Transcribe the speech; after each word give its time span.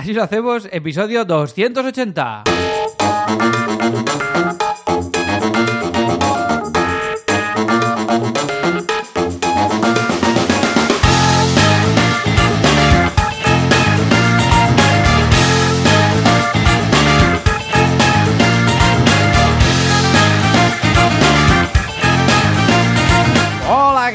Así 0.00 0.14
lo 0.14 0.22
hacemos, 0.22 0.66
episodio 0.72 1.26
280. 1.26 2.44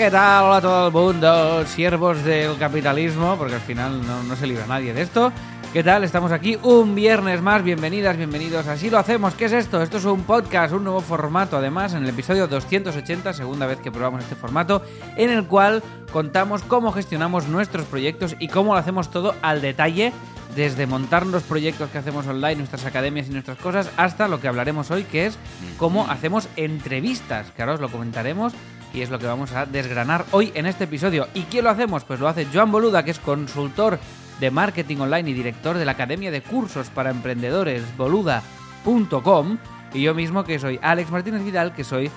¿Qué 0.05 0.11
tal? 0.11 0.43
Hola 0.43 0.57
a 0.57 0.61
todo 0.61 0.87
el 0.87 0.93
mundo, 0.93 1.65
siervos 1.65 2.23
del 2.23 2.59
capitalismo, 2.59 3.35
porque 3.39 3.55
al 3.55 3.61
final 3.61 4.05
no, 4.05 4.21
no 4.21 4.35
se 4.35 4.45
libra 4.45 4.67
nadie 4.67 4.93
de 4.93 5.01
esto. 5.01 5.31
¿Qué 5.73 5.83
tal? 5.83 6.03
Estamos 6.03 6.31
aquí 6.31 6.59
un 6.61 6.93
viernes 6.93 7.41
más. 7.41 7.63
Bienvenidas, 7.63 8.15
bienvenidos. 8.15 8.67
Así 8.67 8.91
lo 8.91 8.99
hacemos. 8.99 9.33
¿Qué 9.33 9.45
es 9.45 9.53
esto? 9.53 9.81
Esto 9.81 9.97
es 9.97 10.05
un 10.05 10.21
podcast, 10.21 10.75
un 10.75 10.83
nuevo 10.83 11.01
formato. 11.01 11.57
Además, 11.57 11.95
en 11.95 12.03
el 12.03 12.09
episodio 12.09 12.47
280, 12.47 13.33
segunda 13.33 13.65
vez 13.65 13.79
que 13.79 13.91
probamos 13.91 14.21
este 14.21 14.35
formato, 14.35 14.83
en 15.15 15.31
el 15.31 15.47
cual 15.47 15.81
contamos 16.11 16.61
cómo 16.61 16.91
gestionamos 16.91 17.47
nuestros 17.47 17.87
proyectos 17.87 18.35
y 18.37 18.47
cómo 18.47 18.73
lo 18.73 18.79
hacemos 18.79 19.09
todo 19.09 19.33
al 19.41 19.59
detalle, 19.59 20.13
desde 20.55 20.87
montar 20.87 21.25
los 21.25 21.43
proyectos 21.43 21.89
que 21.89 21.97
hacemos 21.97 22.25
online, 22.27 22.55
nuestras 22.55 22.85
academias 22.85 23.27
y 23.27 23.31
nuestras 23.31 23.57
cosas, 23.57 23.91
hasta 23.97 24.27
lo 24.27 24.39
que 24.39 24.47
hablaremos 24.47 24.89
hoy, 24.91 25.03
que 25.03 25.25
es 25.25 25.37
cómo 25.77 26.07
hacemos 26.09 26.47
entrevistas, 26.55 27.51
que 27.51 27.61
ahora 27.61 27.75
os 27.75 27.81
lo 27.81 27.89
comentaremos 27.89 28.53
y 28.93 29.01
es 29.01 29.09
lo 29.09 29.19
que 29.19 29.27
vamos 29.27 29.51
a 29.51 29.65
desgranar 29.65 30.25
hoy 30.31 30.51
en 30.55 30.65
este 30.65 30.85
episodio. 30.85 31.27
¿Y 31.33 31.41
quién 31.43 31.65
lo 31.65 31.69
hacemos? 31.69 32.05
Pues 32.05 32.19
lo 32.19 32.27
hace 32.27 32.47
Joan 32.51 32.71
Boluda, 32.71 33.03
que 33.03 33.11
es 33.11 33.19
consultor 33.19 33.99
de 34.39 34.51
marketing 34.51 34.97
online 34.97 35.29
y 35.29 35.33
director 35.33 35.77
de 35.77 35.85
la 35.85 35.93
Academia 35.93 36.31
de 36.31 36.41
Cursos 36.41 36.89
para 36.89 37.09
Emprendedores 37.09 37.83
boluda.com 37.97 39.57
y 39.93 40.01
yo 40.01 40.13
mismo 40.13 40.43
que 40.43 40.59
soy 40.59 40.79
Alex 40.81 41.09
Martínez 41.11 41.43
Vidal, 41.43 41.73
que 41.73 41.83
soy 41.83 42.09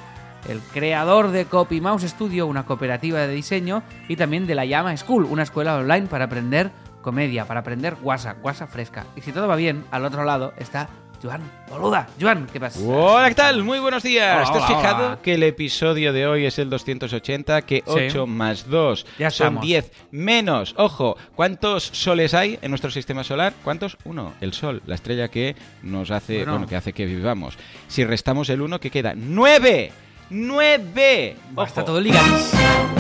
el 0.49 0.61
creador 0.73 1.31
de 1.31 1.45
Copy 1.45 1.81
Mouse 1.81 2.03
Studio, 2.03 2.47
una 2.47 2.65
cooperativa 2.65 3.21
de 3.21 3.35
diseño 3.35 3.83
y 4.09 4.17
también 4.17 4.47
de 4.47 4.55
la 4.55 4.65
Llama 4.65 4.97
School, 4.97 5.25
una 5.25 5.43
escuela 5.43 5.77
online 5.77 6.07
para 6.07 6.25
aprender 6.25 6.71
comedia, 7.03 7.45
para 7.47 7.61
aprender 7.61 7.97
guasa, 7.97 8.35
guasa 8.43 8.67
fresca. 8.67 9.07
Y 9.17 9.21
si 9.23 9.33
todo 9.33 9.49
va 9.49 9.57
bien, 9.57 9.85
al 9.91 10.05
otro 10.05 10.25
lado 10.25 10.53
está 10.59 10.89
Joan 11.21 11.43
Boluda. 11.69 12.07
Joan, 12.21 12.47
¿qué 12.53 12.61
pasa? 12.61 12.79
Hola, 12.81 13.29
¿qué 13.29 13.35
tal? 13.35 13.65
Muy 13.65 13.81
buenos 13.81 14.05
días. 14.05 14.37
Hola, 14.49 14.53
¿Te 14.53 14.59
has 14.65 14.71
hola, 14.71 14.81
fijado 14.81 15.07
hola. 15.07 15.19
que 15.21 15.35
el 15.35 15.43
episodio 15.43 16.13
de 16.13 16.27
hoy 16.29 16.47
es 16.47 16.61
el 16.61 16.71
280? 16.71 17.63
Que 17.63 17.83
8 17.87 18.27
más 18.29 18.69
2 18.69 19.05
Ya 19.19 19.31
son 19.31 19.47
estamos. 19.47 19.63
10 19.65 19.93
menos. 20.13 20.75
Ojo, 20.77 21.17
¿cuántos 21.35 21.83
soles 21.83 22.35
hay 22.35 22.59
en 22.63 22.71
nuestro 22.71 22.91
sistema 22.93 23.25
solar? 23.25 23.53
¿Cuántos? 23.65 23.97
Uno, 24.05 24.35
el 24.41 24.53
sol, 24.53 24.81
la 24.87 24.95
estrella 24.95 25.27
que 25.29 25.57
nos 25.83 26.13
hace, 26.13 26.37
Bueno. 26.39 26.53
bueno, 26.53 26.67
que 26.69 26.77
hace 26.77 26.93
que 26.93 27.05
vivamos. 27.07 27.59
Si 27.89 28.05
restamos 28.05 28.49
el 28.51 28.61
1, 28.63 28.79
¿qué 28.79 28.91
queda? 28.93 29.15
¡Nueve! 29.17 29.91
¡Nueve! 30.31 31.37
Buah, 31.51 31.67
Está 31.67 31.81
Ojo. 31.81 31.87
todo 31.93 32.01
ligadísimo. 32.01 32.98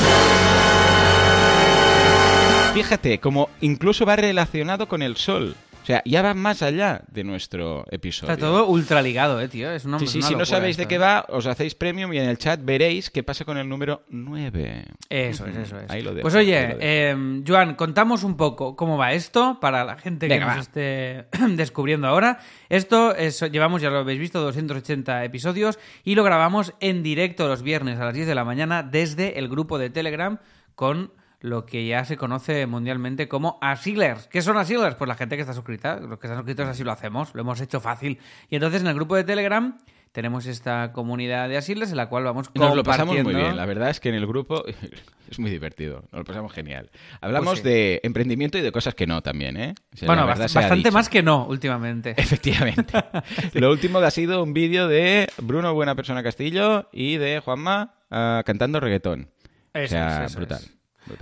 Fíjate, 2.74 3.18
como 3.18 3.48
incluso 3.60 4.04
va 4.06 4.16
relacionado 4.16 4.88
con 4.88 5.02
el 5.02 5.16
sol. 5.16 5.56
O 5.82 5.86
sea, 5.88 6.02
ya 6.04 6.20
va 6.20 6.34
más 6.34 6.60
allá 6.60 7.00
de 7.10 7.24
nuestro 7.24 7.86
episodio. 7.90 8.34
Está 8.34 8.46
todo 8.46 8.66
ultra 8.66 9.00
ligado, 9.00 9.40
eh, 9.40 9.48
tío. 9.48 9.70
Es 9.72 9.86
una, 9.86 9.98
Sí, 9.98 10.06
sí, 10.06 10.18
una 10.18 10.26
si 10.28 10.34
no 10.34 10.44
sabéis 10.44 10.76
de 10.76 10.86
qué 10.86 10.96
eh. 10.96 10.98
va, 10.98 11.24
os 11.30 11.46
hacéis 11.46 11.74
premium 11.74 12.12
y 12.12 12.18
en 12.18 12.28
el 12.28 12.36
chat 12.36 12.60
veréis 12.62 13.08
qué 13.08 13.22
pasa 13.22 13.46
con 13.46 13.56
el 13.56 13.66
número 13.66 14.02
9. 14.10 14.84
Eso 15.08 15.46
es, 15.46 15.56
eso 15.56 15.80
es. 15.80 15.90
Ahí 15.90 16.02
lo 16.02 16.12
dejo, 16.12 16.22
pues 16.24 16.34
ahí 16.34 16.48
oye, 16.48 16.68
lo 16.68 16.76
eh, 16.78 17.42
Joan, 17.46 17.74
contamos 17.74 18.22
un 18.22 18.36
poco 18.36 18.76
cómo 18.76 18.98
va 18.98 19.14
esto 19.14 19.58
para 19.62 19.82
la 19.86 19.96
gente 19.96 20.28
que 20.28 20.34
Venga, 20.34 20.48
nos 20.48 20.56
va. 20.56 20.60
esté 20.60 21.24
descubriendo 21.56 22.06
ahora. 22.06 22.38
Esto 22.68 23.14
es, 23.16 23.40
llevamos, 23.50 23.80
ya 23.80 23.88
lo 23.88 24.00
habéis 24.00 24.20
visto, 24.20 24.42
280 24.42 25.24
episodios 25.24 25.78
y 26.04 26.16
lo 26.16 26.22
grabamos 26.22 26.74
en 26.80 27.02
directo 27.02 27.48
los 27.48 27.62
viernes 27.62 27.98
a 27.98 28.04
las 28.04 28.14
10 28.14 28.26
de 28.26 28.34
la 28.34 28.44
mañana 28.44 28.82
desde 28.82 29.38
el 29.38 29.48
grupo 29.48 29.78
de 29.78 29.88
Telegram 29.88 30.38
con 30.74 31.12
lo 31.40 31.66
que 31.66 31.86
ya 31.86 32.04
se 32.04 32.16
conoce 32.16 32.66
mundialmente 32.66 33.28
como 33.28 33.58
Asilers. 33.60 34.26
¿Qué 34.26 34.42
son 34.42 34.56
Asilers? 34.56 34.96
Pues 34.96 35.08
la 35.08 35.14
gente 35.14 35.36
que 35.36 35.42
está 35.42 35.54
suscrita. 35.54 36.00
Los 36.00 36.18
que 36.18 36.26
están 36.26 36.36
suscritos 36.38 36.66
así 36.66 36.82
lo 36.84 36.92
hacemos, 36.92 37.34
lo 37.34 37.40
hemos 37.42 37.60
hecho 37.60 37.80
fácil. 37.80 38.18
Y 38.50 38.56
entonces 38.56 38.80
en 38.82 38.88
el 38.88 38.94
grupo 38.94 39.14
de 39.14 39.24
Telegram 39.24 39.78
tenemos 40.10 40.46
esta 40.46 40.90
comunidad 40.92 41.48
de 41.48 41.56
Asilers 41.58 41.90
en 41.92 41.96
la 41.98 42.08
cual 42.08 42.24
vamos 42.24 42.50
Nos 42.54 42.74
lo 42.74 42.82
pasamos 42.82 43.14
muy 43.14 43.22
compartiendo- 43.22 43.44
bien. 43.50 43.56
La 43.56 43.66
verdad 43.66 43.90
es 43.90 44.00
que 44.00 44.08
en 44.08 44.16
el 44.16 44.26
grupo 44.26 44.64
es 45.30 45.38
muy 45.38 45.50
divertido. 45.50 46.02
Nos 46.10 46.20
lo 46.20 46.24
pasamos 46.24 46.52
genial. 46.52 46.90
Hablamos 47.20 47.50
Pues 47.50 47.58
sí. 47.60 47.68
de 47.68 48.00
emprendimiento 48.02 48.58
y 48.58 48.62
de 48.62 48.72
cosas 48.72 48.96
que 48.96 49.06
no 49.06 49.22
también, 49.22 49.56
¿eh? 49.58 49.74
O 49.94 49.96
sea, 49.96 50.06
Bueno, 50.06 50.26
bast- 50.26 50.52
bastante 50.52 50.90
más 50.90 51.08
que 51.08 51.22
no 51.22 51.46
últimamente. 51.46 52.10
Efectivamente. 52.16 52.94
lo 53.52 53.70
último 53.70 53.98
ha 53.98 54.10
sido 54.10 54.42
un 54.42 54.54
vídeo 54.54 54.88
de 54.88 55.28
Bruno 55.40 55.72
Buena 55.74 55.94
Persona 55.94 56.22
Castillo 56.24 56.88
y 56.90 57.16
de 57.18 57.38
Juanma 57.40 57.94
ah, 58.10 58.42
cantando 58.44 58.80
reggaetón. 58.80 59.28
o 59.74 59.78
Eso 59.78 59.90
sea, 59.90 60.24
es, 60.24 60.30
eso 60.32 60.38
brutal. 60.40 60.58
es. 60.62 60.77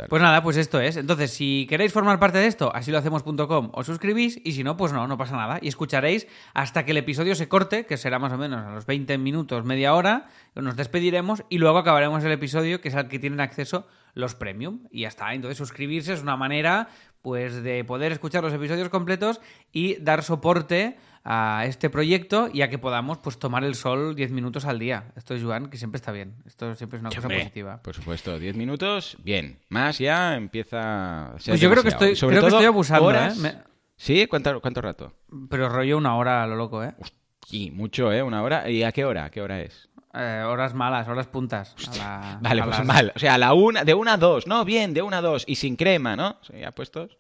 Pues 0.09 0.23
nada, 0.23 0.43
pues 0.43 0.57
esto 0.57 0.81
es. 0.81 0.97
Entonces, 0.97 1.31
si 1.33 1.67
queréis 1.69 1.93
formar 1.93 2.19
parte 2.19 2.39
de 2.39 2.47
esto, 2.47 2.75
así 2.75 2.91
lo 2.91 2.99
hacemos.com, 2.99 3.71
os 3.73 3.87
suscribís 3.87 4.41
y 4.45 4.53
si 4.53 4.65
no, 4.65 4.77
pues 4.77 4.93
no, 4.93 5.07
no 5.07 5.17
pasa 5.17 5.37
nada. 5.37 5.59
Y 5.61 5.69
escucharéis 5.69 6.27
hasta 6.55 6.85
que 6.85 6.93
el 6.93 6.97
episodio 6.99 7.35
se 7.35 7.49
corte, 7.49 7.87
que 7.87 7.97
será 7.97 8.19
más 8.19 8.33
o 8.33 8.39
menos 8.39 8.65
a 8.65 8.71
los 8.71 8.87
20 8.87 9.19
minutos, 9.19 9.65
media 9.65 9.95
hora, 9.95 10.29
nos 10.55 10.77
despediremos 10.77 11.45
y 11.49 11.59
luego 11.59 11.79
acabaremos 11.79 12.25
el 12.25 12.33
episodio, 12.33 12.81
que 12.81 12.89
es 12.89 12.95
al 12.95 13.09
que 13.09 13.19
tienen 13.19 13.41
acceso 13.41 13.87
los 14.15 14.35
premium. 14.35 14.81
Y 14.91 15.03
ya 15.03 15.09
está. 15.09 15.35
Entonces, 15.35 15.59
suscribirse 15.59 16.13
es 16.13 16.23
una 16.23 16.37
manera, 16.37 16.89
pues, 17.23 17.63
de 17.63 17.85
poder 17.85 18.13
escuchar 18.13 18.43
los 18.43 18.53
episodios 18.53 18.89
completos 18.89 19.41
y 19.73 19.97
dar 19.97 20.23
soporte 20.23 20.97
a 21.16 21.16
este 21.65 21.91
proyecto 21.91 22.49
y 22.53 22.63
a 22.63 22.71
que 22.71 22.79
podamos 22.79 23.19
pues 23.19 23.39
tomar 23.39 23.65
el 23.65 23.75
sol 23.75 24.15
10 24.15 24.31
minutos 24.31 24.65
al 24.65 24.79
día. 24.79 25.13
Esto 25.17 25.35
es 25.35 25.43
Joan, 25.43 25.69
que 25.69 25.77
siempre 25.77 25.97
está 25.97 26.13
bien. 26.13 26.35
Esto 26.47 26.75
siempre 26.75 26.99
es 26.99 27.01
una 27.01 27.11
cosa 27.11 27.29
positiva. 27.29 27.83
Por 27.83 27.95
supuesto, 27.95 28.39
10 28.39 28.55
minutos, 28.57 29.17
bien. 29.23 29.59
Más 29.69 29.99
ya 29.99 30.37
empieza 30.37 31.33
a 31.35 31.39
ser 31.41 31.53
Pues 31.53 31.61
yo 31.61 31.71
creo 31.71 31.83
que 31.83 31.89
estoy, 31.89 32.15
sobre 32.17 32.37
creo 32.37 32.43
que 32.49 32.55
estoy 32.55 32.67
abusando, 32.67 33.07
horas- 33.07 33.39
¿eh? 33.39 33.41
Me- 33.43 33.55
¿Sí? 33.97 34.27
¿Cuánto, 34.27 34.61
¿Cuánto 34.61 34.81
rato? 34.83 35.13
Pero 35.49 35.69
rollo 35.69 35.97
una 35.97 36.17
hora 36.17 36.43
a 36.43 36.47
lo 36.47 36.55
loco, 36.55 36.85
¿eh? 36.85 36.95
Y 37.51 37.71
mucho, 37.71 38.13
¿eh? 38.13 38.23
Una 38.23 38.43
hora. 38.43 38.69
¿Y 38.71 38.83
a 38.83 38.93
qué 38.93 39.05
hora? 39.05 39.25
¿A 39.25 39.31
qué 39.31 39.41
hora 39.41 39.61
es? 39.63 39.89
Eh, 40.15 40.43
horas 40.47 40.75
malas, 40.75 41.09
horas 41.09 41.27
puntas. 41.27 41.75
A 41.89 41.97
la- 41.97 42.39
Vale, 42.43 42.61
a 42.61 42.65
pues 42.65 42.79
las- 42.79 42.87
mal. 42.87 43.13
O 43.17 43.19
sea, 43.19 43.35
a 43.35 43.39
la 43.39 43.53
una, 43.55 43.85
de 43.85 43.95
una 43.95 44.15
a 44.15 44.17
dos. 44.17 44.47
No, 44.47 44.65
bien, 44.65 44.93
de 44.95 45.03
una 45.03 45.19
a 45.19 45.21
dos. 45.23 45.45
Y 45.47 45.57
sin 45.57 45.77
crema, 45.77 46.15
¿no? 46.15 46.37
Sí, 46.43 46.53
ya 46.61 46.73
puestos. 46.73 47.17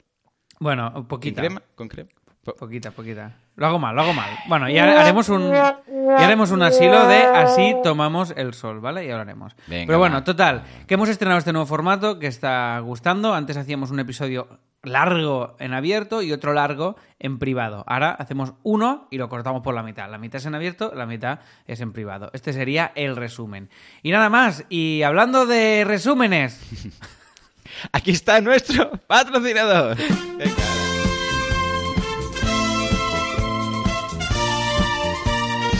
Bueno, 0.60 0.92
¿Con 0.92 1.06
poquita. 1.08 1.40
crema? 1.40 1.62
¿Con 1.74 1.88
crema? 1.88 2.10
Po- 2.46 2.54
Poquita, 2.54 2.90
poquita. 2.92 3.32
Lo 3.56 3.66
hago 3.66 3.78
mal, 3.78 3.94
lo 3.94 4.02
hago 4.02 4.12
mal. 4.14 4.30
Bueno, 4.48 4.70
ya 4.70 5.00
haremos 5.02 5.28
un, 5.28 5.50
ya 5.50 5.80
haremos 6.18 6.50
un 6.52 6.62
asilo 6.62 7.06
de 7.08 7.24
así 7.24 7.74
tomamos 7.82 8.32
el 8.36 8.54
sol, 8.54 8.80
¿vale? 8.80 9.04
Y 9.04 9.10
hablaremos. 9.10 9.54
Venga, 9.66 9.86
Pero 9.86 9.98
bueno, 9.98 10.22
total, 10.24 10.62
que 10.86 10.94
hemos 10.94 11.08
estrenado 11.08 11.38
este 11.38 11.52
nuevo 11.52 11.66
formato 11.66 12.18
que 12.18 12.28
está 12.28 12.78
gustando. 12.80 13.34
Antes 13.34 13.56
hacíamos 13.56 13.90
un 13.90 13.98
episodio 14.00 14.46
largo 14.82 15.56
en 15.58 15.74
abierto 15.74 16.22
y 16.22 16.32
otro 16.32 16.52
largo 16.52 16.94
en 17.18 17.38
privado. 17.40 17.82
Ahora 17.88 18.10
hacemos 18.12 18.54
uno 18.62 19.08
y 19.10 19.18
lo 19.18 19.28
cortamos 19.28 19.62
por 19.62 19.74
la 19.74 19.82
mitad. 19.82 20.08
La 20.08 20.18
mitad 20.18 20.36
es 20.36 20.46
en 20.46 20.54
abierto, 20.54 20.92
la 20.94 21.06
mitad 21.06 21.40
es 21.66 21.80
en 21.80 21.92
privado. 21.92 22.30
Este 22.32 22.52
sería 22.52 22.92
el 22.94 23.16
resumen. 23.16 23.68
Y 24.02 24.12
nada 24.12 24.28
más. 24.30 24.64
Y 24.68 25.02
hablando 25.02 25.44
de 25.46 25.82
resúmenes, 25.84 26.60
Aquí 27.92 28.12
está 28.12 28.40
nuestro 28.40 28.92
patrocinador. 29.08 29.96
Venga. 30.38 30.54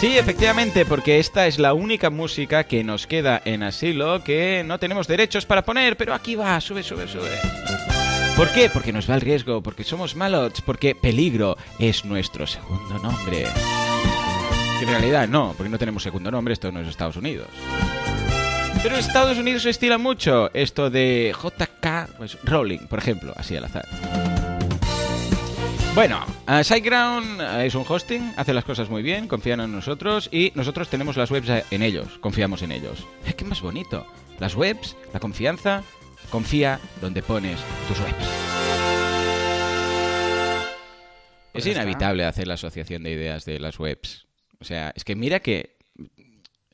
Sí, 0.00 0.18
efectivamente, 0.18 0.84
porque 0.84 1.18
esta 1.18 1.46
es 1.46 1.58
la 1.58 1.72
única 1.72 2.10
música 2.10 2.64
que 2.64 2.84
nos 2.84 3.06
queda 3.06 3.40
en 3.46 3.62
asilo 3.62 4.22
que 4.22 4.62
no 4.64 4.78
tenemos 4.78 5.08
derechos 5.08 5.46
para 5.46 5.64
poner, 5.64 5.96
pero 5.96 6.12
aquí 6.12 6.34
va, 6.34 6.60
sube, 6.60 6.82
sube, 6.82 7.08
sube. 7.08 7.30
¿Por 8.36 8.50
qué? 8.50 8.68
Porque 8.68 8.92
nos 8.92 9.08
va 9.08 9.14
el 9.14 9.22
riesgo, 9.22 9.62
porque 9.62 9.84
somos 9.84 10.14
malots, 10.14 10.60
porque 10.60 10.94
peligro 10.94 11.56
es 11.78 12.04
nuestro 12.04 12.46
segundo 12.46 12.98
nombre. 12.98 13.46
En 14.82 14.88
realidad 14.88 15.26
no, 15.26 15.54
porque 15.56 15.70
no 15.70 15.78
tenemos 15.78 16.02
segundo 16.02 16.31
nombre, 16.31 16.52
esto 16.52 16.70
no 16.70 16.81
es 16.81 16.88
Estados 16.88 17.16
Unidos. 17.16 17.49
Pero 18.82 18.99
Estados 18.99 19.38
Unidos 19.38 19.62
se 19.62 19.70
estila 19.70 19.96
mucho 19.96 20.50
esto 20.52 20.90
de 20.90 21.34
JK 21.34 22.16
pues, 22.19 22.37
Rowling, 22.44 22.87
por 22.87 22.99
ejemplo, 22.99 23.32
así 23.34 23.56
al 23.56 23.64
azar. 23.64 23.87
Bueno, 25.96 26.22
eh, 26.46 26.62
SiteGround 26.62 27.40
eh, 27.40 27.66
es 27.69 27.75
un 27.75 27.82
hosting, 27.88 28.34
hace 28.37 28.52
las 28.52 28.66
cosas 28.66 28.90
muy 28.90 29.02
bien, 29.02 29.26
confían 29.26 29.60
en 29.60 29.72
nosotros 29.72 30.28
y 30.31 30.52
nosotros 30.54 30.90
tenemos 30.90 31.16
las 31.16 31.31
webs 31.31 31.48
eh, 31.48 31.64
en 31.70 31.81
ellos, 31.81 32.19
confiamos 32.19 32.60
en 32.60 32.72
ellos. 32.72 33.06
Que 33.34 33.46
más 33.46 33.62
bonito. 33.62 34.06
Las 34.38 34.56
webs, 34.56 34.94
la 35.14 35.20
confianza, 35.20 35.82
confía 36.28 36.78
donde 37.00 37.22
pones 37.22 37.58
tus 37.88 37.98
webs. 37.98 38.28
Pues 41.52 41.64
es 41.64 41.75
inevitable 41.75 42.26
hacer 42.26 42.46
la 42.46 42.54
asociación 42.54 43.02
de 43.02 43.12
ideas 43.12 43.46
de 43.46 43.58
las 43.58 43.78
webs. 43.81 44.26
O 44.60 44.64
sea, 44.64 44.92
es 44.94 45.02
que 45.02 45.16
mira 45.16 45.40
que 45.40 45.78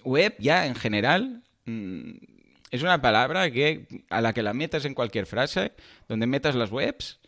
web 0.03 0.35
ya 0.41 0.67
en 0.67 0.75
general 0.75 1.45
mm, 1.67 2.11
es 2.73 2.83
una 2.83 3.01
palabra 3.01 3.53
que 3.53 3.87
a 4.11 4.21
la 4.21 4.33
que 4.33 4.43
la 4.43 4.53
metas 4.53 4.85
en 4.85 4.95
cualquier 4.95 5.27
frase, 5.27 5.75
donde 6.09 6.27
metas 6.27 6.57
las 6.57 6.73
webs, 6.73 7.21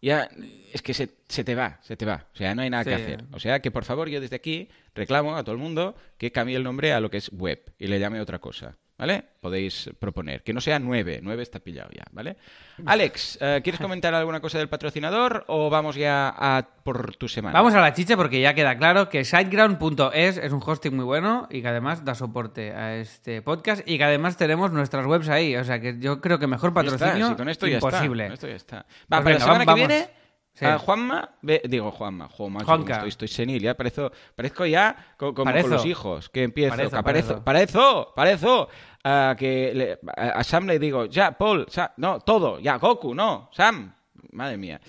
ya 0.00 0.28
es 0.72 0.82
que 0.82 0.94
se, 0.94 1.10
se 1.28 1.44
te 1.44 1.54
va, 1.54 1.78
se 1.82 1.96
te 1.96 2.06
va. 2.06 2.26
O 2.32 2.36
sea, 2.36 2.54
no 2.54 2.62
hay 2.62 2.70
nada 2.70 2.84
que 2.84 2.94
hacer. 2.94 3.24
O 3.32 3.40
sea, 3.40 3.60
que 3.60 3.70
por 3.70 3.84
favor, 3.84 4.08
yo 4.08 4.20
desde 4.20 4.36
aquí 4.36 4.68
reclamo 4.94 5.36
a 5.36 5.44
todo 5.44 5.54
el 5.54 5.60
mundo 5.60 5.94
que 6.18 6.32
cambie 6.32 6.56
el 6.56 6.62
nombre 6.62 6.92
a 6.92 7.00
lo 7.00 7.10
que 7.10 7.18
es 7.18 7.30
web 7.32 7.60
y 7.78 7.86
le 7.88 7.98
llame 7.98 8.20
otra 8.20 8.38
cosa. 8.38 8.78
¿Vale? 9.00 9.24
Podéis 9.40 9.88
proponer. 9.98 10.42
Que 10.42 10.52
no 10.52 10.60
sea 10.60 10.78
9. 10.78 11.20
9 11.22 11.42
está 11.42 11.58
pillado 11.58 11.88
ya, 11.90 12.04
¿vale? 12.12 12.36
Alex, 12.84 13.38
eh, 13.40 13.60
¿quieres 13.64 13.80
comentar 13.80 14.12
alguna 14.14 14.40
cosa 14.40 14.58
del 14.58 14.68
patrocinador 14.68 15.44
o 15.48 15.70
vamos 15.70 15.96
ya 15.96 16.28
a 16.36 16.68
por 16.84 17.16
tu 17.16 17.26
semana? 17.26 17.54
Vamos 17.58 17.72
a 17.72 17.80
la 17.80 17.94
chicha 17.94 18.14
porque 18.14 18.42
ya 18.42 18.52
queda 18.52 18.76
claro 18.76 19.08
que 19.08 19.24
siteground.es 19.24 20.36
es 20.36 20.52
un 20.52 20.60
hosting 20.64 20.94
muy 20.94 21.06
bueno 21.06 21.48
y 21.50 21.62
que 21.62 21.68
además 21.68 22.04
da 22.04 22.14
soporte 22.14 22.72
a 22.72 22.96
este 22.96 23.40
podcast 23.40 23.82
y 23.88 23.96
que 23.96 24.04
además 24.04 24.36
tenemos 24.36 24.70
nuestras 24.70 25.06
webs 25.06 25.30
ahí. 25.30 25.56
O 25.56 25.64
sea 25.64 25.80
que 25.80 25.96
yo 25.98 26.20
creo 26.20 26.38
que 26.38 26.46
mejor 26.46 26.74
Ya 26.74 26.80
está, 26.82 26.98
patrocinio 26.98 27.36
con 27.38 27.48
esto 27.48 27.66
ya 27.66 27.74
imposible. 27.76 28.24
está. 28.24 28.28
con 28.28 28.34
esto 28.34 28.48
ya 28.48 28.56
está. 28.56 28.76
Va, 29.10 29.22
Pues 29.22 29.24
venga, 29.24 29.38
la 29.38 29.44
semana 29.46 29.64
vamos. 29.64 29.80
que 29.80 29.86
viene, 29.88 30.10
Sí. 30.52 30.64
a 30.66 30.78
Juanma, 30.78 31.36
ve- 31.42 31.62
digo 31.64 31.90
Juanma, 31.90 32.28
macho, 32.50 32.66
Juanca. 32.66 32.94
estoy, 32.94 33.08
estoy 33.08 33.28
senil, 33.28 33.62
ya 33.62 33.74
parezco, 33.76 34.10
parezco 34.34 34.66
ya 34.66 35.14
co- 35.16 35.32
como 35.32 35.50
con 35.52 35.70
los 35.70 35.86
hijos, 35.86 36.28
que 36.28 36.42
empiezo, 36.42 36.76
Parezo, 36.76 36.96
que 36.96 37.02
parezo, 37.42 38.12
parezo. 38.14 38.68
ah, 39.04 39.34
que 39.38 39.72
le- 39.74 39.98
a, 40.16 40.42
Sam 40.44 40.66
le 40.66 40.78
digo, 40.78 41.06
ya, 41.06 41.32
Paul, 41.38 41.66
no, 41.96 42.20
todo, 42.20 42.58
ya, 42.60 42.76
Goku, 42.76 43.14
no, 43.14 43.48
Sam, 43.52 43.94
madre 44.32 44.56
mía. 44.58 44.80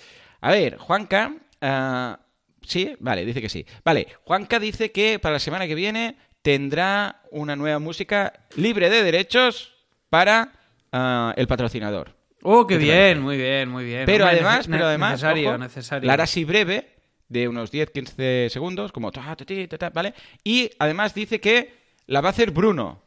A 0.41 0.51
ver, 0.51 0.77
Juanca, 0.77 1.35
ah, 1.61 2.19
sí, 2.61 2.95
vale, 2.99 3.23
dice 3.23 3.39
que 3.41 3.47
sí. 3.49 3.65
Vale, 3.85 4.07
Juanca 4.25 4.59
dice 4.59 4.91
que 4.91 5.19
para 5.19 5.33
la 5.33 5.39
semana 5.39 5.67
que 5.67 5.75
viene 5.75 6.17
tendrá 6.41 7.21
una 7.31 7.55
nueva 7.55 7.79
música 7.79 8.33
libre 8.57 8.89
de 8.89 9.03
derechos 9.03 9.73
para 10.09 10.51
ah, 10.91 11.33
el 11.37 11.47
patrocinador. 11.47 12.15
Oh, 12.43 12.65
qué 12.67 12.75
¿Qué 12.75 12.79
te 12.79 12.85
bien, 12.85 13.21
muy 13.21 13.37
bien, 13.37 13.69
muy 13.69 13.85
bien. 13.85 14.05
Pero 14.05 14.25
Hombre, 14.25 14.39
además, 14.39 14.67
pero 14.69 14.85
además, 14.87 15.11
necesario, 15.11 15.49
ojo, 15.49 15.57
necesario. 15.59 16.07
la 16.07 16.13
hará 16.13 16.23
así 16.23 16.43
breve, 16.43 16.89
de 17.29 17.47
unos 17.47 17.71
10-15 17.71 18.49
segundos, 18.49 18.91
como 18.91 19.11
ta, 19.11 19.35
ta, 19.35 19.89
¿vale? 19.91 20.13
Y 20.43 20.69
además 20.79 21.13
dice 21.13 21.39
que 21.39 21.73
la 22.07 22.21
va 22.21 22.29
a 22.29 22.31
hacer 22.31 22.51
Bruno. 22.51 23.01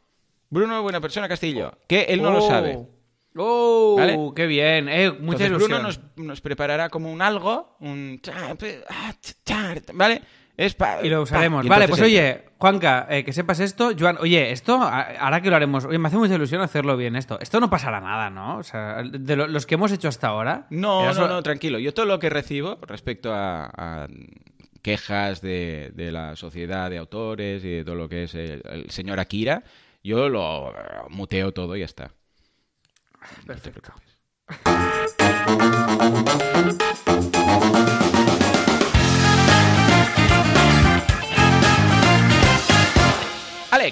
Bruno, 0.49 0.81
buena 0.81 1.01
persona, 1.01 1.27
Castillo. 1.27 1.77
Que 1.87 2.03
él 2.03 2.21
no 2.21 2.31
lo 2.31 2.39
Oh. 2.43 2.47
sabe. 2.47 2.79
Oh, 3.37 3.95
¿Vale? 3.97 4.17
qué 4.35 4.45
bien. 4.45 4.87
Eh, 4.87 5.11
mucha 5.11 5.45
Entonces 5.45 5.47
ilusión. 5.49 5.69
Bruno 5.71 5.83
nos, 5.83 5.99
nos 6.15 6.39
preparará 6.41 6.87
como 6.89 7.11
un 7.11 7.21
algo, 7.21 7.75
un... 7.81 8.21
ah, 8.33 8.55
¿Vale? 9.93 10.21
Es 10.55 10.73
pa- 10.73 10.99
Y 11.03 11.09
lo 11.09 11.21
usaremos. 11.23 11.65
y 11.65 11.67
Vale, 11.67 11.87
pues 11.89 12.01
oye, 12.01 12.43
Juanca, 12.65 13.05
eh, 13.11 13.23
que 13.23 13.31
sepas 13.31 13.59
esto. 13.59 13.91
Joan, 13.95 14.17
oye, 14.19 14.51
esto, 14.51 14.81
ahora 14.81 15.39
que 15.39 15.51
lo 15.51 15.55
haremos, 15.55 15.85
oye, 15.85 15.99
me 15.99 16.07
hace 16.07 16.17
mucha 16.17 16.33
ilusión 16.33 16.61
hacerlo 16.61 16.97
bien 16.97 17.15
esto. 17.15 17.37
Esto 17.39 17.59
no 17.59 17.69
pasará 17.69 18.01
nada, 18.01 18.31
¿no? 18.31 18.57
O 18.57 18.63
sea, 18.63 19.03
de 19.03 19.35
lo- 19.35 19.45
los 19.45 19.67
que 19.67 19.75
hemos 19.75 19.91
hecho 19.91 20.07
hasta 20.07 20.29
ahora. 20.29 20.65
No, 20.71 21.13
no, 21.13 21.27
no, 21.27 21.43
tranquilo. 21.43 21.77
Yo 21.77 21.93
todo 21.93 22.07
lo 22.07 22.17
que 22.17 22.31
recibo 22.31 22.79
respecto 22.87 23.31
a, 23.31 23.65
a 23.77 24.07
quejas 24.81 25.41
de, 25.41 25.91
de 25.93 26.11
la 26.11 26.35
sociedad 26.35 26.89
de 26.89 26.97
autores 26.97 27.63
y 27.63 27.69
de 27.69 27.83
todo 27.85 27.93
lo 27.93 28.09
que 28.09 28.23
es 28.23 28.33
el, 28.33 28.63
el 28.65 28.89
señor 28.89 29.19
Akira, 29.19 29.61
yo 30.03 30.27
lo 30.27 30.73
muteo 31.09 31.51
todo 31.51 31.75
y 31.75 31.81
ya 31.81 31.85
está. 31.85 32.09
Perfecto. 33.45 33.93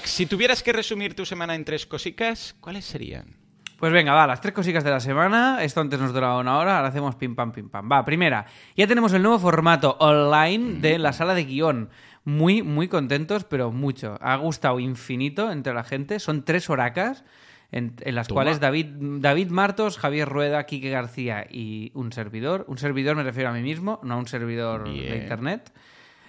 Alex, 0.04 0.16
si 0.16 0.26
tuvieras 0.26 0.62
que 0.64 0.74
resumir 0.74 1.16
tu 1.16 1.26
semana 1.26 1.56
en 1.56 1.64
tres 1.64 1.86
cositas, 1.86 2.58
¿cuáles 2.60 2.84
serían? 2.84 3.38
Pues 3.80 3.94
venga, 3.94 4.12
va, 4.12 4.28
las 4.28 4.42
tres 4.42 4.54
cositas 4.54 4.84
de 4.84 4.90
la 4.92 5.00
semana. 5.00 5.64
Esto 5.64 5.80
antes 5.80 5.98
nos 5.98 6.12
duraba 6.12 6.40
una 6.40 6.58
hora, 6.58 6.76
ahora 6.76 6.90
hacemos 6.90 7.16
pim 7.16 7.36
pam 7.38 7.54
pim 7.54 7.70
pam. 7.70 7.90
Va, 7.90 8.04
primera, 8.04 8.46
ya 8.76 8.86
tenemos 8.86 9.14
el 9.14 9.22
nuevo 9.22 9.40
formato 9.40 9.96
online 10.02 10.82
de 10.82 11.00
la 11.00 11.14
sala 11.14 11.34
de 11.34 11.46
guion. 11.46 11.90
Muy, 12.26 12.64
muy 12.64 12.90
contentos, 12.90 13.46
pero 13.46 13.72
mucho. 13.72 14.18
Ha 14.20 14.36
gustado 14.36 14.82
infinito 14.82 15.50
entre 15.50 15.74
la 15.74 15.86
gente. 15.86 16.20
Son 16.20 16.44
tres 16.44 16.70
horacas 16.70 17.24
en, 17.72 17.96
en 18.02 18.16
las 18.16 18.28
Toma. 18.28 18.42
cuales 18.42 18.60
David, 18.60 18.88
David 19.22 19.52
Martos, 19.52 19.98
Javier 19.98 20.28
Rueda, 20.28 20.66
Quique 20.66 20.90
García 20.90 21.48
y 21.50 21.92
un 21.94 22.12
servidor. 22.12 22.66
Un 22.68 22.78
servidor 22.78 23.16
me 23.16 23.24
refiero 23.24 23.52
a 23.52 23.54
mí 23.54 23.62
mismo, 23.62 24.02
no 24.04 24.16
a 24.16 24.18
un 24.18 24.28
servidor 24.28 24.84
de 24.84 25.16
internet. 25.16 25.72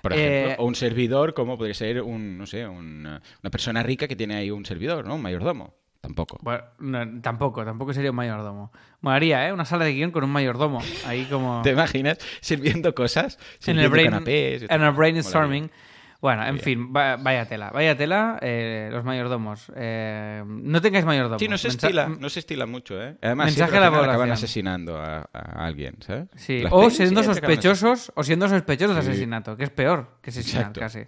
Por 0.05 0.13
Eh, 0.13 0.43
ejemplo, 0.45 0.65
o 0.65 0.69
un 0.69 0.75
servidor, 0.75 1.33
como 1.33 1.57
podría 1.57 1.73
ser 1.73 2.03
un, 2.03 2.37
no 2.37 2.47
sé, 2.47 2.69
un, 2.69 3.07
eh, 3.07 3.21
una 3.43 3.51
persona 3.51 3.83
rica 3.83 4.07
que 4.07 4.15
tiene 4.15 4.35
ahí 4.37 4.51
un 4.51 4.67
servidor, 4.67 5.07
¿no? 5.07 5.15
Un 5.15 5.23
mayordomo. 5.23 5.73
Tampoco. 6.03 6.39
Bueno, 6.43 6.63
no, 6.81 7.23
tampoco, 7.23 7.65
tampoco 7.65 7.95
sería 7.95 8.11
un 8.11 8.17
mayordomo. 8.17 8.71
Molaría, 9.01 9.49
¿eh? 9.49 9.53
Una 9.55 9.65
sala 9.65 9.87
de 9.87 9.95
guion 9.95 10.11
con 10.11 10.23
un 10.23 10.29
mayordomo. 10.29 10.81
Ahí 11.07 11.25
como... 11.25 11.63
¿Te 11.65 11.71
imaginas 11.71 12.19
sirviendo 12.43 12.95
cosas? 12.95 13.39
en 13.39 13.79
el, 13.79 13.85
Sirviendo 13.87 13.91
brain, 13.91 14.11
canapés 14.11 14.67
en 14.69 14.83
el 14.83 14.91
brainstorming. 14.93 15.63
Molaría. 15.63 15.94
Bueno, 16.25 16.47
en 16.47 16.59
fin, 16.59 16.91
va- 16.91 17.17
vaya 17.17 17.45
tela, 17.47 17.69
vaya 17.71 17.95
tela, 17.99 18.39
eh, 18.41 18.89
los 18.91 19.05
mayordomos. 19.05 19.71
Eh, 19.77 20.43
no 20.47 20.81
tengáis 20.81 21.05
mayordomos. 21.05 21.39
Sí, 21.39 21.49
no 21.49 21.59
se 21.59 21.69
Mensa- 21.69 21.87
estila, 21.87 22.09
no 22.09 22.29
se 22.31 22.39
estila 22.41 22.65
mucho, 22.65 22.95
¿eh? 22.99 23.19
Además, 23.21 23.49
Mensaje 23.49 23.71
siempre 23.73 23.77
a 23.77 23.81
la 23.83 23.87
final 23.89 24.05
acaban 24.05 24.17
población. 24.29 24.33
asesinando 24.45 24.97
a, 24.97 25.29
a 25.35 25.67
alguien, 25.67 25.97
¿sabes? 26.01 26.29
Sí, 26.37 26.61
Las 26.63 26.73
o 26.73 26.89
siendo 26.89 27.21
acaban 27.21 27.35
sospechosos, 27.37 28.11
o 28.15 28.23
siendo 28.25 28.49
sospechosos 28.49 28.95
de 28.97 29.01
asesinato, 29.03 29.55
que 29.59 29.65
es 29.65 29.71
peor 29.71 30.17
que 30.23 30.31
asesinar 30.31 30.61
Exacto. 30.63 30.81
casi. 30.81 31.01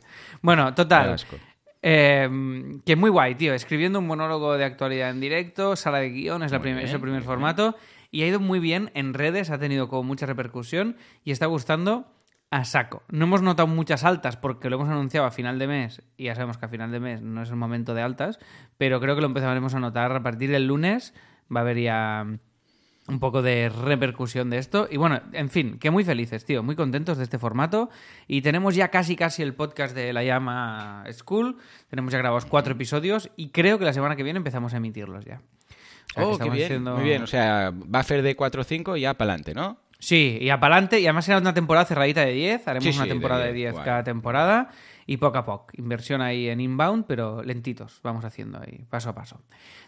Bueno, 0.42 0.74
total. 0.74 1.14
asco. 1.14 1.36
Eh, 1.80 2.28
que 2.84 2.94
muy 2.96 3.08
guay, 3.08 3.36
tío. 3.36 3.54
Escribiendo 3.54 3.98
un 4.00 4.06
monólogo 4.06 4.58
de 4.58 4.64
actualidad 4.66 5.08
en 5.08 5.20
directo, 5.20 5.76
sala 5.76 5.98
de 6.00 6.10
guion, 6.10 6.42
es, 6.42 6.52
la 6.52 6.58
Muy 6.58 6.62
prim- 6.64 6.74
bien, 6.76 6.86
es 6.88 6.92
el 6.92 7.00
primer 7.00 7.22
formato. 7.22 7.74
Y 8.10 8.22
ha 8.22 8.26
ido 8.26 8.38
muy 8.38 8.58
bien 8.58 8.90
en 8.92 9.14
redes, 9.14 9.48
ha 9.50 9.58
tenido 9.58 9.88
como 9.88 10.02
mucha 10.02 10.26
repercusión 10.26 10.96
y 11.24 11.30
está 11.30 11.46
gustando 11.46 12.06
a 12.50 12.64
saco. 12.64 13.02
No 13.10 13.24
hemos 13.24 13.42
notado 13.42 13.66
muchas 13.66 14.04
altas 14.04 14.36
porque 14.36 14.70
lo 14.70 14.76
hemos 14.76 14.88
anunciado 14.88 15.26
a 15.26 15.30
final 15.30 15.58
de 15.58 15.66
mes 15.66 16.02
y 16.16 16.24
ya 16.24 16.34
sabemos 16.34 16.58
que 16.58 16.66
a 16.66 16.68
final 16.68 16.92
de 16.92 17.00
mes 17.00 17.20
no 17.22 17.42
es 17.42 17.50
el 17.50 17.56
momento 17.56 17.94
de 17.94 18.02
altas, 18.02 18.38
pero 18.78 19.00
creo 19.00 19.14
que 19.14 19.20
lo 19.20 19.26
empezaremos 19.26 19.74
a 19.74 19.80
notar 19.80 20.12
a 20.12 20.22
partir 20.22 20.50
del 20.50 20.66
lunes. 20.66 21.12
Va 21.54 21.60
a 21.60 21.62
haber 21.62 21.78
ya 21.80 22.24
un 23.08 23.20
poco 23.20 23.40
de 23.42 23.68
repercusión 23.68 24.50
de 24.50 24.58
esto. 24.58 24.88
Y 24.90 24.96
bueno, 24.96 25.20
en 25.32 25.48
fin, 25.48 25.78
que 25.78 25.90
muy 25.90 26.02
felices, 26.04 26.44
tío, 26.44 26.62
muy 26.62 26.74
contentos 26.76 27.18
de 27.18 27.24
este 27.24 27.38
formato. 27.38 27.88
Y 28.26 28.42
tenemos 28.42 28.74
ya 28.74 28.88
casi 28.88 29.14
casi 29.16 29.42
el 29.42 29.54
podcast 29.54 29.94
de 29.94 30.12
La 30.12 30.24
Llama 30.24 31.04
School. 31.12 31.56
Tenemos 31.88 32.12
ya 32.12 32.18
grabados 32.18 32.46
cuatro 32.46 32.72
episodios 32.74 33.30
y 33.36 33.50
creo 33.50 33.78
que 33.78 33.84
la 33.84 33.92
semana 33.92 34.16
que 34.16 34.22
viene 34.24 34.38
empezamos 34.38 34.74
a 34.74 34.78
emitirlos 34.78 35.24
ya. 35.24 35.40
O 36.16 36.20
sea, 36.20 36.22
que 36.22 36.22
Oh, 36.24 36.38
qué 36.38 36.50
bien, 36.50 36.64
haciendo- 36.66 36.94
muy 36.96 37.04
bien. 37.04 37.22
O 37.22 37.26
sea, 37.26 37.70
buffer 37.74 38.22
de 38.22 38.34
4 38.34 38.60
o 38.60 38.64
5 38.64 38.96
y 38.96 39.02
ya 39.02 39.14
para 39.14 39.32
adelante, 39.34 39.54
¿no? 39.54 39.78
Sí, 39.98 40.38
y 40.40 40.50
apalante, 40.50 41.00
y 41.00 41.06
además 41.06 41.24
será 41.24 41.38
una 41.38 41.54
temporada 41.54 41.86
cerradita 41.86 42.24
de 42.24 42.32
10, 42.32 42.68
haremos 42.68 42.84
Sí, 42.84 42.96
una 42.96 43.04
sí, 43.04 43.08
temporada 43.10 43.44
de 43.44 43.52
10, 43.52 43.54
10 43.54 43.72
guay. 43.72 43.84
cada 43.84 44.04
temporada 44.04 44.68
y 45.06 45.16
poco 45.16 45.38
a 45.38 45.44
poco. 45.44 45.68
Inversión 45.74 46.20
ahí 46.20 46.48
en 46.48 46.60
inbound, 46.60 47.04
pero 47.06 47.42
lentitos, 47.42 48.00
vamos 48.02 48.24
haciendo 48.24 48.60
ahí, 48.60 48.84
paso 48.90 49.10
a 49.10 49.14
paso. 49.14 49.40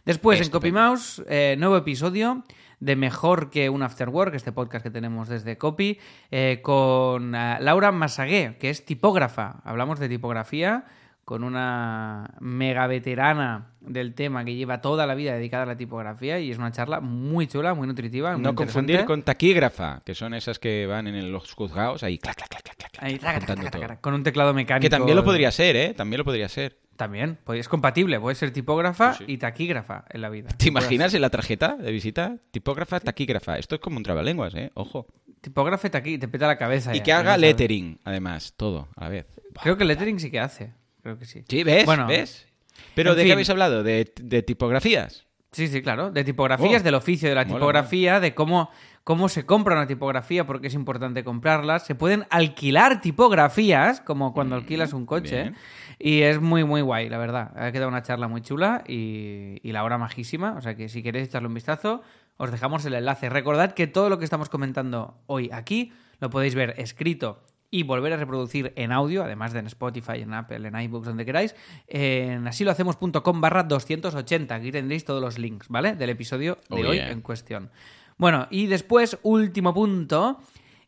Después, 0.05 0.41
en. 0.41 0.51
CopyMouse, 0.51 1.23
eh, 1.29 1.57
nuevo 1.59 1.77
episodio 1.77 2.45
de 2.81 2.97
Mejor 2.97 3.51
que 3.51 3.69
un 3.69 3.83
After 3.83 4.09
Work, 4.09 4.35
este 4.35 4.53
podcast 4.53 4.85
que 4.85 4.91
tenemos 4.91 5.29
desde 5.29 5.59
Copy, 5.59 5.99
eh, 6.31 6.61
con 6.63 7.35
eh, 7.35 7.59
Laura 7.61 7.93
Masagué, 7.93 8.57
que 8.59 8.71
es 8.71 8.85
tipógrafa. 8.85 9.61
Hablamos 9.65 9.99
de 9.99 10.09
tipografía 10.09 10.85
con 11.29 11.45
una 11.45 12.31
mega 12.41 12.87
veterana 12.87 13.73
del 13.83 14.15
tema 14.15 14.47
que 14.47 14.55
lleva 14.55 14.81
toda 14.81 15.07
la 15.07 15.15
vida 15.15 15.35
dedicada 15.35 15.65
a 15.65 15.67
la 15.67 15.77
tipografía 15.77 16.41
y 16.41 16.51
es 16.51 16.57
una 16.57 16.73
charla 16.73 17.01
muy 17.01 17.47
chula, 17.47 17.75
muy 17.75 17.87
nutritiva. 17.87 18.33
muy 18.33 18.41
No 18.41 18.55
confundir 18.55 19.05
con 19.05 19.23
taquígrafa, 19.23 20.01
que 20.07 20.15
son 20.15 20.33
esas 20.33 20.59
que 20.59 20.87
van 20.87 21.07
en 21.07 21.31
los 21.31 21.53
juzgados 21.53 22.03
ahí, 22.03 22.17
clac, 22.17 22.35
clac, 22.35 22.49
clac, 22.49 22.77
clac, 22.79 22.93
Ahí, 23.01 23.19
taca, 23.19 23.41
taca, 23.45 23.71
taca, 23.71 24.01
con 24.01 24.15
un 24.15 24.23
teclado 24.23 24.55
mecánico. 24.55 24.87
Que 24.87 24.89
también 24.89 25.17
lo 25.17 25.23
podría 25.23 25.51
ser, 25.51 25.77
¿eh? 25.77 25.93
También 25.95 26.17
lo 26.17 26.25
podría 26.25 26.49
ser. 26.49 26.79
También, 26.97 27.37
pues 27.45 27.61
es 27.61 27.69
compatible, 27.69 28.19
puede 28.19 28.35
ser 28.35 28.51
tipógrafa 28.51 29.13
Sí, 29.13 29.25
sí. 29.27 29.33
y 29.33 29.37
taquígrafa 29.37 30.07
en 30.09 30.23
la 30.23 30.31
vida. 30.31 30.49
¿Te 30.57 30.69
imaginas 30.69 31.13
en 31.13 31.21
la 31.21 31.29
tarjeta 31.29 31.77
de 31.77 31.93
visita? 31.93 32.39
Tipógrafa, 32.53 33.01
taquígrafa. 33.01 33.59
Esto 33.59 33.75
es 33.75 33.83
como 33.83 33.99
un 33.99 34.03
trabalenguas, 34.03 34.55
¿eh? 34.55 34.71
Ojo. 34.73 35.07
Tipógrafa 35.43 35.91
taquí, 35.91 36.17
te 36.17 36.27
peta 36.27 36.47
la 36.47 36.57
cabeza. 36.57 36.95
Y 36.95 37.01
ya, 37.01 37.05
que 37.05 37.13
haga 37.13 37.37
lettering, 37.37 38.01
además, 38.03 38.55
todo 38.57 38.89
a 38.97 39.05
la 39.05 39.11
vez. 39.11 39.27
Creo 39.63 39.77
que 39.77 39.85
lettering 39.85 40.19
sí 40.19 40.31
que 40.31 40.41
hace. 40.41 40.73
Creo 41.09 41.19
que 41.19 41.25
sí. 41.27 41.43
Sí, 41.49 41.65
¿ves? 41.65 41.87
Bueno, 41.87 42.07
¿Ves? 42.07 42.47
¿Pero 42.95 43.15
de 43.15 43.23
fin. 43.23 43.29
qué 43.29 43.33
habéis 43.33 43.51
hablado? 43.51 43.83
¿De, 43.83 44.13
de 44.21 44.43
tipografías? 44.43 45.27
Sí, 45.53 45.67
sí, 45.69 45.81
claro. 45.81 46.11
De 46.11 46.25
tipografías, 46.25 46.83
Oh. 46.83 46.85
del 46.85 46.95
oficio 46.95 47.29
de 47.29 47.35
la 47.35 47.45
Mola, 47.45 47.55
tipografía, 47.57 48.21
de 48.21 48.35
cómo, 48.35 48.71
cómo 49.03 49.31
se 49.31 49.47
compra 49.47 49.75
una 49.75 49.87
tipografía, 49.87 50.45
porque 50.47 50.67
es 50.67 50.75
importante 50.75 51.25
comprarlas. 51.25 51.87
Se 51.87 51.95
pueden 51.95 52.27
alquilar 52.29 53.01
tipografías, 53.01 54.03
como 54.03 54.35
cuando 54.35 54.57
alquilas 54.57 54.93
un 54.93 55.07
coche. 55.07 55.41
Mm, 55.41 55.43
bien. 55.45 55.57
Y 55.99 56.21
es 56.23 56.39
muy, 56.41 56.65
muy 56.65 56.83
guay, 56.83 57.09
la 57.09 57.17
verdad. 57.19 57.53
Ha 57.57 57.73
quedado 57.73 57.89
una 57.89 58.03
charla 58.03 58.29
muy 58.29 58.43
chula 58.43 58.85
y, 58.87 59.57
y 59.63 59.73
la 59.73 59.85
hora 59.85 59.97
majísima. 59.97 60.55
O 60.59 60.61
sea 60.61 60.75
que 60.77 60.89
si 60.91 61.03
queréis 61.03 61.29
echarle 61.29 61.49
un 61.49 61.55
vistazo, 61.55 62.03
os 62.37 62.51
dejamos 62.51 62.85
el 62.85 62.93
enlace. 62.95 63.31
Recordad 63.31 63.73
que 63.73 63.87
todo 63.87 64.11
lo 64.11 64.19
que 64.19 64.25
estamos 64.25 64.51
comentando 64.51 65.19
hoy 65.27 65.49
aquí 65.53 65.93
lo 66.21 66.29
podéis 66.31 66.55
ver 66.55 66.75
escrito 66.77 67.43
y 67.71 67.83
volver 67.83 68.13
a 68.15 68.17
reproducir 68.17 68.73
en 68.77 68.93
audio, 68.93 69.23
además 69.25 69.53
de 69.53 69.59
en 69.59 69.67
Spotify, 69.67 70.21
en 70.23 70.33
Apple, 70.33 70.67
en 70.69 70.81
iBooks, 70.81 71.07
donde 71.07 71.27
queráis, 71.27 71.55
en 71.87 72.47
asilohacemos.com 72.49 73.41
barra 73.41 73.63
280. 73.63 74.55
Aquí 74.55 74.73
tendréis 74.73 75.05
todos 75.05 75.21
los 75.21 75.39
links, 75.39 75.69
¿vale? 75.69 75.95
Del 75.95 76.11
episodio 76.11 76.59
de 76.71 76.83
Oh, 76.85 76.89
hoy 76.89 76.97
yeah. 76.97 77.11
en 77.11 77.21
cuestión. 77.21 77.71
Bueno, 78.17 78.47
y 78.51 78.67
después, 78.67 79.19
último 79.23 79.75
punto, 79.75 80.41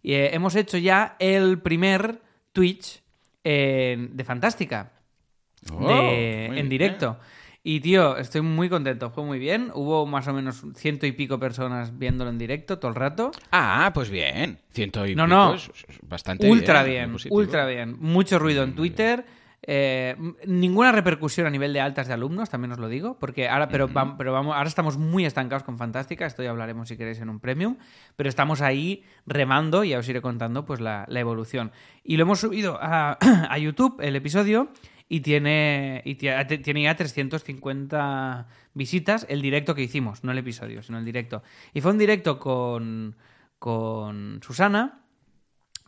eh, 0.03 0.31
hemos 0.33 0.55
hecho 0.57 0.79
ya 0.79 1.17
el 1.19 1.59
primer 1.61 2.21
Twitch 2.53 3.03
eh, 3.45 4.09
de 4.13 4.25
Fantástica. 4.25 4.93
Oh, 5.73 5.87
de- 5.87 6.47
en 6.47 6.53
bien. 6.55 6.69
directo. 6.71 7.19
Y 7.63 7.81
tío, 7.81 8.17
estoy 8.17 8.41
muy 8.41 8.71
contento, 8.71 9.11
fue 9.11 9.23
muy 9.23 9.39
bien. 9.39 9.71
Hubo 9.75 10.07
más 10.07 10.27
o 10.29 10.33
menos 10.33 10.63
ciento 10.77 11.07
y 11.07 11.13
pico 11.13 11.39
personas 11.39 11.99
viéndolo 11.99 12.31
en 12.31 12.39
directo 12.39 12.79
todo 12.79 12.89
el 12.89 12.95
rato. 12.95 13.33
Ah, 13.53 13.91
pues 13.93 14.09
bien. 14.09 14.59
Ciento 14.73 15.07
y 15.07 15.15
No, 15.15 15.25
pico 15.25 15.37
no. 15.37 15.55
es- 15.55 15.71
bastante 16.03 16.49
ultra 16.51 16.83
bien, 16.83 17.15
ultra 17.29 17.67
bien. 17.67 17.97
Mucho 18.01 18.39
ruido 18.39 18.63
en 18.65 18.75
Twitter. 18.75 19.25
eh, 19.63 20.17
ninguna 20.47 20.91
repercusión 20.91 21.47
a 21.47 21.51
nivel 21.51 21.75
de 21.75 21.83
altas 21.83 22.09
de 22.09 22.15
alumnos, 22.15 22.49
también 22.49 22.73
os 22.73 22.79
lo 22.79 22.89
digo, 22.89 23.19
porque 23.19 23.47
ahora, 23.47 23.69
pero, 23.69 23.91
pero 24.17 24.33
vamos, 24.33 24.57
ahora 24.57 24.67
estamos 24.67 24.97
muy 24.97 25.27
estancados 25.27 25.65
con 25.65 25.77
Fantástica, 25.77 26.25
esto 26.25 26.43
ya 26.43 26.49
hablaremos 26.49 26.89
si 26.89 26.97
queréis 26.97 27.21
en 27.21 27.29
un 27.29 27.41
premium, 27.41 27.77
pero 28.17 28.31
estamos 28.31 28.63
ahí 28.63 29.05
remando 29.27 29.85
y 29.85 29.91
ya 29.91 29.99
os 29.99 30.09
iré 30.09 30.23
contando 30.23 30.65
pues 30.65 30.81
la, 30.81 31.05
la 31.09 31.21
evolución. 31.21 31.73
Y 32.03 32.17
lo 32.17 32.23
hemos 32.23 32.41
subido 32.41 32.79
a, 32.81 33.19
a 33.51 33.59
YouTube, 33.59 34.01
el 34.01 34.17
episodio, 34.17 34.69
y 35.13 35.21
tiene, 35.21 36.03
y 36.05 36.15
tiene 36.15 36.83
ya 36.85 36.95
350 36.95 38.47
visitas 38.75 39.27
el 39.29 39.43
directo 39.43 39.75
que 39.75 39.83
hicimos, 39.83 40.23
no 40.23 40.31
el 40.31 40.39
episodio, 40.39 40.85
sino 40.85 40.99
el 40.99 41.05
directo. 41.05 41.43
Y 41.75 41.81
fue 41.81 41.91
un 41.91 41.99
directo 41.99 42.39
con, 42.39 43.17
con 43.59 44.41
Susana, 44.41 45.01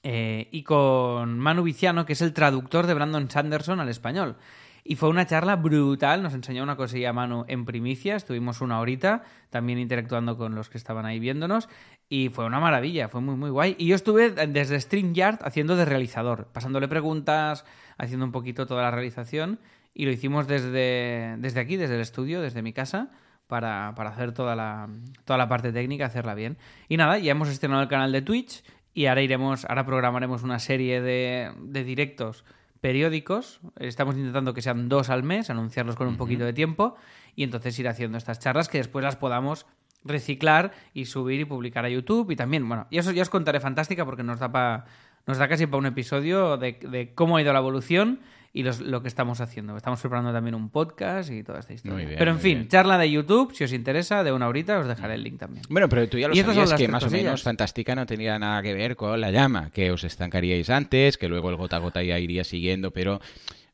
eh, 0.02 0.48
y 0.50 0.64
con 0.64 1.38
Manu 1.38 1.62
Viciano, 1.62 2.04
que 2.04 2.14
es 2.14 2.22
el 2.22 2.32
traductor 2.32 2.88
de 2.88 2.94
Brandon 2.94 3.30
Sanderson 3.30 3.78
al 3.78 3.88
español. 3.88 4.36
Y 4.82 4.96
fue 4.96 5.08
una 5.08 5.24
charla 5.24 5.54
brutal, 5.54 6.24
nos 6.24 6.34
enseñó 6.34 6.64
una 6.64 6.74
cosilla 6.74 7.12
Manu 7.12 7.44
en 7.46 7.64
primicia, 7.64 8.16
estuvimos 8.16 8.60
una 8.60 8.80
horita 8.80 9.22
también 9.50 9.78
interactuando 9.78 10.36
con 10.36 10.56
los 10.56 10.68
que 10.68 10.78
estaban 10.78 11.06
ahí 11.06 11.20
viéndonos 11.20 11.68
y 12.12 12.28
fue 12.28 12.44
una 12.44 12.60
maravilla, 12.60 13.08
fue 13.08 13.22
muy 13.22 13.36
muy 13.36 13.48
guay. 13.48 13.74
Y 13.78 13.86
yo 13.86 13.94
estuve 13.94 14.28
desde 14.28 14.78
StreamYard 14.78 15.38
haciendo 15.40 15.76
de 15.76 15.86
realizador, 15.86 16.46
pasándole 16.52 16.86
preguntas, 16.86 17.64
haciendo 17.96 18.26
un 18.26 18.32
poquito 18.32 18.66
toda 18.66 18.82
la 18.82 18.90
realización 18.90 19.60
y 19.94 20.04
lo 20.04 20.10
hicimos 20.10 20.46
desde, 20.46 21.36
desde 21.38 21.60
aquí, 21.60 21.78
desde 21.78 21.94
el 21.94 22.02
estudio, 22.02 22.42
desde 22.42 22.60
mi 22.60 22.74
casa. 22.74 23.10
Para, 23.46 23.94
para 23.96 24.10
hacer 24.10 24.32
toda 24.32 24.54
la, 24.54 24.90
toda 25.24 25.38
la 25.38 25.48
parte 25.48 25.72
técnica, 25.72 26.04
hacerla 26.04 26.34
bien. 26.34 26.58
Y 26.86 26.98
nada, 26.98 27.18
ya 27.18 27.32
hemos 27.32 27.48
estrenado 27.48 27.80
el 27.80 27.88
canal 27.88 28.12
de 28.12 28.20
Twitch 28.20 28.62
y 28.92 29.06
ahora 29.06 29.22
iremos, 29.22 29.64
ahora 29.64 29.86
programaremos 29.86 30.42
una 30.42 30.58
serie 30.58 31.00
de, 31.00 31.50
de 31.60 31.82
directos 31.82 32.44
periódicos. 32.82 33.60
Estamos 33.78 34.16
intentando 34.16 34.52
que 34.52 34.60
sean 34.60 34.90
dos 34.90 35.08
al 35.08 35.22
mes, 35.22 35.48
anunciarlos 35.48 35.96
con 35.96 36.08
un 36.08 36.18
poquito 36.18 36.44
de 36.44 36.52
tiempo 36.52 36.94
y 37.36 37.42
entonces 37.42 37.78
ir 37.78 37.88
haciendo 37.88 38.18
estas 38.18 38.38
charlas 38.38 38.68
que 38.68 38.78
después 38.78 39.02
las 39.02 39.16
podamos 39.16 39.66
reciclar 40.04 40.72
y 40.94 41.04
subir 41.06 41.40
y 41.40 41.44
publicar 41.44 41.84
a 41.84 41.88
YouTube 41.88 42.30
y 42.30 42.36
también, 42.36 42.68
bueno, 42.68 42.86
y 42.90 42.98
eso 42.98 43.12
ya 43.12 43.22
os 43.22 43.30
contaré 43.30 43.60
fantástica 43.60 44.04
porque 44.04 44.22
nos 44.22 44.38
da 44.40 44.50
pa- 44.50 44.84
nos 45.26 45.38
da 45.38 45.46
casi 45.48 45.66
para 45.66 45.78
un 45.78 45.86
episodio 45.86 46.56
de, 46.56 46.72
de 46.82 47.12
cómo 47.14 47.36
ha 47.36 47.42
ido 47.42 47.52
la 47.52 47.60
evolución 47.60 48.18
y 48.54 48.64
los- 48.64 48.80
lo 48.80 49.00
que 49.00 49.08
estamos 49.08 49.40
haciendo. 49.40 49.76
Estamos 49.76 50.00
preparando 50.00 50.32
también 50.32 50.54
un 50.56 50.68
podcast 50.68 51.30
y 51.30 51.42
toda 51.44 51.60
esta 51.60 51.72
historia. 51.72 52.04
Bien, 52.04 52.18
Pero 52.18 52.32
en 52.32 52.38
fin, 52.40 52.58
bien. 52.58 52.68
charla 52.68 52.98
de 52.98 53.10
YouTube, 53.10 53.54
si 53.54 53.64
os 53.64 53.72
interesa, 53.72 54.24
de 54.24 54.32
una 54.32 54.48
horita 54.48 54.78
os 54.80 54.86
dejaré 54.88 55.14
el 55.14 55.22
link 55.22 55.38
también. 55.38 55.64
Bueno, 55.70 55.88
pero 55.88 56.06
tú 56.08 56.18
ya 56.18 56.28
lo 56.28 56.34
sabías 56.34 56.74
que 56.74 56.88
más 56.88 57.04
o 57.04 57.10
menos 57.10 57.42
Fantástica 57.42 57.94
no 57.94 58.04
tenía 58.04 58.38
nada 58.38 58.60
que 58.62 58.74
ver 58.74 58.96
con 58.96 59.18
la 59.20 59.30
llama, 59.30 59.70
que 59.70 59.90
os 59.92 60.02
estancaríais 60.04 60.68
antes, 60.68 61.16
que 61.16 61.28
luego 61.28 61.48
el 61.50 61.56
gota 61.56 61.76
a 61.76 61.78
gota 61.78 62.02
ya 62.02 62.18
iría 62.18 62.42
siguiendo, 62.44 62.90
pero 62.90 63.20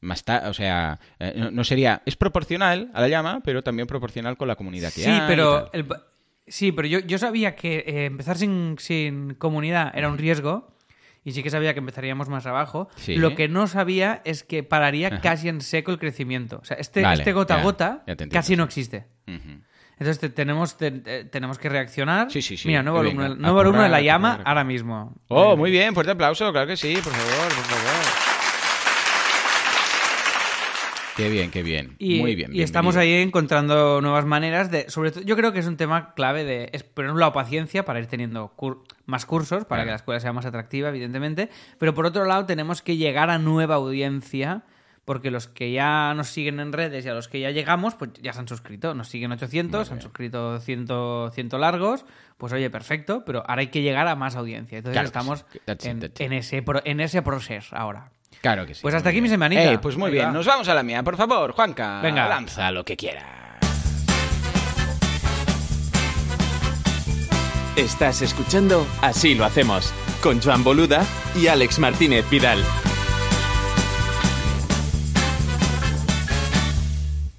más 0.00 0.22
ta- 0.24 0.44
o 0.48 0.54
sea, 0.54 1.00
eh, 1.18 1.32
no, 1.34 1.50
no 1.50 1.64
sería, 1.64 2.02
es 2.06 2.14
proporcional 2.14 2.88
a 2.94 3.00
la 3.00 3.08
llama, 3.08 3.40
pero 3.44 3.62
también 3.64 3.88
proporcional 3.88 4.36
con 4.36 4.46
la 4.46 4.54
comunidad 4.54 4.92
que 4.92 5.00
Sí, 5.00 5.10
hay 5.10 5.16
y 5.16 5.20
pero 5.26 5.72
el- 5.72 5.86
sí, 6.50 6.72
pero 6.72 6.88
yo, 6.88 7.00
yo 7.00 7.18
sabía 7.18 7.54
que 7.54 7.84
eh, 7.86 8.04
empezar 8.06 8.36
sin, 8.38 8.76
sin 8.78 9.34
comunidad 9.34 9.92
era 9.94 10.08
un 10.08 10.18
riesgo 10.18 10.74
y 11.24 11.32
sí 11.32 11.42
que 11.42 11.50
sabía 11.50 11.74
que 11.74 11.80
empezaríamos 11.80 12.28
más 12.28 12.46
abajo. 12.46 12.88
Sí. 12.96 13.16
Lo 13.16 13.34
que 13.34 13.48
no 13.48 13.66
sabía 13.66 14.22
es 14.24 14.44
que 14.44 14.62
pararía 14.62 15.08
Ajá. 15.08 15.20
casi 15.20 15.48
en 15.48 15.60
seco 15.60 15.90
el 15.90 15.98
crecimiento. 15.98 16.58
O 16.62 16.64
sea, 16.64 16.76
este, 16.78 17.02
Vale, 17.02 17.20
este 17.22 17.32
gota 17.32 17.60
a 17.60 17.62
gota 17.62 17.88
ya 18.06 18.16
te 18.16 18.24
entiendo, 18.24 18.32
casi 18.34 18.56
no 18.56 18.64
existe. 18.64 19.06
Entonces 19.26 20.20
te- 20.20 20.28
tenemos, 20.30 20.76
te- 20.76 20.92
te- 20.92 21.24
tenemos 21.24 21.58
que 21.58 21.68
reaccionar. 21.68 22.30
Sí, 22.30 22.40
sí, 22.40 22.56
sí. 22.56 22.68
Mira, 22.68 22.82
nuevo 22.84 23.00
alumno, 23.00 23.34
nuevo 23.34 23.60
alumno 23.60 23.82
de 23.82 23.88
la 23.88 24.00
llama 24.00 24.40
ahora 24.44 24.62
mismo. 24.64 25.14
Oh, 25.28 25.54
Eh, 25.54 25.56
muy 25.56 25.70
bien, 25.72 25.92
fuerte 25.92 26.12
aplauso, 26.12 26.50
claro 26.52 26.66
que 26.68 26.76
sí, 26.76 26.94
por 27.02 27.12
favor, 27.12 27.48
por 27.48 27.64
favor. 27.64 28.27
Qué 31.18 31.28
bien, 31.28 31.50
qué 31.50 31.62
bien. 31.62 31.96
Y, 31.98 32.20
muy 32.20 32.34
bien. 32.34 32.54
y 32.54 32.62
estamos 32.62 32.96
ahí 32.96 33.12
encontrando 33.12 34.00
nuevas 34.00 34.24
maneras 34.24 34.70
de. 34.70 34.88
Sobre 34.88 35.10
todo, 35.10 35.22
yo 35.24 35.36
creo 35.36 35.52
que 35.52 35.58
es 35.58 35.66
un 35.66 35.76
tema 35.76 36.14
clave 36.14 36.44
de. 36.44 36.70
Es, 36.72 36.84
por 36.84 37.04
un 37.04 37.18
lado, 37.20 37.32
paciencia 37.34 37.84
para 37.84 37.98
ir 37.98 38.06
teniendo 38.06 38.54
cur- 38.56 38.84
más 39.04 39.26
cursos, 39.26 39.64
para 39.64 39.82
Claro. 39.82 39.84
que 39.86 39.90
la 39.90 39.96
escuela 39.96 40.20
sea 40.20 40.32
más 40.32 40.46
atractiva, 40.46 40.88
evidentemente. 40.88 41.50
Pero 41.78 41.92
por 41.92 42.06
otro 42.06 42.24
lado, 42.24 42.46
tenemos 42.46 42.80
que 42.82 42.96
llegar 42.96 43.28
a 43.30 43.38
nueva 43.38 43.74
audiencia. 43.74 44.62
Porque 45.04 45.30
los 45.30 45.48
que 45.48 45.72
ya 45.72 46.12
nos 46.14 46.28
siguen 46.28 46.60
en 46.60 46.70
redes 46.70 47.06
y 47.06 47.08
a 47.08 47.14
los 47.14 47.28
que 47.28 47.40
ya 47.40 47.50
llegamos, 47.50 47.94
pues 47.94 48.10
ya 48.20 48.34
se 48.34 48.40
han 48.40 48.46
suscrito. 48.46 48.92
Nos 48.94 49.08
siguen 49.08 49.32
800, 49.32 49.88
se 49.88 49.94
han 49.94 50.02
suscrito 50.02 50.60
100, 50.60 50.86
100 51.32 51.48
largos. 51.58 52.04
Pues 52.36 52.52
oye, 52.52 52.68
perfecto, 52.68 53.24
pero 53.24 53.38
ahora 53.48 53.60
hay 53.62 53.68
que 53.68 53.80
llegar 53.80 54.06
a 54.06 54.14
más 54.16 54.36
audiencia. 54.36 54.76
Entonces 54.76 54.94
Claro 54.94 55.06
estamos 55.06 55.46
sí. 55.50 55.60
That's 55.64 55.84
it, 55.86 55.90
en, 55.92 56.00
that's 56.00 56.20
it. 56.20 56.26
en 56.26 56.32
ese, 56.34 56.60
pro- 56.62 56.82
en 56.84 57.00
ese 57.00 57.22
proceso 57.22 57.74
ahora. 57.74 58.12
Claro 58.40 58.66
que 58.66 58.74
sí. 58.74 58.80
Pues 58.82 58.94
hasta 58.94 59.08
aquí 59.10 59.16
mi 59.20 59.22
bien. 59.22 59.34
semanita. 59.34 59.62
Ey, 59.64 59.78
pues 59.78 59.96
muy 59.96 60.10
Venga. 60.10 60.24
bien, 60.24 60.34
nos 60.34 60.46
vamos 60.46 60.68
a 60.68 60.74
la 60.74 60.82
mía, 60.82 61.02
por 61.02 61.16
favor, 61.16 61.52
Juanca. 61.52 62.00
Venga. 62.02 62.28
Lanza 62.28 62.70
lo 62.70 62.84
que 62.84 62.96
quieras. 62.96 63.24
Estás 67.76 68.22
escuchando 68.22 68.84
Así 69.02 69.34
lo 69.34 69.44
hacemos, 69.44 69.92
con 70.22 70.40
Joan 70.42 70.64
Boluda 70.64 71.04
y 71.36 71.46
Alex 71.46 71.78
Martínez 71.78 72.28
Vidal. 72.28 72.58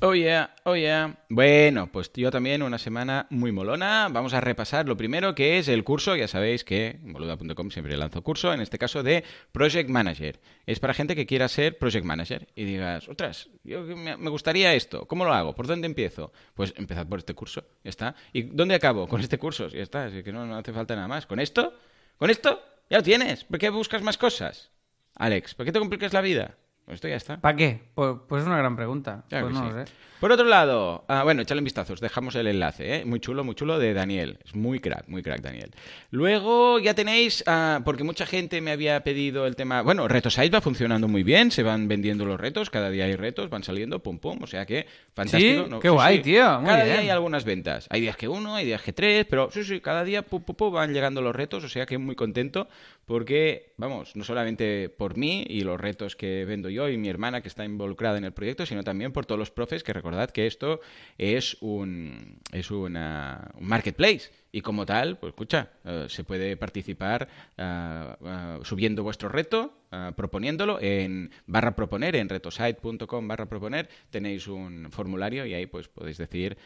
Oh 0.02 0.14
yeah, 0.14 0.56
oh 0.64 0.78
yeah. 0.78 1.18
Bueno, 1.28 1.92
pues 1.92 2.10
yo 2.14 2.32
también 2.32 2.64
una 2.64 2.78
semana 2.78 3.28
muy 3.30 3.52
molona. 3.52 4.08
Vamos 4.10 4.34
a 4.34 4.40
repasar 4.40 4.88
lo 4.88 4.96
primero 4.96 5.36
que 5.36 5.58
es 5.58 5.68
el 5.68 5.84
curso. 5.84 6.16
Ya 6.16 6.30
sabéis 6.30 6.64
que 6.64 7.00
en 7.04 7.12
boluda.com 7.12 7.70
siempre 7.70 7.98
lanzo 7.98 8.22
curso, 8.22 8.54
en 8.54 8.62
este 8.62 8.78
caso 8.78 9.04
de 9.04 9.26
Project 9.52 9.90
Manager. 9.90 10.40
Es 10.66 10.80
para 10.80 10.94
gente 10.94 11.18
que 11.18 11.26
quiera 11.26 11.50
ser 11.50 11.78
Project 11.78 12.06
Manager 12.06 12.48
y 12.56 12.64
digas, 12.64 13.10
otras, 13.10 13.50
yo 13.66 13.82
me 13.82 14.30
gustaría 14.30 14.74
esto. 14.74 15.06
¿Cómo 15.06 15.26
lo 15.26 15.34
hago? 15.34 15.54
¿Por 15.54 15.68
dónde 15.68 15.88
empiezo? 15.88 16.32
Pues 16.54 16.74
empezad 16.78 17.06
por 17.06 17.20
este 17.20 17.34
curso, 17.34 17.66
ya 17.84 17.90
está. 17.90 18.16
¿Y 18.32 18.44
dónde 18.44 18.76
acabo? 18.76 19.06
Con 19.06 19.20
este 19.20 19.38
curso, 19.38 19.68
ya 19.68 19.84
está. 19.84 20.06
Así 20.06 20.24
que 20.24 20.32
no, 20.32 20.46
no 20.46 20.56
hace 20.56 20.72
falta 20.72 20.96
nada 20.96 21.10
más. 21.10 21.26
¿Con 21.26 21.42
esto? 21.42 21.74
¿Con 22.16 22.30
esto? 22.30 22.64
Ya 22.90 23.00
lo 23.00 23.04
tienes. 23.04 23.44
¿Por 23.44 23.60
qué 23.60 23.70
buscas 23.70 24.02
más 24.02 24.18
cosas? 24.18 24.72
Alex, 25.16 25.56
¿por 25.56 25.66
qué 25.66 25.74
te 25.74 25.80
complicas 25.80 26.14
la 26.14 26.22
vida? 26.22 26.56
Esto 26.90 27.08
ya 27.08 27.16
está. 27.16 27.38
¿Para 27.40 27.56
qué? 27.56 27.80
Pues, 27.94 28.18
pues 28.28 28.42
es 28.42 28.48
una 28.48 28.58
gran 28.58 28.76
pregunta. 28.76 29.24
Claro 29.30 29.48
pues 29.48 29.58
que 29.58 29.64
no 29.64 29.70
sí. 29.70 29.78
lo 29.78 29.86
sé. 29.86 29.92
Por 30.20 30.34
otro 30.34 30.46
lado, 30.46 31.06
ah, 31.08 31.24
bueno, 31.24 31.42
echadle 31.42 31.62
un 31.62 31.66
vistazo, 31.66 31.94
os 31.94 32.02
dejamos 32.02 32.36
el 32.36 32.46
enlace, 32.48 32.98
¿eh? 32.98 33.06
muy 33.06 33.22
chulo, 33.22 33.46
muy 33.46 33.56
chulo 33.56 33.80
de 33.80 33.94
Daniel, 33.94 34.38
es 34.44 34.54
muy 34.54 34.82
crack, 34.82 35.08
muy 35.08 35.24
crack 35.24 35.40
Daniel. 35.40 35.72
Luego 36.12 36.78
ya 36.78 36.94
tenéis, 36.94 37.42
ah, 37.48 37.80
porque 37.86 38.04
mucha 38.04 38.26
gente 38.26 38.60
me 38.60 38.72
había 38.72 39.02
pedido 39.02 39.48
el 39.48 39.56
tema, 39.56 39.82
bueno, 39.82 40.10
Retosite 40.10 40.50
va 40.50 40.60
funcionando 40.60 41.08
muy 41.08 41.24
bien, 41.24 41.52
se 41.52 41.64
van 41.64 41.88
vendiendo 41.88 42.26
los 42.26 42.38
retos, 42.38 42.70
cada 42.70 42.90
día 42.90 43.06
hay 43.06 43.16
retos, 43.16 43.50
van 43.50 43.64
saliendo, 43.64 44.04
pum 44.04 44.20
pum, 44.20 44.44
o 44.44 44.48
sea 44.48 44.66
que 44.66 44.88
fantástico. 45.14 45.64
Sí, 45.64 45.70
¿no? 45.70 45.80
qué 45.80 45.90
guay, 45.90 46.22
tío, 46.22 46.60
muy 46.60 46.66
cada 46.66 46.84
bien. 46.84 46.96
día 46.96 47.00
hay 47.00 47.10
algunas 47.12 47.46
ventas, 47.46 47.88
hay 47.90 48.02
días 48.02 48.18
que 48.18 48.28
uno, 48.28 48.56
hay 48.56 48.66
días 48.66 48.82
que 48.82 48.92
tres, 48.92 49.26
pero 49.30 49.50
sí, 49.52 49.64
sí, 49.64 49.80
cada 49.80 50.04
día 50.04 50.24
pum, 50.24 50.44
pum, 50.44 50.54
pum, 50.54 50.74
van 50.74 50.94
llegando 50.94 51.22
los 51.22 51.34
retos, 51.34 51.64
o 51.64 51.70
sea 51.70 51.86
que 51.86 51.98
muy 51.98 52.18
contento 52.18 52.68
porque, 53.10 53.74
vamos, 53.78 54.16
no 54.16 54.24
solamente 54.24 54.88
por 54.90 55.18
mí 55.18 55.44
y 55.50 55.62
los 55.62 55.82
retos 55.82 56.16
que 56.16 56.46
vendo 56.46 56.70
yo 56.70 56.79
y 56.88 56.98
mi 56.98 57.10
hermana 57.10 57.42
que 57.42 57.48
está 57.48 57.66
involucrada 57.66 58.18
en 58.20 58.24
el 58.24 58.32
proyecto, 58.32 58.66
sino 58.66 58.84
también 58.84 59.12
por 59.12 59.26
todos 59.26 59.40
los 59.40 59.50
profes 59.52 59.84
que 59.84 59.92
recordad 59.92 60.30
que 60.30 60.46
esto 60.48 60.80
es 61.18 61.58
un, 61.62 62.40
es 62.52 62.70
una- 62.72 63.52
un 63.60 63.68
marketplace. 63.68 64.30
Y 64.52 64.62
como 64.62 64.86
tal, 64.86 65.18
pues 65.18 65.32
escucha, 65.32 65.70
eh, 65.86 66.06
se 66.10 66.24
puede 66.24 66.58
participar 66.58 67.28
ah, 67.58 68.18
ah, 68.26 68.60
subiendo 68.64 69.04
vuestro 69.04 69.30
reto, 69.30 69.74
ah, 69.92 70.14
proponiéndolo 70.16 70.80
en 70.82 71.32
barra 71.46 71.76
proponer, 71.76 72.16
en 72.16 72.30
retosite.com 72.30 73.28
barra 73.28 73.48
proponer, 73.48 73.90
tenéis 74.10 74.48
un 74.48 74.88
formulario 74.92 75.46
y 75.46 75.54
ahí 75.54 75.66
pues 75.68 75.88
podéis 75.88 76.18
decir 76.18 76.58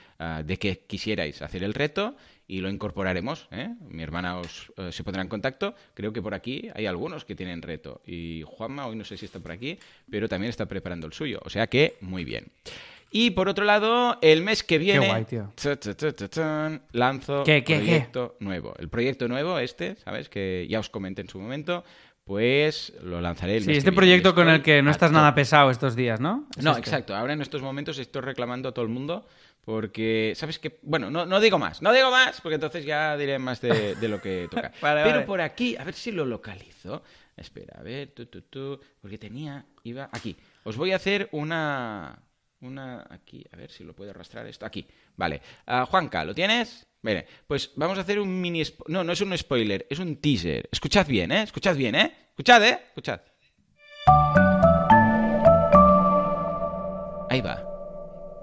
de 0.46 0.58
qué 0.58 0.80
quisierais 0.88 1.42
hacer 1.42 1.64
el 1.64 1.74
reto 1.74 2.16
y 2.56 2.62
lo 2.62 2.70
incorporaremos. 2.70 3.48
¿eh? 3.52 3.70
Mi 3.90 4.04
hermana 4.04 4.38
os 4.38 4.72
eh, 4.78 4.92
se 4.92 5.04
pondrá 5.04 5.22
en 5.22 5.28
contacto. 5.28 5.74
Creo 5.94 6.14
que 6.14 6.22
por 6.22 6.34
aquí 6.34 6.70
hay 6.76 6.86
algunos 6.86 7.26
que 7.26 7.36
tienen 7.36 7.62
reto. 7.62 8.02
Y 8.06 8.44
Juanma, 8.46 8.86
hoy 8.88 8.96
no 8.96 9.04
sé 9.06 9.18
si 9.18 9.26
está 9.26 9.40
por 9.40 9.52
aquí, 9.52 9.80
pero 10.10 10.28
también 10.30 10.50
está 10.50 10.66
preparando 10.68 11.08
el 11.08 11.14
suyo. 11.14 11.40
O 11.44 11.50
sea 11.50 11.68
que 11.68 11.98
muy 12.02 12.24
bien. 12.24 12.46
Y 13.16 13.32
por 13.32 13.48
otro 13.50 13.64
lado, 13.66 14.18
el 14.22 14.42
mes 14.42 14.64
que 14.64 14.78
viene 14.80 15.08
guay, 15.08 15.26
tío. 15.26 15.52
cha, 15.56 15.78
cha, 15.80 15.96
cha, 15.96 16.14
cha, 16.16 16.30
chan, 16.30 16.82
lanzo 16.94 17.44
¿Qué, 17.44 17.64
qué, 17.64 17.76
qué? 17.78 17.84
proyecto 17.86 18.36
nuevo. 18.40 18.74
El 18.80 18.90
proyecto 18.90 19.28
nuevo, 19.28 19.60
este, 19.60 19.96
¿sabes? 19.98 20.30
Que 20.30 20.66
ya 20.70 20.80
os 20.80 20.90
comenté 20.90 21.22
en 21.22 21.30
su 21.30 21.40
momento, 21.40 21.84
pues 22.24 22.94
lo 23.04 23.20
lanzaré 23.22 23.58
el 23.58 23.64
Sí, 23.64 23.68
mes 23.68 23.78
este 23.80 23.86
que 23.86 23.92
viene. 23.92 23.98
proyecto 23.98 24.34
con 24.36 24.50
el 24.50 24.62
que 24.62 24.82
no 24.82 24.90
estás 24.92 25.12
nada 25.12 25.36
pesado 25.36 25.70
estos 25.70 25.96
días, 25.96 26.20
¿no? 26.20 26.48
Es 26.58 26.64
No, 26.64 26.72
este. 26.72 26.82
exacto. 26.82 27.16
Ahora 27.16 27.34
en 27.34 27.42
estos 27.42 27.62
momentos 27.62 28.00
estoy 28.00 28.22
reclamando 28.22 28.70
a 28.70 28.72
todo 28.74 28.84
el 28.86 28.90
mundo 28.92 29.28
Porque, 29.66 30.34
¿sabes 30.36 30.60
qué? 30.60 30.80
Bueno, 30.82 31.10
no, 31.10 31.26
no 31.26 31.40
digo 31.40 31.58
más, 31.58 31.82
no 31.82 31.94
digo 31.94 32.12
más, 32.12 32.42
porque 32.42 32.56
entonces 32.56 32.84
ya 32.86 33.16
diré 33.16 33.40
más 33.40 33.62
de, 33.62 33.96
de 33.96 34.08
lo 34.10 34.22
que 34.22 34.48
toca. 34.52 34.72
Vale, 34.82 35.04
Pero 35.04 35.16
vale. 35.16 35.26
por 35.26 35.40
aquí, 35.42 35.78
a 35.78 35.84
ver 35.86 35.94
si 35.94 36.12
lo 36.12 36.26
localizo. 36.26 37.02
Espera, 37.38 37.80
a 37.80 37.84
ver, 37.84 38.12
tu, 38.12 38.26
tu, 38.28 38.42
tu, 38.42 38.80
porque 39.02 39.18
tenía, 39.18 39.66
iba 39.84 40.10
aquí. 40.12 40.36
Os 40.66 40.76
voy 40.76 40.92
a 40.92 40.98
hacer 40.98 41.30
una, 41.32 42.20
una, 42.62 43.08
aquí, 43.10 43.44
a 43.52 43.56
ver 43.56 43.72
si 43.72 43.84
lo 43.84 43.94
puedo 43.96 44.12
arrastrar 44.12 44.46
esto, 44.48 44.66
aquí, 44.66 44.86
vale. 45.16 45.42
Ah, 45.66 45.86
Juanca, 45.90 46.24
¿lo 46.26 46.36
tienes? 46.36 46.86
Vale, 47.02 47.26
pues 47.48 47.72
vamos 47.76 47.98
a 47.98 48.02
hacer 48.02 48.20
un 48.20 48.40
mini, 48.42 48.64
no, 48.88 49.04
no 49.04 49.14
es 49.14 49.22
un 49.22 49.38
spoiler, 49.38 49.88
es 49.90 50.00
un 50.00 50.18
teaser. 50.18 50.70
Escuchad 50.72 51.08
bien, 51.08 51.32
¿eh? 51.32 51.44
Escuchad 51.44 51.76
bien, 51.76 51.96
¿eh? 51.96 52.14
Escuchad, 52.30 52.64
¿eh? 52.66 52.80
Escuchad. 52.88 53.22
Ahí 57.30 57.42
va. 57.42 57.64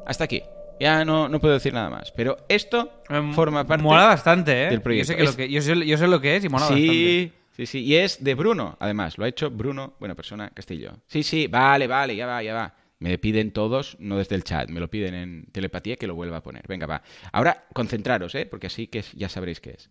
Hasta 0.07 0.25
aquí. 0.25 0.43
Ya 0.81 1.05
no, 1.05 1.29
no 1.29 1.39
puedo 1.41 1.55
decir 1.55 1.73
nada 1.75 1.91
más. 1.91 2.11
Pero 2.13 2.39
esto 2.49 3.03
Em, 3.09 3.33
forma 3.35 3.67
parte 3.67 3.83
Mola 3.85 4.07
bastante, 4.07 4.65
¿eh? 4.65 4.71
del 4.71 4.81
proyecto. 4.83 5.13
Yo 5.13 5.15
sé, 5.15 5.17
que 5.19 5.23
lo 5.25 5.31
Es- 5.31 5.37
que, 5.37 5.49
yo, 5.51 5.63
sé, 5.63 5.87
yo 5.87 5.97
sé 5.99 6.09
lo 6.09 6.21
que 6.21 6.37
es 6.37 6.45
y 6.45 6.49
mola 6.49 6.65
bastante. 6.65 6.87
Sí, 6.89 7.33
sí, 7.53 7.67
sí. 7.67 7.85
Y 7.85 7.97
es 7.97 8.25
de 8.25 8.35
Bruno, 8.35 8.77
además. 8.81 9.19
Lo 9.19 9.25
ha 9.25 9.29
hecho 9.29 9.51
Bruno, 9.51 9.95
buena 10.01 10.15
persona, 10.15 10.51
Castillo. 10.51 10.93
Sí, 11.07 11.23
sí, 11.23 11.47
vale, 11.47 11.87
vale, 11.87 12.17
ya 12.17 12.27
va, 12.27 12.43
ya 12.43 12.55
va. 12.55 12.75
Me 12.99 13.17
piden 13.19 13.51
todos, 13.53 13.97
no 14.01 14.19
desde 14.19 14.35
el 14.37 14.45
chat, 14.45 14.69
me 14.69 14.79
lo 14.81 14.89
piden 14.89 15.15
en 15.15 15.45
telepatía 15.53 15.97
que 15.97 16.07
lo 16.07 16.15
vuelva 16.15 16.39
a 16.39 16.43
poner. 16.43 16.65
Venga, 16.69 16.87
va. 16.87 17.03
Ahora, 17.33 17.65
concentraros, 17.73 18.35
¿eh? 18.35 18.47
Porque 18.47 18.67
así 18.67 18.87
que 18.89 19.03
ya 19.15 19.29
sabréis 19.29 19.61
qué 19.61 19.71
es. 19.71 19.91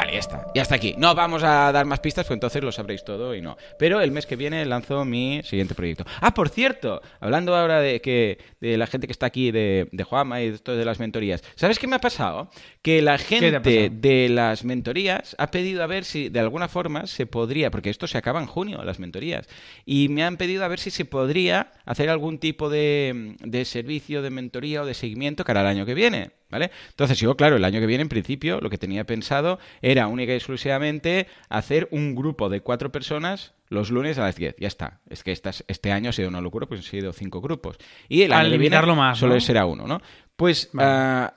Vale, 0.00 0.14
ya 0.14 0.18
está. 0.18 0.46
Ya 0.54 0.62
está 0.62 0.76
aquí. 0.76 0.94
No 0.96 1.14
vamos 1.14 1.42
a 1.42 1.70
dar 1.72 1.84
más 1.84 2.00
pistas, 2.00 2.26
pues 2.26 2.34
entonces 2.34 2.64
lo 2.64 2.72
sabréis 2.72 3.04
todo 3.04 3.34
y 3.34 3.42
no. 3.42 3.58
Pero 3.78 4.00
el 4.00 4.10
mes 4.12 4.24
que 4.24 4.34
viene 4.34 4.64
lanzo 4.64 5.04
mi 5.04 5.42
siguiente 5.44 5.74
proyecto. 5.74 6.06
Ah, 6.22 6.32
por 6.32 6.48
cierto, 6.48 7.02
hablando 7.20 7.54
ahora 7.54 7.80
de 7.80 8.00
que 8.00 8.38
de 8.62 8.78
la 8.78 8.86
gente 8.86 9.06
que 9.06 9.12
está 9.12 9.26
aquí, 9.26 9.50
de, 9.50 9.88
de 9.92 10.04
Juanma 10.04 10.40
y 10.40 10.48
de 10.48 10.54
esto 10.54 10.74
de 10.74 10.86
las 10.86 11.00
mentorías. 11.00 11.42
¿Sabes 11.54 11.78
qué 11.78 11.86
me 11.86 11.96
ha 11.96 12.00
pasado? 12.00 12.48
Que 12.80 13.02
la 13.02 13.18
gente 13.18 13.90
de 13.90 14.28
las 14.30 14.64
mentorías 14.64 15.36
ha 15.38 15.50
pedido 15.50 15.82
a 15.82 15.86
ver 15.86 16.06
si 16.06 16.30
de 16.30 16.40
alguna 16.40 16.68
forma 16.68 17.06
se 17.06 17.26
podría, 17.26 17.70
porque 17.70 17.90
esto 17.90 18.06
se 18.06 18.16
acaba 18.16 18.40
en 18.40 18.46
junio, 18.46 18.82
las 18.82 19.00
mentorías, 19.00 19.50
y 19.84 20.08
me 20.08 20.24
han 20.24 20.38
pedido 20.38 20.64
a 20.64 20.68
ver 20.68 20.78
si 20.78 20.90
se 20.90 21.04
podría 21.04 21.72
hacer 21.84 22.08
algún 22.08 22.38
tipo 22.38 22.70
de, 22.70 23.36
de 23.40 23.66
servicio 23.66 24.22
de 24.22 24.30
mentoría 24.30 24.80
o 24.80 24.86
de 24.86 24.94
seguimiento 24.94 25.44
cara 25.44 25.60
al 25.60 25.66
año 25.66 25.84
que 25.84 25.92
viene. 25.92 26.39
¿Vale? 26.50 26.70
Entonces, 26.88 27.18
yo, 27.18 27.36
claro, 27.36 27.56
el 27.56 27.64
año 27.64 27.80
que 27.80 27.86
viene, 27.86 28.02
en 28.02 28.08
principio, 28.08 28.60
lo 28.60 28.70
que 28.70 28.78
tenía 28.78 29.04
pensado 29.04 29.58
era 29.82 30.08
única 30.08 30.32
y 30.32 30.36
exclusivamente 30.36 31.26
hacer 31.48 31.88
un 31.90 32.14
grupo 32.14 32.48
de 32.48 32.60
cuatro 32.60 32.90
personas 32.90 33.54
los 33.68 33.90
lunes 33.90 34.18
a 34.18 34.22
las 34.22 34.34
10. 34.36 34.56
Ya 34.58 34.66
está. 34.66 35.00
Es 35.08 35.22
que 35.22 35.30
estas- 35.30 35.64
este 35.68 35.92
año 35.92 36.10
ha 36.10 36.12
sido 36.12 36.28
una 36.28 36.40
locura, 36.40 36.66
pues 36.66 36.80
han 36.80 36.84
sido 36.86 37.12
cinco 37.12 37.40
grupos. 37.40 37.76
Y 38.08 38.22
el 38.22 38.32
Al 38.32 38.40
año 38.40 38.44
que 38.46 38.50
viene 38.58 38.64
limitarlo 38.64 38.96
más, 38.96 39.18
solo 39.18 39.34
¿no? 39.34 39.40
será 39.40 39.64
uno, 39.66 39.86
¿no? 39.86 40.02
Pues 40.36 40.70
Vale. 40.72 40.88
ah, 40.92 41.34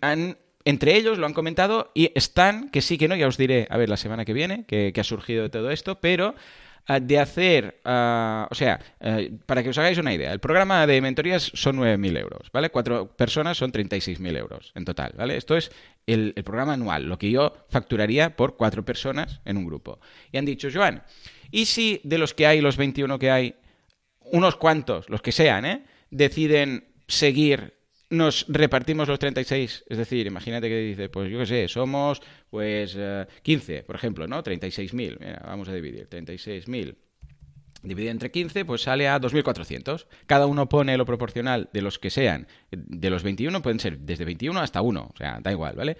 han- 0.00 0.38
entre 0.64 0.96
ellos 0.96 1.18
lo 1.18 1.26
han 1.26 1.34
comentado 1.34 1.90
y 1.94 2.10
están, 2.14 2.70
que 2.70 2.80
sí 2.80 2.96
que 2.96 3.06
no, 3.06 3.14
ya 3.16 3.26
os 3.28 3.36
diré, 3.36 3.66
a 3.68 3.76
ver, 3.76 3.90
la 3.90 3.98
semana 3.98 4.24
que 4.24 4.32
viene, 4.32 4.64
que, 4.66 4.92
que 4.94 5.00
ha 5.02 5.04
surgido 5.04 5.42
de 5.42 5.50
todo 5.50 5.70
esto, 5.70 6.00
pero 6.00 6.34
de 6.86 7.18
hacer, 7.18 7.80
ah, 7.84 8.46
o 8.50 8.54
sea, 8.54 8.78
eh, 9.00 9.32
para 9.46 9.62
que 9.62 9.70
os 9.70 9.78
hagáis 9.78 9.98
una 9.98 10.12
idea, 10.12 10.32
el 10.32 10.40
programa 10.40 10.86
de 10.86 11.00
mentorías 11.00 11.50
son 11.54 11.76
9.000 11.76 12.18
euros, 12.18 12.50
¿vale? 12.52 12.70
Cuatro 12.70 13.08
personas 13.08 13.56
son 13.56 13.72
36.000 13.72 14.36
euros 14.36 14.72
en 14.74 14.84
total, 14.84 15.14
¿vale? 15.16 15.36
Esto 15.36 15.56
es 15.56 15.70
el, 16.06 16.34
el 16.36 16.44
programa 16.44 16.74
anual, 16.74 17.04
lo 17.04 17.18
que 17.18 17.30
yo 17.30 17.54
facturaría 17.70 18.36
por 18.36 18.56
cuatro 18.56 18.84
personas 18.84 19.40
en 19.44 19.56
un 19.56 19.64
grupo. 19.64 19.98
Y 20.30 20.36
han 20.36 20.44
dicho, 20.44 20.68
Joan, 20.72 21.02
¿y 21.50 21.64
si 21.64 22.00
de 22.04 22.18
los 22.18 22.34
que 22.34 22.46
hay, 22.46 22.60
los 22.60 22.76
21 22.76 23.18
que 23.18 23.30
hay, 23.30 23.54
unos 24.32 24.56
cuantos, 24.56 25.08
los 25.08 25.22
que 25.22 25.32
sean, 25.32 25.64
¿eh? 25.64 25.84
deciden 26.10 26.84
seguir, 27.08 27.73
nos 28.10 28.46
repartimos 28.48 29.08
los 29.08 29.18
36. 29.18 29.84
Es 29.88 29.98
decir, 29.98 30.26
imagínate 30.26 30.68
que 30.68 30.78
dice, 30.78 31.08
pues 31.08 31.30
yo 31.30 31.38
qué 31.38 31.46
sé, 31.46 31.68
somos 31.68 32.22
pues 32.50 32.94
eh, 32.96 33.26
15, 33.42 33.82
por 33.82 33.96
ejemplo, 33.96 34.26
¿no? 34.26 34.42
36.000. 34.42 35.18
Mira, 35.18 35.42
vamos 35.46 35.68
a 35.68 35.74
dividir. 35.74 36.08
36.000 36.08 36.96
dividido 37.84 38.10
entre 38.10 38.30
15, 38.30 38.64
pues 38.64 38.82
sale 38.82 39.08
a 39.08 39.20
2.400. 39.20 40.06
Cada 40.26 40.46
uno 40.46 40.68
pone 40.68 40.96
lo 40.96 41.04
proporcional 41.04 41.68
de 41.72 41.82
los 41.82 41.98
que 41.98 42.10
sean. 42.10 42.48
De 42.70 43.10
los 43.10 43.22
21 43.22 43.62
pueden 43.62 43.78
ser 43.78 43.98
desde 43.98 44.24
21 44.24 44.58
hasta 44.58 44.82
1, 44.82 45.10
o 45.12 45.16
sea, 45.16 45.38
da 45.42 45.52
igual, 45.52 45.76
¿vale? 45.76 45.96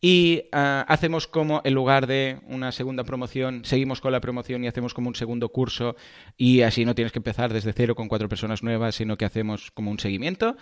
Y 0.00 0.44
ah, 0.52 0.84
hacemos 0.88 1.26
como, 1.26 1.60
en 1.64 1.74
lugar 1.74 2.06
de 2.06 2.38
una 2.46 2.70
segunda 2.70 3.02
promoción, 3.02 3.64
seguimos 3.64 4.00
con 4.00 4.12
la 4.12 4.20
promoción 4.20 4.62
y 4.62 4.68
hacemos 4.68 4.94
como 4.94 5.08
un 5.08 5.16
segundo 5.16 5.48
curso 5.48 5.96
y 6.36 6.62
así 6.62 6.84
no 6.84 6.94
tienes 6.94 7.10
que 7.10 7.18
empezar 7.18 7.52
desde 7.52 7.72
cero 7.72 7.96
con 7.96 8.06
cuatro 8.06 8.28
personas 8.28 8.62
nuevas, 8.62 8.94
sino 8.94 9.16
que 9.18 9.24
hacemos 9.24 9.72
como 9.72 9.90
un 9.90 9.98
seguimiento. 9.98 10.56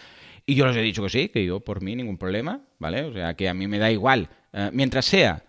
Y 0.46 0.54
yo 0.54 0.66
les 0.66 0.76
he 0.76 0.82
dicho 0.82 1.02
que 1.02 1.10
sí, 1.10 1.28
que 1.28 1.44
yo 1.44 1.60
por 1.60 1.82
mí 1.82 1.94
ningún 1.94 2.16
problema, 2.16 2.62
¿vale? 2.78 3.02
O 3.04 3.12
sea, 3.12 3.34
que 3.34 3.48
a 3.48 3.54
mí 3.54 3.68
me 3.68 3.78
da 3.78 3.90
igual. 3.90 4.30
Ah, 4.54 4.70
mientras 4.72 5.04
sea 5.04 5.44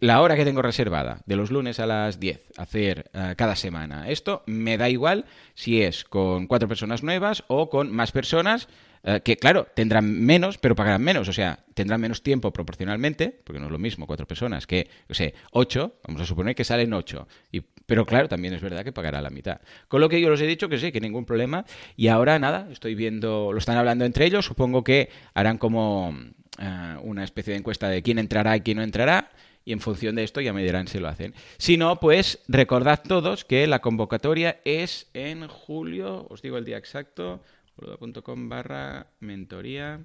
la 0.00 0.22
hora 0.22 0.36
que 0.36 0.44
tengo 0.44 0.62
reservada, 0.62 1.22
de 1.26 1.36
los 1.36 1.50
lunes 1.50 1.80
a 1.80 1.86
las 1.86 2.20
10, 2.20 2.52
hacer 2.56 3.10
eh, 3.12 3.34
cada 3.36 3.56
semana 3.56 4.08
esto, 4.08 4.44
me 4.46 4.78
da 4.78 4.88
igual 4.88 5.24
si 5.54 5.82
es 5.82 6.04
con 6.04 6.46
cuatro 6.46 6.68
personas 6.68 7.02
nuevas 7.02 7.42
o 7.48 7.68
con 7.68 7.92
más 7.92 8.12
personas 8.12 8.68
eh, 9.02 9.20
que, 9.24 9.36
claro, 9.36 9.66
tendrán 9.74 10.10
menos, 10.10 10.58
pero 10.58 10.74
pagarán 10.74 11.02
menos. 11.02 11.28
O 11.28 11.32
sea, 11.32 11.64
tendrán 11.74 12.00
menos 12.00 12.22
tiempo 12.22 12.52
proporcionalmente, 12.52 13.40
porque 13.44 13.60
no 13.60 13.66
es 13.66 13.72
lo 13.72 13.78
mismo 13.78 14.06
cuatro 14.06 14.26
personas 14.26 14.66
que, 14.66 14.88
o 15.08 15.14
sea, 15.14 15.30
ocho, 15.52 15.96
vamos 16.06 16.22
a 16.22 16.26
suponer 16.26 16.54
que 16.54 16.64
salen 16.64 16.92
ocho. 16.92 17.28
Y, 17.52 17.60
pero 17.60 18.04
claro, 18.04 18.28
también 18.28 18.54
es 18.54 18.60
verdad 18.60 18.84
que 18.84 18.92
pagará 18.92 19.20
la 19.20 19.30
mitad. 19.30 19.60
Con 19.88 20.00
lo 20.00 20.08
que 20.08 20.20
yo 20.20 20.30
les 20.30 20.40
he 20.40 20.46
dicho 20.46 20.68
que 20.68 20.78
sí, 20.78 20.92
que 20.92 21.00
ningún 21.00 21.24
problema. 21.24 21.64
Y 21.96 22.08
ahora 22.08 22.38
nada, 22.38 22.68
estoy 22.70 22.94
viendo, 22.94 23.52
lo 23.52 23.58
están 23.58 23.76
hablando 23.76 24.04
entre 24.04 24.26
ellos, 24.26 24.44
supongo 24.44 24.84
que 24.84 25.08
harán 25.34 25.58
como 25.58 26.14
eh, 26.58 26.96
una 27.02 27.24
especie 27.24 27.52
de 27.52 27.58
encuesta 27.58 27.88
de 27.88 28.02
quién 28.02 28.18
entrará 28.18 28.56
y 28.56 28.60
quién 28.60 28.78
no 28.78 28.82
entrará 28.82 29.30
y 29.68 29.72
en 29.72 29.80
función 29.80 30.14
de 30.14 30.24
esto 30.24 30.40
ya 30.40 30.54
me 30.54 30.64
dirán 30.64 30.88
si 30.88 30.98
lo 30.98 31.08
hacen. 31.08 31.34
Si 31.58 31.76
no, 31.76 32.00
pues 32.00 32.38
recordad 32.48 33.02
todos 33.06 33.44
que 33.44 33.66
la 33.66 33.80
convocatoria 33.80 34.60
es 34.64 35.10
en 35.12 35.46
julio, 35.46 36.26
os 36.30 36.40
digo 36.40 36.56
el 36.56 36.64
día 36.64 36.78
exacto, 36.78 37.42
boluda.com 37.78 38.48
barra 38.48 39.06
mentoría. 39.20 40.00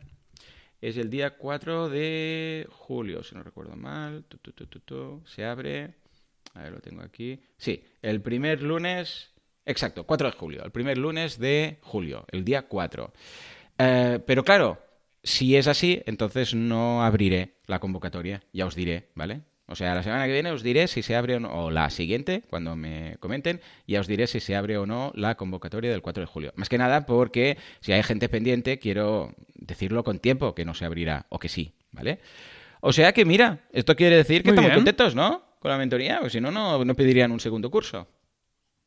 Es 0.82 0.98
el 0.98 1.10
día 1.10 1.38
4 1.38 1.90
de 1.90 2.68
julio, 2.70 3.24
si 3.24 3.36
no 3.36 3.44
recuerdo 3.44 3.76
mal. 3.76 4.26
Tu, 4.26 4.38
tu, 4.38 4.66
tu. 4.66 5.22
Se 5.26 5.46
abre. 5.46 5.96
A 6.54 6.64
ver, 6.64 6.74
lo 6.74 6.80
tengo 6.80 7.02
aquí. 7.02 7.40
Sí, 7.58 7.84
el 8.02 8.22
primer 8.22 8.62
lunes. 8.62 9.32
Exacto, 9.66 10.06
4 10.06 10.32
de 10.32 10.38
julio. 10.38 10.64
El 10.64 10.72
primer 10.72 10.98
lunes 10.98 11.40
de 11.40 11.80
julio, 11.82 12.26
el 12.32 12.44
día 12.44 12.68
4. 12.68 13.14
Eh, 13.78 14.20
pero 14.26 14.44
claro, 14.44 14.80
si 15.24 15.56
es 15.56 15.68
así, 15.68 16.02
entonces 16.06 16.54
no 16.54 17.04
abriré 17.04 17.56
la 17.66 17.80
convocatoria. 17.80 18.44
Ya 18.52 18.66
os 18.66 18.76
diré, 18.76 19.10
¿vale? 19.16 19.42
O 19.74 19.76
sea, 19.76 19.96
la 19.96 20.04
semana 20.04 20.28
que 20.28 20.34
viene 20.34 20.52
os 20.52 20.62
diré 20.62 20.88
si 20.88 21.02
se 21.02 21.16
abre 21.16 21.38
o 21.38 21.40
no, 21.40 21.50
o 21.52 21.72
la 21.72 21.90
siguiente, 21.90 22.44
cuando 22.48 22.76
me 22.76 23.18
comenten, 23.20 23.60
ya 23.88 24.02
os 24.02 24.08
diré 24.08 24.28
si 24.28 24.40
se 24.40 24.56
abre 24.56 24.78
o 24.78 24.86
no 24.86 25.12
la 25.16 25.34
convocatoria 25.34 25.90
del 25.90 26.04
4 26.04 26.22
de 26.22 26.28
julio. 26.28 26.54
Más 26.56 26.70
que 26.70 26.78
nada 26.78 27.08
porque 27.08 27.58
si 27.82 27.92
hay 27.92 28.04
gente 28.04 28.30
pendiente, 28.30 28.78
quiero 28.78 29.34
decirlo 29.56 30.04
con 30.04 30.20
tiempo, 30.20 30.54
que 30.54 30.64
no 30.64 30.76
se 30.76 30.86
abrirá, 30.86 31.26
o 31.30 31.40
que 31.40 31.50
sí, 31.50 31.74
¿vale? 31.92 32.20
O 32.82 32.94
sea 32.94 33.14
que 33.14 33.26
mira, 33.26 33.62
esto 33.72 33.96
quiere 33.96 34.16
decir 34.16 34.44
que 34.44 34.50
Muy 34.50 34.58
estamos 34.58 34.70
bien. 34.70 34.86
contentos, 34.86 35.16
¿no? 35.16 35.42
Con 35.58 35.72
la 35.72 35.78
mentoría, 35.80 36.20
o 36.22 36.30
si 36.30 36.40
no, 36.40 36.52
no, 36.52 36.86
no 36.86 36.94
pedirían 36.94 37.32
un 37.32 37.40
segundo 37.40 37.72
curso. 37.72 38.08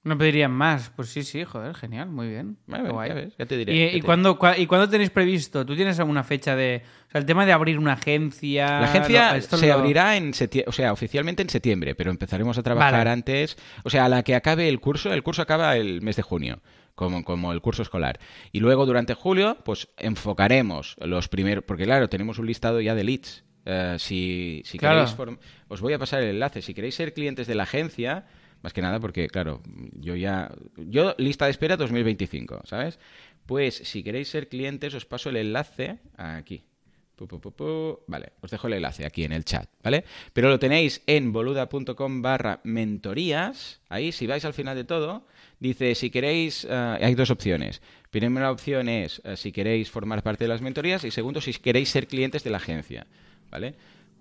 No 0.07 0.17
pedirían 0.17 0.53
más. 0.53 0.91
Pues 0.95 1.09
sí, 1.09 1.25
sí, 1.25 1.43
joder, 1.45 1.75
genial, 1.75 2.09
muy 2.09 2.29
bien. 2.29 2.57
Qué 2.71 2.81
guay. 2.91 3.09
ya 3.09 3.15
ves, 3.15 3.35
ya 3.37 3.47
te 3.47 3.57
diré. 3.57 3.75
¿Y, 3.75 3.79
ya 3.91 3.97
y 3.97 4.01
te- 4.01 4.07
cuándo, 4.07 4.39
cua- 4.39 4.57
¿Y 4.57 4.67
cuándo 4.67 4.89
tenéis 4.89 5.11
previsto? 5.11 5.67
¿Tú 5.67 5.75
tienes 5.75 5.99
alguna 5.99 6.23
fecha 6.23 6.55
de... 6.55 6.83
O 7.09 7.11
sea, 7.11 7.19
el 7.21 7.27
tema 7.27 7.45
de 7.45 7.53
abrir 7.53 7.77
una 7.79 7.95
agencia... 7.95 8.67
La 8.81 8.85
agencia 8.87 9.35
lo- 9.35 9.41
se 9.43 9.67
lo- 9.67 9.75
abrirá 9.75 10.17
en 10.17 10.33
septiembre, 10.33 10.69
o 10.69 10.73
sea, 10.73 10.93
oficialmente 10.93 11.43
en 11.43 11.49
septiembre, 11.51 11.95
pero 11.97 12.11
empezaremos 12.13 12.57
a 12.57 12.63
trabajar 12.63 12.93
Vale. 12.95 13.11
antes, 13.11 13.57
o 13.83 13.91
sea, 13.91 14.05
a 14.05 14.09
la 14.09 14.23
que 14.23 14.37
acabe 14.37 14.69
el 14.69 14.79
curso, 14.79 15.13
el 15.13 15.25
curso 15.25 15.43
acaba 15.43 15.77
el 15.77 16.03
mes 16.03 16.15
de 16.15 16.23
junio, 16.23 16.61
como, 16.95 17.25
como 17.25 17.53
el 17.53 17.61
curso 17.61 17.83
escolar. 17.83 18.21
Y 18.53 18.61
luego 18.61 18.87
durante 18.87 19.15
julio, 19.15 19.59
pues 19.65 19.89
enfocaremos 19.97 20.95
los 21.01 21.29
primeros, 21.29 21.65
porque 21.65 21.85
claro, 21.85 22.09
tenemos 22.09 22.39
un 22.39 22.47
listado 22.47 22.81
ya 22.81 22.95
de 22.95 23.03
leads. 23.05 23.45
Eh, 23.65 23.97
si 23.99 24.63
si 24.65 24.79
Claro. 24.79 25.05
queréis, 25.05 25.39
os 25.67 25.81
voy 25.81 25.93
a 25.95 25.99
pasar 25.99 26.23
el 26.23 26.29
enlace. 26.31 26.63
Si 26.63 26.75
queréis 26.75 26.95
ser 26.95 27.13
clientes 27.13 27.49
de 27.49 27.57
la 27.57 27.65
agencia, 27.65 28.25
más 28.67 28.73
que 28.73 28.83
nada 28.83 28.99
porque, 28.99 29.29
claro, 29.29 29.63
yo 29.93 30.17
ya, 30.17 30.51
yo 30.77 31.15
lista 31.19 31.45
de 31.45 31.53
espera 31.53 31.77
2025, 31.77 32.63
¿sabes? 32.65 32.99
Pues 33.47 33.77
si 33.77 34.03
queréis 34.03 34.27
ser 34.27 34.49
clientes, 34.49 34.93
os 34.93 35.07
paso 35.07 35.31
el 35.31 35.37
enlace 35.37 36.01
aquí. 36.17 36.65
Pu, 37.15 37.29
pu, 37.29 37.39
pu. 37.39 38.01
Vale, 38.09 38.33
os 38.41 38.51
dejo 38.51 38.67
el 38.67 38.73
enlace 38.73 39.07
aquí 39.07 39.23
en 39.23 39.31
el 39.31 39.45
chat, 39.45 39.71
¿vale? 39.85 40.05
Pero 40.33 40.49
lo 40.49 40.59
tenéis 40.59 41.01
en 41.07 41.33
boluda.com 41.33 42.23
barra 42.23 42.59
mentorías. 42.65 43.83
Ahí, 43.89 44.11
si 44.11 44.27
vais 44.27 44.45
al 44.45 44.53
final 44.53 44.75
de 44.75 44.83
todo, 44.83 45.29
dice 45.61 45.95
si 45.95 46.11
queréis, 46.11 46.67
eh, 46.69 46.99
hay 47.01 47.15
dos 47.15 47.31
opciones. 47.31 47.81
Primera 48.11 48.51
opción 48.51 48.89
es 48.89 49.23
eh, 49.23 49.37
si 49.37 49.53
queréis 49.53 49.93
formar 49.93 50.25
parte 50.25 50.43
de 50.43 50.49
las 50.49 50.61
mentorías 50.61 51.05
y 51.05 51.13
segundo, 51.13 51.41
si 51.41 51.53
queréis 51.53 51.89
ser 51.89 52.09
clientes 52.09 52.43
de 52.43 52.51
la 52.51 52.57
agencia, 52.57 53.07
¿vale? 53.49 53.77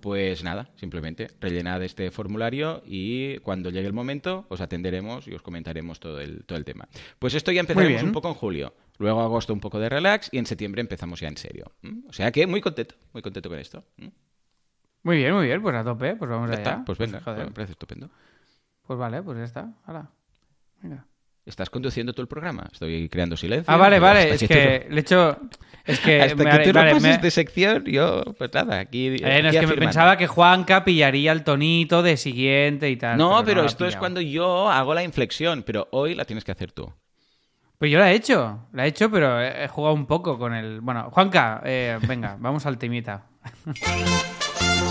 Pues 0.05 0.43
nada, 0.43 0.69
simplemente 0.75 1.31
rellenad 1.41 1.81
este 1.81 2.11
formulario 2.11 2.83
y 2.85 3.39
cuando 3.39 3.71
llegue 3.71 3.87
el 3.87 3.93
momento 3.93 4.45
os 4.49 4.61
atenderemos 4.61 5.27
y 5.27 5.33
os 5.33 5.41
comentaremos 5.41 5.99
todo 5.99 6.19
el, 6.21 6.45
todo 6.45 6.59
el 6.59 6.63
tema. 6.63 6.87
Pues 7.17 7.33
esto 7.33 7.51
ya 7.51 7.61
empezaremos 7.61 8.03
un 8.03 8.11
poco 8.11 8.27
en 8.27 8.35
julio. 8.35 8.75
Luego 8.99 9.21
agosto 9.21 9.51
un 9.51 9.59
poco 9.59 9.79
de 9.79 9.89
relax 9.89 10.29
y 10.31 10.37
en 10.37 10.45
septiembre 10.45 10.81
empezamos 10.81 11.21
ya 11.21 11.27
en 11.27 11.37
serio. 11.37 11.71
O 12.07 12.13
sea 12.13 12.31
que 12.31 12.45
muy 12.45 12.61
contento, 12.61 12.93
muy 13.13 13.23
contento 13.23 13.49
con 13.49 13.57
esto. 13.57 13.83
Muy 15.01 15.17
bien, 15.17 15.33
muy 15.33 15.47
bien, 15.47 15.59
pues 15.63 15.73
a 15.75 15.83
tope, 15.83 16.15
pues 16.17 16.29
vamos 16.29 16.49
Ya 16.51 16.53
allá. 16.53 16.61
está, 16.61 16.85
pues 16.85 16.99
venga, 16.99 17.23
me 17.25 17.49
parece 17.51 17.71
estupendo. 17.71 18.11
Pues 18.85 18.99
vale, 18.99 19.23
pues 19.23 19.39
ya 19.39 19.43
está. 19.45 19.73
Hala. 19.87 20.11
Venga. 20.83 21.07
¿Estás 21.45 21.69
conduciendo 21.69 22.13
tú 22.13 22.21
el 22.23 22.27
programa? 22.27 22.67
Estoy 22.71 23.07
creando 23.07 23.37
silencio. 23.37 23.71
Ah, 23.71 23.77
vale, 23.77 23.99
vale, 23.99 24.31
es 24.33 24.39
tú 24.41 24.47
que 24.47 24.87
le 24.89 24.95
he 24.97 24.99
hecho... 24.99 25.39
Es 25.85 25.99
que... 25.99 26.19
Hasta 26.23 26.35
me- 26.43 26.49
que 26.49 26.57
tú 26.71 26.73
vale, 26.73 26.89
no 26.93 26.95
pases 26.97 27.17
me- 27.17 27.17
de 27.21 27.29
sección, 27.31 27.83
yo, 27.85 28.23
pues 28.39 28.51
nada, 28.51 28.79
aquí. 28.79 29.15
Eh, 29.21 29.41
no, 29.43 29.49
es 29.49 29.55
que 29.59 29.67
me 29.67 29.75
pensaba 29.75 30.17
que 30.17 30.25
Juanca 30.25 30.83
pillaría 30.83 31.31
el 31.31 31.43
tonito 31.43 32.01
de 32.01 32.17
siguiente 32.17 32.89
y 32.89 32.95
tal. 32.97 33.19
No, 33.19 33.43
pero, 33.45 33.63
esto 33.65 33.85
es 33.85 33.95
cuando 33.95 34.19
yo 34.21 34.67
hago 34.71 34.95
la 34.95 35.03
inflexión, 35.03 35.61
pero 35.61 35.87
hoy 35.91 36.15
la 36.15 36.25
tienes 36.25 36.43
que 36.43 36.51
hacer 36.51 36.71
tú. 36.71 36.91
Pues 37.77 37.91
yo 37.91 37.99
la 37.99 38.11
he 38.11 38.15
hecho, 38.15 38.67
la 38.73 38.85
he 38.85 38.87
hecho, 38.87 39.11
pero 39.11 39.39
he 39.39 39.65
he 39.65 39.67
jugado 39.67 39.93
un 39.93 40.07
poco 40.07 40.39
con 40.39 40.55
el... 40.55 40.81
Bueno, 40.81 41.11
Juanca, 41.11 41.61
eh, 41.63 41.99
venga, 42.07 42.35
vamos 42.39 42.65
al 42.65 42.79
temita. 42.79 43.25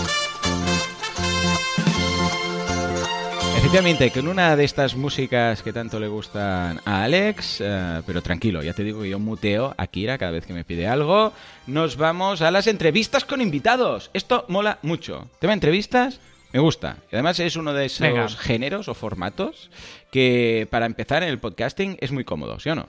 Efectivamente, 3.75 4.17
con 4.17 4.29
una 4.29 4.55
de 4.55 4.63
estas 4.63 4.95
músicas 4.95 5.61
que 5.61 5.73
tanto 5.73 5.99
le 5.99 6.07
gustan 6.07 6.79
a 6.85 7.03
Alex, 7.03 7.59
eh, 7.59 8.01
pero 8.07 8.21
tranquilo, 8.21 8.63
ya 8.63 8.71
te 8.71 8.85
digo 8.85 9.01
que 9.01 9.09
yo 9.09 9.19
muteo 9.19 9.75
a 9.77 9.87
Kira 9.87 10.17
cada 10.17 10.31
vez 10.31 10.45
que 10.45 10.53
me 10.53 10.63
pide 10.63 10.87
algo, 10.87 11.33
nos 11.67 11.97
vamos 11.97 12.41
a 12.41 12.51
las 12.51 12.67
entrevistas 12.67 13.25
con 13.25 13.41
invitados. 13.41 14.11
Esto 14.13 14.45
mola 14.47 14.79
mucho. 14.81 15.29
Tema 15.39 15.51
entrevistas, 15.51 16.21
me 16.53 16.61
gusta. 16.61 16.99
Y 17.11 17.15
además 17.15 17.37
es 17.41 17.57
uno 17.57 17.73
de 17.73 17.87
esos 17.87 17.99
Venga. 17.99 18.29
géneros 18.29 18.87
o 18.87 18.93
formatos 18.93 19.69
que 20.09 20.69
para 20.71 20.85
empezar 20.85 21.23
en 21.23 21.27
el 21.27 21.39
podcasting 21.39 21.97
es 21.99 22.13
muy 22.13 22.23
cómodo, 22.23 22.61
¿sí 22.61 22.69
o 22.69 22.75
no? 22.75 22.87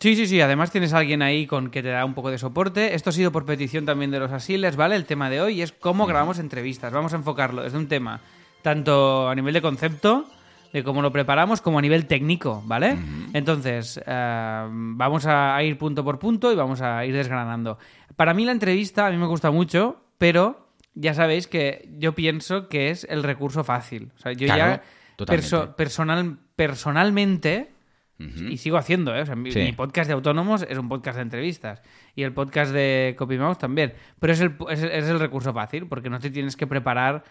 Sí, 0.00 0.16
sí, 0.16 0.26
sí. 0.26 0.40
Además 0.40 0.72
tienes 0.72 0.92
a 0.92 0.98
alguien 0.98 1.22
ahí 1.22 1.46
con 1.46 1.70
que 1.70 1.84
te 1.84 1.90
da 1.90 2.04
un 2.04 2.14
poco 2.14 2.32
de 2.32 2.38
soporte. 2.38 2.96
Esto 2.96 3.10
ha 3.10 3.12
sido 3.12 3.30
por 3.30 3.46
petición 3.46 3.86
también 3.86 4.10
de 4.10 4.18
los 4.18 4.32
asiles, 4.32 4.74
¿vale? 4.74 4.96
El 4.96 5.04
tema 5.04 5.30
de 5.30 5.40
hoy 5.40 5.62
es 5.62 5.70
cómo 5.70 6.06
grabamos 6.06 6.40
entrevistas. 6.40 6.92
Vamos 6.92 7.12
a 7.12 7.16
enfocarlo 7.16 7.62
desde 7.62 7.78
un 7.78 7.86
tema 7.86 8.22
tanto 8.64 9.28
a 9.28 9.34
nivel 9.34 9.52
de 9.52 9.60
concepto, 9.62 10.26
de 10.72 10.82
cómo 10.82 11.02
lo 11.02 11.12
preparamos, 11.12 11.60
como 11.60 11.78
a 11.78 11.82
nivel 11.82 12.06
técnico, 12.06 12.62
¿vale? 12.66 12.96
Entonces, 13.34 14.00
eh, 14.04 14.66
vamos 14.70 15.26
a 15.26 15.62
ir 15.62 15.76
punto 15.78 16.02
por 16.02 16.18
punto 16.18 16.50
y 16.50 16.56
vamos 16.56 16.80
a 16.80 17.04
ir 17.04 17.14
desgranando. 17.14 17.78
Para 18.16 18.32
mí 18.34 18.44
la 18.44 18.52
entrevista 18.52 19.06
a 19.06 19.10
mí 19.10 19.16
me 19.18 19.26
gusta 19.26 19.50
mucho, 19.52 20.02
pero 20.18 20.68
ya 20.94 21.12
sabéis 21.14 21.46
que 21.46 21.88
yo 21.98 22.14
pienso 22.14 22.68
que 22.68 22.90
es 22.90 23.04
el 23.08 23.22
recurso 23.22 23.62
fácil. 23.64 24.10
O 24.16 24.18
sea, 24.18 24.32
yo 24.32 24.46
Claro, 24.46 24.82
ya 25.18 25.24
perso- 25.26 25.76
personal, 25.76 26.38
personalmente 26.56 27.70
y 28.18 28.56
sigo 28.58 28.78
haciendo, 28.78 29.14
¿eh? 29.14 29.20
O 29.22 29.26
sea, 29.26 29.34
mi, 29.36 29.50
Sí. 29.50 29.58
mi 29.58 29.72
podcast 29.72 30.06
de 30.08 30.14
autónomos 30.14 30.64
es 30.68 30.78
un 30.78 30.88
podcast 30.88 31.16
de 31.16 31.22
entrevistas. 31.22 31.82
Y 32.14 32.22
el 32.22 32.32
podcast 32.32 32.72
de 32.72 33.14
CopyMouse 33.18 33.58
también. 33.58 33.92
Pero 34.18 34.32
es 34.32 34.40
el, 34.40 34.54
es, 34.70 34.82
es 34.82 35.04
el 35.08 35.18
recurso 35.20 35.52
fácil, 35.52 35.86
porque 35.88 36.08
no 36.08 36.18
te 36.20 36.30
tienes 36.30 36.56
que 36.56 36.66
preparar. 36.66 37.24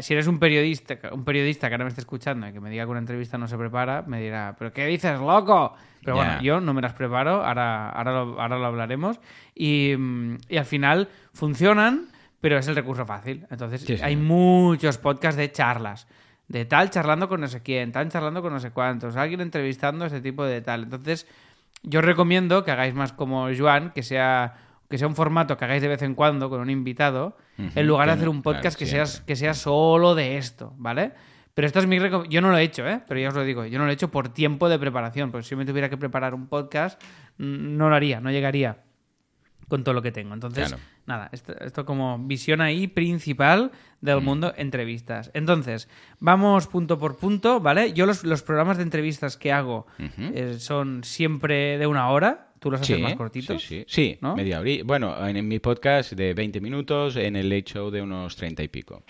Si 0.00 0.12
eres 0.12 0.28
un 0.28 0.38
periodista, 0.38 0.96
un 1.12 1.24
periodista 1.24 1.68
que 1.68 1.74
ahora 1.74 1.84
me 1.84 1.88
está 1.88 2.00
escuchando 2.00 2.46
y 2.48 2.52
que 2.52 2.60
me 2.60 2.70
diga 2.70 2.84
que 2.84 2.90
una 2.90 3.00
entrevista 3.00 3.38
no 3.38 3.48
se 3.48 3.58
prepara, 3.58 4.02
me 4.06 4.20
dirá, 4.20 4.54
¿pero 4.58 4.72
qué 4.72 4.86
dices, 4.86 5.18
loco? 5.18 5.74
Pero 6.04 6.16
bueno, 6.16 6.40
yo 6.42 6.60
no 6.60 6.74
me 6.74 6.80
las 6.82 6.92
preparo, 6.92 7.44
ahora, 7.44 7.88
ahora, 7.90 8.12
lo, 8.12 8.40
ahora 8.40 8.58
lo 8.58 8.66
hablaremos. 8.66 9.18
Y, 9.54 9.94
mm, 9.96 10.36
y 10.48 10.56
al 10.58 10.64
final 10.64 11.08
funcionan, 11.32 12.06
pero 12.40 12.58
es 12.58 12.68
el 12.68 12.76
recurso 12.76 13.04
fácil. 13.04 13.46
Entonces 13.50 13.80
Sí, 13.80 13.96
sí. 13.96 14.02
hay 14.02 14.16
muchos 14.16 14.98
podcasts 14.98 15.36
de 15.36 15.50
charlas. 15.50 16.06
De 16.46 16.66
tal 16.66 16.90
charlando 16.90 17.28
con 17.28 17.40
no 17.40 17.48
sé 17.48 17.62
quién, 17.62 17.90
tal 17.90 18.08
charlando 18.10 18.42
con 18.42 18.52
no 18.52 18.60
sé 18.60 18.70
cuántos, 18.70 19.16
alguien 19.16 19.40
entrevistando 19.40 20.04
a 20.04 20.08
ese 20.08 20.20
tipo 20.20 20.44
de 20.44 20.60
tal. 20.60 20.82
Entonces, 20.84 21.26
yo 21.82 22.00
recomiendo 22.02 22.64
que 22.64 22.70
hagáis 22.70 22.94
más 22.94 23.12
como 23.12 23.48
Joan, 23.56 23.90
que 23.92 24.02
sea, 24.02 24.54
que 24.88 24.98
sea 24.98 25.06
un 25.08 25.14
formato 25.16 25.56
que 25.56 25.64
hagáis 25.64 25.82
de 25.82 25.88
vez 25.88 26.02
en 26.02 26.14
cuando 26.14 26.48
con 26.50 26.60
un 26.60 26.70
invitado, 26.70 27.36
en 27.58 27.86
lugar 27.86 28.06
de 28.08 28.12
hacer 28.14 28.28
un 28.28 28.42
podcast 28.42 28.76
claro, 28.76 28.78
que, 28.78 28.86
sea, 28.86 29.06
siempre. 29.06 29.26
que 29.26 29.36
sea 29.36 29.54
solo 29.54 30.14
de 30.14 30.36
esto, 30.36 30.74
¿vale? 30.76 31.12
Pero 31.54 31.66
esto 31.66 31.78
es 31.78 31.86
mi 31.86 31.98
Yo 32.28 32.40
no 32.40 32.50
lo 32.50 32.56
he 32.58 32.62
hecho, 32.62 32.86
¿eh? 32.86 33.00
Pero 33.06 33.20
ya 33.20 33.28
os 33.28 33.34
lo 33.34 33.44
digo, 33.44 33.64
yo 33.64 33.78
no 33.78 33.84
lo 33.84 33.90
he 33.90 33.94
hecho 33.94 34.10
por 34.10 34.28
tiempo 34.28 34.68
de 34.68 34.78
preparación. 34.78 35.30
Porque 35.30 35.46
si 35.46 35.54
me 35.54 35.64
tuviera 35.64 35.88
que 35.88 35.96
preparar 35.96 36.34
un 36.34 36.48
podcast, 36.48 37.00
no 37.38 37.88
lo 37.88 37.94
haría, 37.94 38.20
no 38.20 38.30
llegaría 38.32 38.78
con 39.68 39.82
todo 39.84 39.94
lo 39.94 40.02
que 40.02 40.10
tengo. 40.12 40.34
Entonces, 40.34 40.68
Claro. 40.68 40.82
nada, 41.06 41.28
esto, 41.32 41.54
esto 41.60 41.86
como 41.86 42.18
visión 42.18 42.60
ahí 42.60 42.86
principal 42.88 43.70
del 44.00 44.20
Mm. 44.20 44.24
mundo 44.24 44.52
entrevistas. 44.56 45.30
Entonces, 45.32 45.88
vamos 46.18 46.66
punto 46.66 46.98
por 46.98 47.16
punto, 47.16 47.60
¿vale? 47.60 47.92
Yo 47.92 48.04
los, 48.04 48.24
los 48.24 48.42
programas 48.42 48.76
de 48.76 48.82
entrevistas 48.82 49.36
que 49.36 49.52
hago 49.52 49.86
eh, 49.98 50.56
son 50.58 51.02
siempre 51.04 51.78
de 51.78 51.86
una 51.86 52.08
hora. 52.10 52.48
Tú 52.64 52.70
los 52.70 52.80
haces 52.80 52.98
más 52.98 53.14
cortitos. 53.14 53.62
Sí, 53.62 53.80
sí, 53.80 53.84
sí 53.86 54.18
¿no? 54.22 54.34
media 54.34 54.58
hora. 54.58 54.70
Bueno, 54.86 55.28
en, 55.28 55.36
en 55.36 55.46
mi 55.46 55.58
podcast 55.58 56.12
de 56.12 56.32
20 56.32 56.62
minutos, 56.62 57.14
en 57.16 57.36
el 57.36 57.50
Late 57.50 57.74
Show 57.74 57.90
de 57.90 58.00
unos 58.00 58.36
30 58.36 58.62
y 58.62 58.68
pico. 58.68 59.02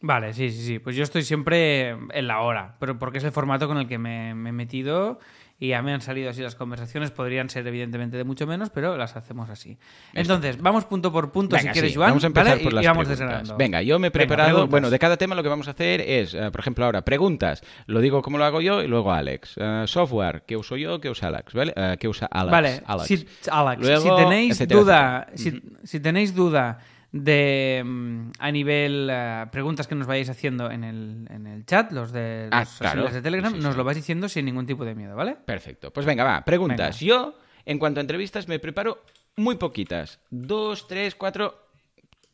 Vale, 0.00 0.34
sí, 0.34 0.50
sí, 0.50 0.64
sí. 0.64 0.78
Pues 0.80 0.96
yo 0.96 1.04
estoy 1.04 1.22
siempre 1.22 1.90
en 1.90 2.26
la 2.26 2.40
hora, 2.40 2.74
pero 2.80 2.98
porque 2.98 3.18
es 3.18 3.24
el 3.24 3.30
formato 3.30 3.68
con 3.68 3.78
el 3.78 3.86
que 3.86 3.96
me, 3.96 4.34
me 4.34 4.48
he 4.48 4.52
metido 4.52 5.20
y 5.62 5.68
ya 5.68 5.80
me 5.80 5.92
han 5.92 6.00
salido 6.00 6.28
así 6.28 6.42
las 6.42 6.56
conversaciones. 6.56 7.12
Podrían 7.12 7.48
ser 7.48 7.64
evidentemente 7.68 8.16
de 8.16 8.24
mucho 8.24 8.48
menos, 8.48 8.70
pero 8.70 8.96
las 8.96 9.14
hacemos 9.14 9.48
así. 9.48 9.78
Entonces, 10.12 10.60
vamos 10.60 10.86
punto 10.86 11.12
por 11.12 11.30
punto 11.30 11.54
Venga, 11.54 11.70
si 11.70 11.72
quieres, 11.72 11.92
sí, 11.92 11.96
Joan. 11.96 12.10
Vamos 12.10 12.24
a 12.24 12.26
empezar 12.26 12.48
¿vale? 12.48 12.62
por 12.64 12.72
Y- 12.72 12.74
las 12.74 12.84
y 12.84 12.88
vamos 12.88 13.06
preguntas. 13.06 13.56
Venga, 13.56 13.80
yo 13.80 13.98
me 14.00 14.08
he 14.08 14.10
preparado. 14.10 14.66
bueno, 14.66 14.90
de 14.90 14.98
cada 14.98 15.16
tema 15.16 15.36
lo 15.36 15.42
que 15.44 15.48
vamos 15.48 15.68
a 15.68 15.70
hacer 15.70 16.00
es, 16.00 16.34
eh, 16.34 16.50
por 16.50 16.58
ejemplo, 16.58 16.84
ahora 16.84 17.02
preguntas. 17.02 17.62
Lo 17.86 18.00
digo 18.00 18.22
como 18.22 18.38
lo 18.38 18.44
hago 18.44 18.60
yo 18.60 18.82
y 18.82 18.88
luego 18.88 19.12
Alex. 19.12 19.54
Eh, 19.56 19.84
software, 19.86 20.42
¿qué 20.48 20.56
uso 20.56 20.76
yo? 20.76 21.00
¿Qué 21.00 21.08
usa 21.10 21.28
Alex? 21.28 21.54
¿Vale? 21.54 21.72
¿Qué 22.00 22.08
usa 22.08 22.26
Alex? 22.28 22.50
Vale, 22.50 22.82
Alex. 22.84 23.06
Si, 23.06 23.26
Alex, 23.48 23.82
Luego, 23.82 24.16
si 24.18 24.24
tenéis 24.24 24.52
etcétera, 24.54 24.80
duda, 24.80 25.26
etcétera. 25.32 25.62
si, 25.82 25.86
si 25.86 26.00
tenéis 26.00 26.34
duda 26.34 26.78
de 27.12 27.82
mm, 27.84 28.30
a 28.38 28.50
nivel 28.50 29.08
eh, 29.12 29.46
preguntas 29.52 29.86
que 29.86 29.94
nos 29.94 30.06
vayáis 30.06 30.30
haciendo 30.30 30.70
en 30.70 30.82
el, 30.82 31.26
en 31.30 31.46
el 31.46 31.66
chat, 31.66 31.92
los 31.92 32.10
de 32.10 32.48
los 32.50 32.52
Ah, 32.52 32.66
claro. 32.78 33.00
asiles 33.02 33.14
de 33.14 33.22
Telegram, 33.22 33.52
Sí, 33.52 33.58
nos 33.60 33.72
sí. 33.74 33.78
lo 33.78 33.84
vais 33.84 33.96
diciendo 33.96 34.28
sin 34.28 34.44
ningún 34.46 34.66
tipo 34.66 34.84
de 34.84 34.94
miedo, 34.94 35.14
¿vale? 35.14 35.36
Perfecto. 35.44 35.92
Pues 35.92 36.06
venga, 36.06 36.24
va. 36.24 36.42
Preguntas. 36.44 36.98
Venga. 37.00 37.14
Yo, 37.14 37.38
en 37.66 37.78
cuanto 37.78 38.00
a 38.00 38.02
entrevistas, 38.02 38.48
me 38.48 38.58
preparo 38.58 39.02
muy 39.36 39.56
poquitas. 39.56 40.20
Dos, 40.30 40.88
tres, 40.88 41.14
cuatro, 41.14 41.54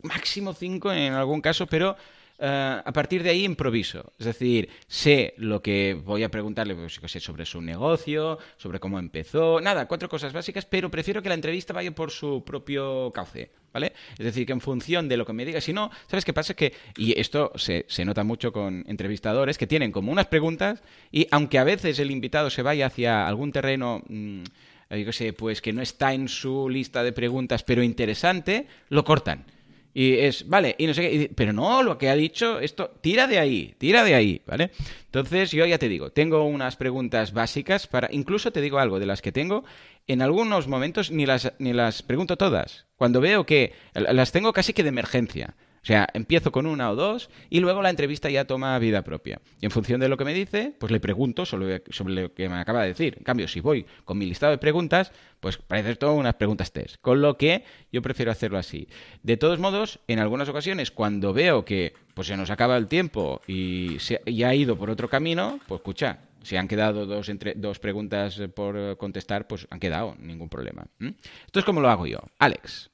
máximo 0.01 0.53
cinco 0.53 0.91
en 0.93 1.13
algún 1.13 1.41
caso, 1.41 1.67
pero 1.67 1.97
eh, 2.39 2.81
a 2.85 2.93
partir 2.93 3.21
de 3.21 3.31
ahí 3.31 3.43
improviso. 3.43 4.13
Es 4.17 4.25
decir, 4.25 4.69
sé 4.87 5.33
lo 5.37 5.61
que 5.61 5.93
voy 5.93 6.23
a 6.23 6.29
preguntarle, 6.29 6.73
pues, 6.73 6.99
sé, 7.05 7.19
sobre 7.19 7.45
su 7.45 7.61
negocio, 7.61 8.37
sobre 8.55 8.79
cómo 8.79 8.97
empezó, 8.97 9.59
nada, 9.59 9.87
cuatro 9.87 10.07
cosas 10.07 10.31
básicas, 10.31 10.65
pero 10.65 10.89
prefiero 10.89 11.21
que 11.21 11.29
la 11.29 11.35
entrevista 11.35 11.73
vaya 11.73 11.91
por 11.91 12.11
su 12.11 12.43
propio 12.45 13.11
cauce, 13.11 13.51
¿vale? 13.73 13.93
Es 14.17 14.25
decir, 14.25 14.45
que 14.45 14.53
en 14.53 14.61
función 14.61 15.09
de 15.09 15.17
lo 15.17 15.25
que 15.25 15.33
me 15.33 15.43
diga, 15.43 15.59
si 15.59 15.73
no, 15.73 15.91
¿sabes 16.07 16.23
qué 16.23 16.33
pasa? 16.33 16.53
Que, 16.53 16.73
y 16.95 17.19
esto 17.19 17.51
se, 17.55 17.85
se 17.89 18.05
nota 18.05 18.23
mucho 18.23 18.53
con 18.53 18.85
entrevistadores, 18.87 19.57
que 19.57 19.67
tienen 19.67 19.91
como 19.91 20.11
unas 20.11 20.27
preguntas 20.27 20.81
y 21.11 21.27
aunque 21.31 21.59
a 21.59 21.65
veces 21.65 21.99
el 21.99 22.09
invitado 22.11 22.49
se 22.49 22.61
vaya 22.61 22.85
hacia 22.85 23.27
algún 23.27 23.51
terreno... 23.51 24.01
mm, 24.07 24.43
yo 24.89 25.11
sé, 25.11 25.33
pues 25.33 25.61
que 25.61 25.71
no 25.71 25.83
está 25.83 26.13
en 26.15 26.27
su 26.27 26.67
lista 26.67 27.03
de 27.03 27.13
preguntas, 27.13 27.61
pero 27.61 27.83
interesante, 27.83 28.65
lo 28.89 29.03
cortan. 29.03 29.45
Y 29.93 30.13
es, 30.19 30.47
vale, 30.47 30.75
y 30.77 30.85
no 30.87 30.93
sé 30.93 31.01
qué, 31.01 31.13
y- 31.13 31.27
pero 31.29 31.51
no, 31.51 31.81
lo 31.83 31.97
que 31.97 32.09
ha 32.09 32.15
dicho, 32.15 32.59
esto, 32.59 32.91
tira 33.01 33.25
de 33.27 33.39
ahí, 33.39 33.75
tira 33.77 34.03
de 34.03 34.13
ahí, 34.15 34.41
¿vale? 34.45 34.71
Entonces, 35.05 35.51
yo 35.51 35.65
ya 35.65 35.79
te 35.79 35.89
digo, 35.89 36.11
tengo 36.11 36.43
unas 36.43 36.75
preguntas 36.75 37.33
básicas 37.33 37.87
para, 37.87 38.07
incluso 38.11 38.51
te 38.51 38.61
digo 38.61 38.77
algo 38.79 38.99
de 38.99 39.07
las 39.07 39.21
que 39.21 39.31
tengo, 39.31 39.63
en 40.07 40.21
algunos 40.21 40.67
momentos 40.67 41.09
ni 41.11 41.25
las, 41.25 41.53
ni 41.59 41.73
las 41.73 42.03
pregunto 42.03 42.37
todas. 42.37 42.85
Cuando 42.97 43.19
veo 43.21 43.45
que 43.45 43.73
las 43.93 44.31
tengo 44.31 44.53
casi 44.53 44.73
que 44.73 44.83
de 44.83 44.89
emergencia. 44.89 45.55
O 45.81 45.85
sea, 45.85 46.07
empiezo 46.13 46.51
con 46.51 46.65
una 46.65 46.91
o 46.91 46.95
dos 46.95 47.29
y 47.49 47.59
luego 47.59 47.81
la 47.81 47.89
entrevista 47.89 48.29
ya 48.29 48.45
toma 48.45 48.77
vida 48.79 49.03
propia. 49.03 49.41
Y 49.61 49.65
en 49.65 49.71
función 49.71 49.99
de 49.99 50.09
lo 50.09 50.17
que 50.17 50.25
me 50.25 50.33
dice, 50.33 50.73
pues 50.77 50.91
le 50.91 50.99
pregunto 50.99 51.45
sobre, 51.45 51.83
lo 52.05 52.33
que 52.33 52.49
me 52.49 52.55
acaba 52.55 52.81
de 52.81 52.89
decir. 52.89 53.15
En 53.17 53.23
cambio, 53.23 53.47
si 53.47 53.59
voy 53.59 53.85
con 54.05 54.17
mi 54.17 54.25
listado 54.25 54.51
de 54.51 54.57
preguntas, 54.57 55.11
pues 55.39 55.57
parece 55.57 55.95
todo 55.95 56.13
unas 56.13 56.35
preguntas 56.35 56.71
test. 56.71 56.97
Con 57.01 57.21
lo 57.21 57.37
que 57.37 57.63
yo 57.91 58.01
prefiero 58.01 58.31
hacerlo 58.31 58.57
así. 58.57 58.87
De 59.23 59.37
todos 59.37 59.59
modos, 59.59 59.99
en 60.07 60.19
algunas 60.19 60.49
ocasiones, 60.49 60.91
cuando 60.91 61.33
veo 61.33 61.65
que 61.65 61.93
pues 62.13 62.27
se 62.27 62.37
nos 62.37 62.49
acaba 62.49 62.75
el 62.77 62.87
tiempo 62.87 63.41
y 63.47 63.97
se, 63.99 64.21
ha 64.45 64.55
ido 64.55 64.77
por 64.77 64.89
otro 64.89 65.09
camino, 65.09 65.59
pues 65.67 65.79
escucha, 65.79 66.19
si 66.43 66.57
han 66.57 66.67
quedado 66.67 67.05
dos, 67.05 67.29
entre, 67.29 67.53
dos 67.55 67.79
preguntas 67.79 68.41
por 68.53 68.97
contestar, 68.97 69.47
pues 69.47 69.67
han 69.69 69.79
quedado, 69.79 70.15
ningún 70.19 70.49
problema. 70.49 70.85
¿Mm? 70.99 71.11
Esto 71.45 71.59
es 71.59 71.65
como 71.65 71.81
lo 71.81 71.89
hago 71.89 72.07
yo. 72.07 72.19
Alex. 72.37 72.89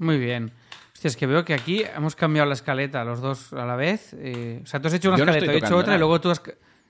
Muy 0.00 0.18
bien. 0.18 0.50
Hostia, 0.92 1.08
es 1.08 1.16
que 1.16 1.26
veo 1.26 1.44
que 1.44 1.54
aquí 1.54 1.84
hemos 1.96 2.16
cambiado 2.16 2.48
la 2.48 2.54
escaleta 2.54 3.04
los 3.04 3.20
dos 3.20 3.52
a 3.52 3.64
la 3.64 3.76
vez. 3.76 4.14
eh, 4.18 4.60
o 4.62 4.66
sea, 4.66 4.80
tú 4.80 4.88
has 4.88 4.94
hecho 4.94 5.08
una 5.08 5.18
Yo 5.18 5.24
no 5.24 5.30
escaleta, 5.30 5.52
yo 5.52 5.58
he 5.58 5.66
hecho 5.66 5.76
otra 5.76 5.94
y 5.94 5.98
luego 5.98 6.20
tú 6.20 6.30
has... 6.30 6.42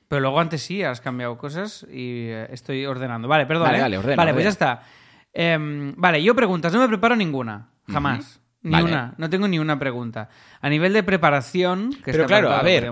Pero 0.09 0.21
luego 0.21 0.41
antes 0.41 0.63
sí 0.63 0.83
has 0.83 1.01
cambiado 1.01 1.37
cosas 1.39 1.87
y 1.89 2.29
eh, 2.29 2.49
estoy 2.51 2.87
ordenando. 2.87 3.29
Vale, 3.29 3.47
perdón. 3.47 3.67
Vale, 3.67 3.79
¿eh? 3.79 3.83
vale, 3.83 3.99
ordena, 3.99 4.17
Vale, 4.17 4.33
pues 4.33 4.45
ya 4.45 4.51
está. 4.51 4.83
Em, 5.33 5.95
vale, 5.97 6.23
yo 6.23 6.35
preguntas, 6.35 6.73
no 6.73 6.81
me 6.81 6.89
preparo 6.89 7.15
ninguna. 7.15 7.69
Jamás. 7.89 8.41
Ni 8.63 8.73
Vale. 8.73 8.85
una. 8.85 9.15
No 9.19 9.31
tengo 9.31 9.47
ni 9.47 9.59
una 9.59 9.79
pregunta. 9.79 10.29
A 10.61 10.69
nivel 10.69 10.93
de 10.93 11.03
preparación... 11.03 11.93
Que 12.05 12.13
Pero 12.13 12.27
claro, 12.27 12.51
a 12.51 12.63
ver, 12.63 12.91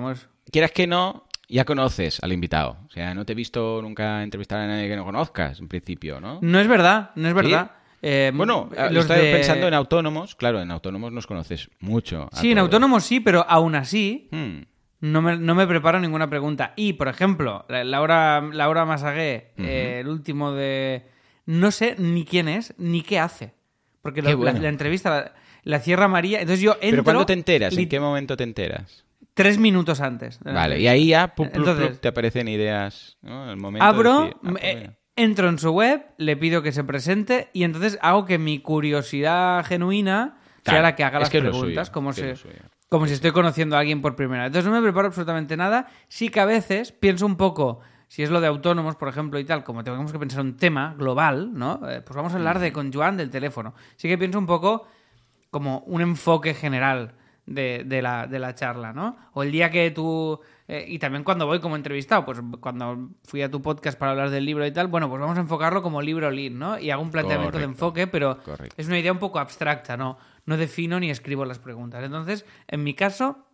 quieras 0.50 0.70
que 0.70 0.86
no, 0.86 1.26
ya 1.48 1.64
conoces 1.64 2.22
al 2.22 2.32
invitado. 2.32 2.78
O 2.86 2.90
sea, 2.90 3.14
no 3.14 3.24
te 3.24 3.32
he 3.32 3.36
visto 3.36 3.80
nunca 3.82 4.22
entrevistar 4.22 4.60
a 4.60 4.66
nadie 4.66 4.88
que 4.88 4.96
no 4.96 5.04
conozcas, 5.04 5.58
en 5.60 5.68
principio, 5.68 6.20
¿no? 6.20 6.38
No 6.42 6.60
es 6.60 6.68
verdad, 6.68 7.10
no 7.16 7.28
es 7.28 7.34
verdad. 7.34 7.72
Eh, 8.02 8.30
Bueno, 8.34 8.68
los 8.76 8.92
lo 8.92 9.00
estaba 9.00 9.20
de- 9.20 9.32
pensando 9.32 9.66
en 9.68 9.74
autónomos. 9.74 10.34
Claro, 10.36 10.60
en 10.60 10.70
autónomos 10.70 11.12
nos 11.12 11.26
conoces 11.26 11.68
mucho. 11.80 12.28
Sí, 12.32 12.52
en 12.52 12.58
autónomos 12.58 13.04
sí, 13.04 13.20
pero 13.20 13.44
aún 13.48 13.74
así 13.74 14.28
Hmm, 14.30 14.60
no 15.00 15.22
me, 15.22 15.36
no 15.36 15.54
me 15.54 15.66
preparo 15.66 15.98
ninguna 16.00 16.28
pregunta. 16.30 16.72
Y, 16.76 16.94
por 16.94 17.08
ejemplo, 17.08 17.64
la- 17.68 17.84
Laura, 17.84 18.40
Laura 18.52 18.84
Masagué, 18.84 19.52
eh, 19.56 19.98
el 20.00 20.08
último 20.08 20.52
de... 20.52 21.06
No 21.46 21.70
sé 21.70 21.96
ni 21.98 22.24
quién 22.24 22.46
es, 22.48 22.74
ni 22.78 23.02
qué 23.02 23.18
hace. 23.18 23.54
Porque 24.02 24.22
lo- 24.22 24.28
la, 24.30 24.34
bueno. 24.36 24.60
la 24.60 24.68
entrevista 24.68 25.10
la, 25.10 25.34
la 25.64 25.80
cierra 25.80 26.06
María. 26.08 26.40
Entonces 26.40 26.62
yo 26.62 26.72
entro... 26.74 26.90
Pero 26.90 27.04
¿cuándo 27.04 27.26
te 27.26 27.32
enteras? 27.32 27.72
¿En 27.72 27.78
li- 27.80 27.86
qué 27.88 27.98
momento 28.00 28.36
te 28.36 28.44
enteras? 28.44 29.04
Tres 29.34 29.56
minutos 29.58 30.00
antes. 30.00 30.40
Vale, 30.44 30.80
y 30.80 30.88
ahí 30.88 31.08
ya 31.08 31.32
Entonces- 31.36 32.00
te 32.00 32.08
aparecen 32.08 32.48
ideas. 32.48 33.16
¿no? 33.22 33.50
El 33.50 33.56
momento 33.56 33.84
de 33.84 33.88
Abro, 33.90 34.20
decir, 34.22 34.36
ah, 34.36 34.48
pues 34.50 34.64
eh. 34.64 34.90
Entro 35.18 35.48
en 35.48 35.58
su 35.58 35.70
web, 35.72 36.06
le 36.16 36.36
pido 36.36 36.62
que 36.62 36.72
se 36.72 36.84
presente 36.84 37.50
y 37.52 37.64
entonces 37.64 37.98
hago 38.00 38.24
que 38.24 38.38
mi 38.38 38.60
curiosidad 38.60 39.64
genuina 39.66 40.38
sea 40.64 40.80
la 40.80 40.94
que 40.94 41.02
haga 41.04 41.18
las 41.18 41.28
que 41.28 41.40
preguntas, 41.40 41.88
suyo, 41.88 41.92
como, 41.92 42.12
suyo. 42.12 42.34
como 42.88 43.06
si 43.06 43.14
estoy 43.14 43.32
conociendo 43.32 43.76
a 43.76 43.80
alguien 43.80 44.00
por 44.00 44.14
primera 44.14 44.44
vez. 44.44 44.48
Entonces 44.48 44.70
no 44.70 44.76
me 44.76 44.82
preparo 44.82 45.08
absolutamente 45.08 45.56
nada. 45.56 45.88
Sí 46.06 46.28
que 46.28 46.40
a 46.40 46.44
veces 46.44 46.92
pienso 46.92 47.26
un 47.26 47.36
poco, 47.36 47.80
si 48.06 48.22
es 48.22 48.30
lo 48.30 48.40
de 48.40 48.46
autónomos, 48.46 48.94
por 48.94 49.08
ejemplo, 49.08 49.40
y 49.40 49.44
tal, 49.44 49.64
como 49.64 49.82
tenemos 49.82 50.12
que 50.12 50.18
pensar 50.18 50.40
un 50.40 50.56
tema 50.56 50.94
global, 50.96 51.50
¿no? 51.52 51.80
Eh, 51.88 52.00
pues 52.00 52.16
vamos 52.16 52.32
a 52.32 52.36
hablar 52.36 52.60
de 52.60 52.72
con 52.72 52.92
Joan 52.92 53.16
del 53.16 53.30
teléfono. 53.30 53.74
Sí 53.96 54.08
que 54.08 54.18
pienso 54.18 54.38
un 54.38 54.46
poco 54.46 54.86
como 55.50 55.80
un 55.80 56.00
enfoque 56.00 56.54
general 56.54 57.14
de, 57.44 57.82
de 57.84 58.02
la, 58.02 58.28
de 58.28 58.38
la 58.38 58.54
charla, 58.54 58.92
¿no? 58.92 59.16
O 59.32 59.42
el 59.42 59.50
día 59.50 59.70
que 59.70 59.90
tú... 59.90 60.40
eh, 60.70 60.84
y 60.86 60.98
también 60.98 61.24
cuando 61.24 61.46
voy 61.46 61.60
como 61.60 61.76
entrevistado, 61.76 62.26
pues 62.26 62.40
cuando 62.60 63.08
fui 63.24 63.40
a 63.40 63.50
tu 63.50 63.62
podcast 63.62 63.98
para 63.98 64.12
hablar 64.12 64.28
del 64.28 64.44
libro 64.44 64.66
y 64.66 64.70
tal, 64.70 64.86
bueno, 64.88 65.08
pues 65.08 65.18
vamos 65.18 65.38
a 65.38 65.40
enfocarlo 65.40 65.82
como 65.82 66.02
libro 66.02 66.30
lean, 66.30 66.58
¿no? 66.58 66.78
Y 66.78 66.90
hago 66.90 67.02
un 67.02 67.10
planteamiento 67.10 67.56
de 67.56 67.64
enfoque, 67.64 68.06
pero 68.06 68.38
Correcto. 68.42 68.74
es 68.76 68.86
una 68.86 68.98
idea 68.98 69.10
un 69.10 69.18
poco 69.18 69.38
abstracta, 69.38 69.96
¿no? 69.96 70.18
No 70.44 70.58
defino 70.58 71.00
ni 71.00 71.10
escribo 71.10 71.46
las 71.46 71.58
preguntas. 71.58 72.04
Entonces, 72.04 72.44
en 72.68 72.84
mi 72.84 72.92
caso, 72.92 73.47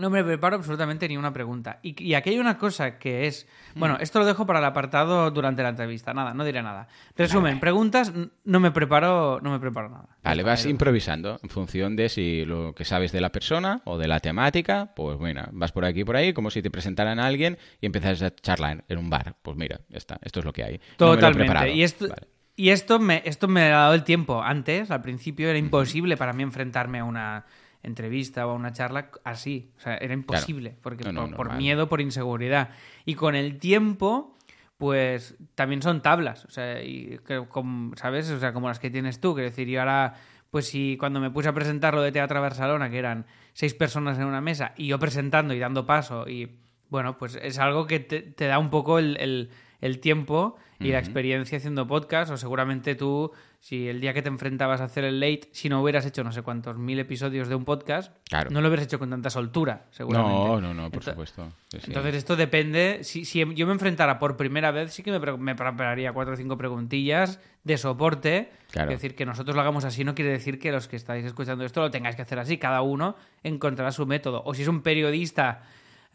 no 0.00 0.10
me 0.10 0.24
preparo 0.24 0.56
absolutamente 0.56 1.06
ni 1.06 1.16
una 1.16 1.32
pregunta. 1.32 1.78
Y, 1.82 2.02
y 2.02 2.14
aquí 2.14 2.30
hay 2.30 2.38
una 2.38 2.58
cosa 2.58 2.98
que 2.98 3.26
es... 3.26 3.46
Bueno, 3.76 3.94
Mm. 3.96 4.02
esto 4.02 4.18
lo 4.18 4.24
dejo 4.24 4.46
para 4.46 4.58
el 4.58 4.64
apartado 4.64 5.30
durante 5.30 5.62
la 5.62 5.68
entrevista. 5.68 6.12
Nada, 6.14 6.34
no 6.34 6.44
diré 6.44 6.62
nada. 6.62 6.88
Resumen, 7.16 7.60
preguntas, 7.60 8.12
no 8.44 8.60
me 8.60 8.70
preparo, 8.72 9.38
no 9.42 9.50
me 9.50 9.60
preparo 9.60 9.88
nada. 9.90 10.08
Vale, 10.22 10.42
vas 10.42 10.66
improvisando 10.66 11.38
en 11.42 11.48
función 11.50 11.94
de 11.96 12.08
si 12.08 12.44
lo 12.44 12.74
que 12.74 12.84
sabes 12.84 13.12
de 13.12 13.20
la 13.20 13.30
persona 13.30 13.82
o 13.84 13.98
de 13.98 14.08
la 14.08 14.20
temática, 14.20 14.92
pues 14.96 15.18
bueno, 15.18 15.44
vas 15.52 15.72
por 15.72 15.84
aquí 15.84 16.04
por 16.04 16.16
ahí, 16.16 16.32
como 16.32 16.50
si 16.50 16.62
te 16.62 16.70
presentaran 16.70 17.20
a 17.20 17.26
alguien 17.26 17.58
y 17.80 17.86
empiezas 17.86 18.22
a 18.22 18.34
charlar 18.34 18.84
en 18.88 18.98
un 18.98 19.10
bar. 19.10 19.36
Pues 19.42 19.56
mira, 19.56 19.80
ya 19.88 19.98
está, 19.98 20.18
esto 20.22 20.40
es 20.40 20.44
lo 20.46 20.52
que 20.52 20.64
hay. 20.64 20.80
Totalmente. 20.96 21.72
y 21.74 21.82
esto, 21.82 22.08
Vale. 22.08 22.26
y 22.56 22.70
esto 22.70 22.98
me, 22.98 23.22
esto 23.24 23.48
me 23.48 23.62
ha 23.64 23.68
dado 23.70 23.94
el 23.94 24.04
tiempo. 24.04 24.42
Antes, 24.42 24.90
al 24.90 25.02
principio, 25.02 25.48
era 25.48 25.58
imposible 25.58 26.16
para 26.16 26.32
mí 26.32 26.42
enfrentarme 26.42 26.98
a 27.00 27.04
una 27.04 27.44
entrevista 27.82 28.46
o 28.46 28.50
a 28.50 28.54
una 28.54 28.72
charla 28.72 29.10
así. 29.24 29.70
O 29.76 29.80
sea, 29.80 29.96
era 29.96 30.12
imposible. 30.14 30.76
Porque 30.82 31.04
No, 31.04 31.12
no, 31.12 31.36
por, 31.36 31.46
miedo, 31.58 31.88
por 31.88 32.00
inseguridad. 32.00 32.70
Y 33.04 33.14
con 33.14 33.34
el 33.34 33.58
tiempo, 33.58 34.36
pues 34.76 35.36
también 35.54 35.82
son 35.82 36.02
tablas. 36.02 36.44
O 36.44 36.50
sea, 36.50 36.82
y 36.82 37.18
que, 37.26 37.44
como, 37.48 37.96
¿sabes? 37.96 38.30
O 38.30 38.38
sea, 38.40 38.52
como 38.52 38.68
las 38.68 38.78
que 38.78 38.90
tienes 38.90 39.20
tú. 39.20 39.34
Quiero 39.34 39.50
decir, 39.50 39.68
yo 39.68 39.80
ahora, 39.80 40.14
pues 40.50 40.66
si 40.68 40.96
cuando 40.98 41.20
me 41.20 41.30
puse 41.30 41.48
a 41.48 41.52
presentar 41.54 41.94
lo 41.94 42.02
de 42.02 42.12
Teatro 42.12 42.40
Barcelona, 42.40 42.90
que 42.90 42.98
eran 42.98 43.26
seis 43.52 43.74
personas 43.74 44.18
en 44.18 44.24
una 44.24 44.40
mesa, 44.40 44.72
y 44.76 44.86
yo 44.86 44.98
presentando 44.98 45.54
y 45.54 45.58
dando 45.58 45.86
paso, 45.86 46.28
y 46.28 46.58
bueno, 46.88 47.18
pues 47.18 47.38
es 47.40 47.58
algo 47.58 47.86
que 47.86 48.00
te, 48.00 48.20
te 48.22 48.46
da 48.46 48.58
un 48.58 48.70
poco 48.70 48.98
el, 48.98 49.16
el- 49.20 49.50
el 49.80 49.98
tiempo 50.00 50.56
y 50.82 50.92
la 50.92 50.98
experiencia 50.98 51.58
haciendo 51.58 51.86
podcast, 51.86 52.32
o 52.32 52.38
seguramente 52.38 52.94
tú, 52.94 53.30
si 53.58 53.86
el 53.88 54.00
día 54.00 54.14
que 54.14 54.22
te 54.22 54.30
enfrentabas 54.30 54.80
a 54.80 54.84
hacer 54.84 55.04
el 55.04 55.20
late, 55.20 55.50
si 55.52 55.68
no 55.68 55.82
hubieras 55.82 56.06
hecho 56.06 56.24
no 56.24 56.32
sé 56.32 56.40
cuántos 56.40 56.78
mil 56.78 56.98
episodios 56.98 57.48
de 57.48 57.54
un 57.54 57.66
podcast, 57.66 58.14
Claro. 58.30 58.48
no 58.50 58.62
lo 58.62 58.68
hubieras 58.68 58.86
hecho 58.86 58.98
con 58.98 59.10
tanta 59.10 59.28
soltura, 59.28 59.84
seguramente. 59.90 60.38
No, 60.38 60.58
no, 60.62 60.72
no, 60.72 60.90
por 60.90 61.04
supuesto. 61.04 61.52
Sí, 61.68 61.80
sí. 61.80 61.84
Entonces 61.88 62.14
esto 62.14 62.34
depende, 62.34 63.00
si, 63.02 63.26
si 63.26 63.40
yo 63.54 63.66
me 63.66 63.74
enfrentara 63.74 64.18
por 64.18 64.38
primera 64.38 64.70
vez, 64.70 64.94
sí 64.94 65.02
que 65.02 65.10
me, 65.10 65.20
pre- 65.20 65.36
me 65.36 65.54
prepararía 65.54 66.14
cuatro 66.14 66.32
o 66.32 66.36
cinco 66.38 66.56
preguntillas 66.56 67.40
de 67.64 67.76
soporte. 67.76 68.50
Claro. 68.70 68.90
Es 68.90 68.96
decir, 69.02 69.14
que 69.14 69.26
nosotros 69.26 69.54
lo 69.54 69.60
hagamos 69.60 69.84
así 69.84 70.02
no 70.02 70.14
quiere 70.14 70.30
decir 70.30 70.58
que 70.58 70.72
los 70.72 70.88
que 70.88 70.96
estáis 70.96 71.26
escuchando 71.26 71.62
esto 71.66 71.82
lo 71.82 71.90
tengáis 71.90 72.16
que 72.16 72.22
hacer 72.22 72.38
así. 72.38 72.56
Cada 72.56 72.80
uno 72.80 73.16
encontrará 73.42 73.92
su 73.92 74.06
método. 74.06 74.42
O 74.46 74.54
si 74.54 74.62
es 74.62 74.68
un 74.68 74.80
periodista 74.80 75.60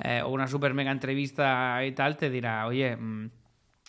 eh, 0.04 0.24
o 0.26 0.30
una 0.30 0.48
super 0.48 0.74
mega 0.74 0.90
entrevista 0.92 1.86
y 1.86 1.92
tal, 1.92 2.18
te 2.18 2.32
dirá, 2.32 2.66
oye, 2.66 2.96
mm, 2.96 3.30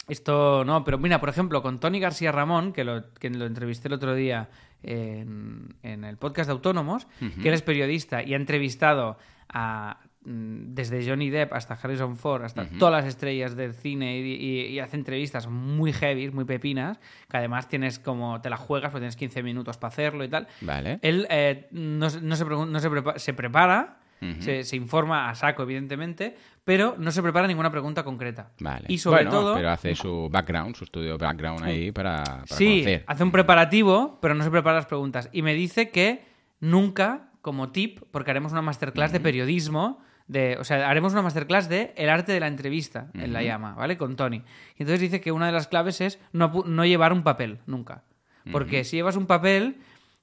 esto 0.09 0.65
no. 0.65 0.85
Pero 0.85 0.99
mira, 0.99 1.21
por 1.21 1.29
ejemplo, 1.29 1.63
con 1.63 1.81
Tony 1.81 2.01
García 2.01 2.33
Ramón, 2.33 2.73
que 2.73 2.85
lo, 2.85 3.13
que 3.15 3.31
lo 3.31 3.47
entrevisté 3.47 3.89
el 3.89 3.95
otro 3.95 4.15
día 4.15 4.49
en, 4.83 5.75
en 5.83 6.05
el 6.05 6.17
podcast 6.17 6.49
de 6.49 6.53
Autónomos, 6.53 7.07
que 7.43 7.49
él 7.49 7.55
es 7.55 7.63
periodista 7.63 8.23
y 8.23 8.33
ha 8.35 8.37
entrevistado 8.37 9.19
a 9.49 10.01
mm, 10.25 10.75
desde 10.75 11.07
Johnny 11.09 11.31
Depp 11.31 11.53
hasta 11.53 11.75
Harrison 11.75 12.17
Ford, 12.17 12.43
hasta 12.45 12.63
todas 12.79 12.93
las 13.03 13.07
estrellas 13.07 13.57
del 13.57 13.75
cine 13.75 14.19
y, 14.19 14.33
y- 14.35 14.67
y 14.67 14.79
hace 14.81 14.97
entrevistas 14.97 15.49
muy 15.49 15.93
heavy, 15.93 16.31
muy 16.31 16.45
pepinas, 16.45 16.99
que 17.31 17.37
además 17.37 17.69
tienes 17.69 17.99
como, 17.99 18.41
te 18.41 18.51
la 18.51 18.57
juegas, 18.57 18.91
porque 18.91 19.03
tienes 19.03 19.17
15 19.17 19.43
minutos 19.43 19.77
para 19.79 19.89
hacerlo 19.93 20.25
y 20.25 20.29
tal. 20.29 20.47
Vale. 20.61 20.99
Él 21.03 21.27
eh, 21.31 21.69
no, 21.73 22.11
se- 22.11 22.21
no 22.21 22.37
se, 22.37 22.45
pregun- 22.47 22.69
no 22.69 22.81
se, 22.81 22.91
prepa- 22.91 23.19
se 23.19 23.35
prepara, 23.35 23.99
Se, 24.41 24.65
se 24.65 24.77
informa 24.77 25.29
a 25.29 25.35
saco, 25.35 25.63
evidentemente, 25.63 26.37
pero 26.65 26.97
no 26.99 27.11
se 27.13 27.23
prepara 27.23 27.47
ninguna 27.47 27.71
pregunta 27.71 28.03
concreta. 28.03 28.51
Vale. 28.61 28.87
Y 28.89 28.99
sobre 28.99 29.25
Bueno, 29.25 29.31
todo... 29.31 29.55
Pero 29.55 29.71
hace 29.71 29.95
su 29.95 30.29
background, 30.31 30.75
su 30.75 30.85
estudio 30.85 31.17
background 31.19 31.63
ahí 31.65 31.93
para, 31.93 32.25
para 32.25 32.47
Sí, 32.47 32.81
conocer. 32.81 33.05
hace 33.07 33.23
un 33.23 33.31
preparativo, 33.31 34.19
pero 34.21 34.35
no 34.35 34.43
se 34.43 34.51
prepara 34.51 34.77
las 34.77 34.87
preguntas. 34.87 35.29
Y 35.33 35.43
me 35.43 35.55
dice 35.55 35.91
que 35.91 36.25
nunca, 36.61 37.29
como 37.43 37.71
tip, 37.71 38.01
porque 38.11 38.31
haremos 38.31 38.53
una 38.53 38.63
masterclass 38.63 39.13
de 39.13 39.21
periodismo, 39.21 40.01
de, 40.27 40.57
o 40.59 40.65
sea, 40.65 40.89
haremos 40.91 41.13
una 41.13 41.23
masterclass 41.23 41.69
de 41.69 41.93
el 41.97 42.09
arte 42.09 42.33
de 42.33 42.41
la 42.41 42.49
entrevista, 42.49 43.11
en 43.15 43.33
la 43.33 43.43
llama, 43.45 43.75
¿vale? 43.75 43.97
Con 43.97 44.17
Tony. 44.17 44.39
Y 44.77 44.83
entonces 44.83 45.01
dice 45.01 45.21
que 45.21 45.31
una 45.31 45.47
de 45.47 45.53
las 45.53 45.69
claves 45.69 46.01
es 46.01 46.19
no, 46.33 46.65
no 46.67 46.85
llevar 46.85 47.13
un 47.13 47.23
papel, 47.23 47.59
nunca. 47.67 48.03
Porque 48.51 48.83
si 48.85 48.97
llevas 48.97 49.17
un 49.17 49.27
papel, 49.27 49.77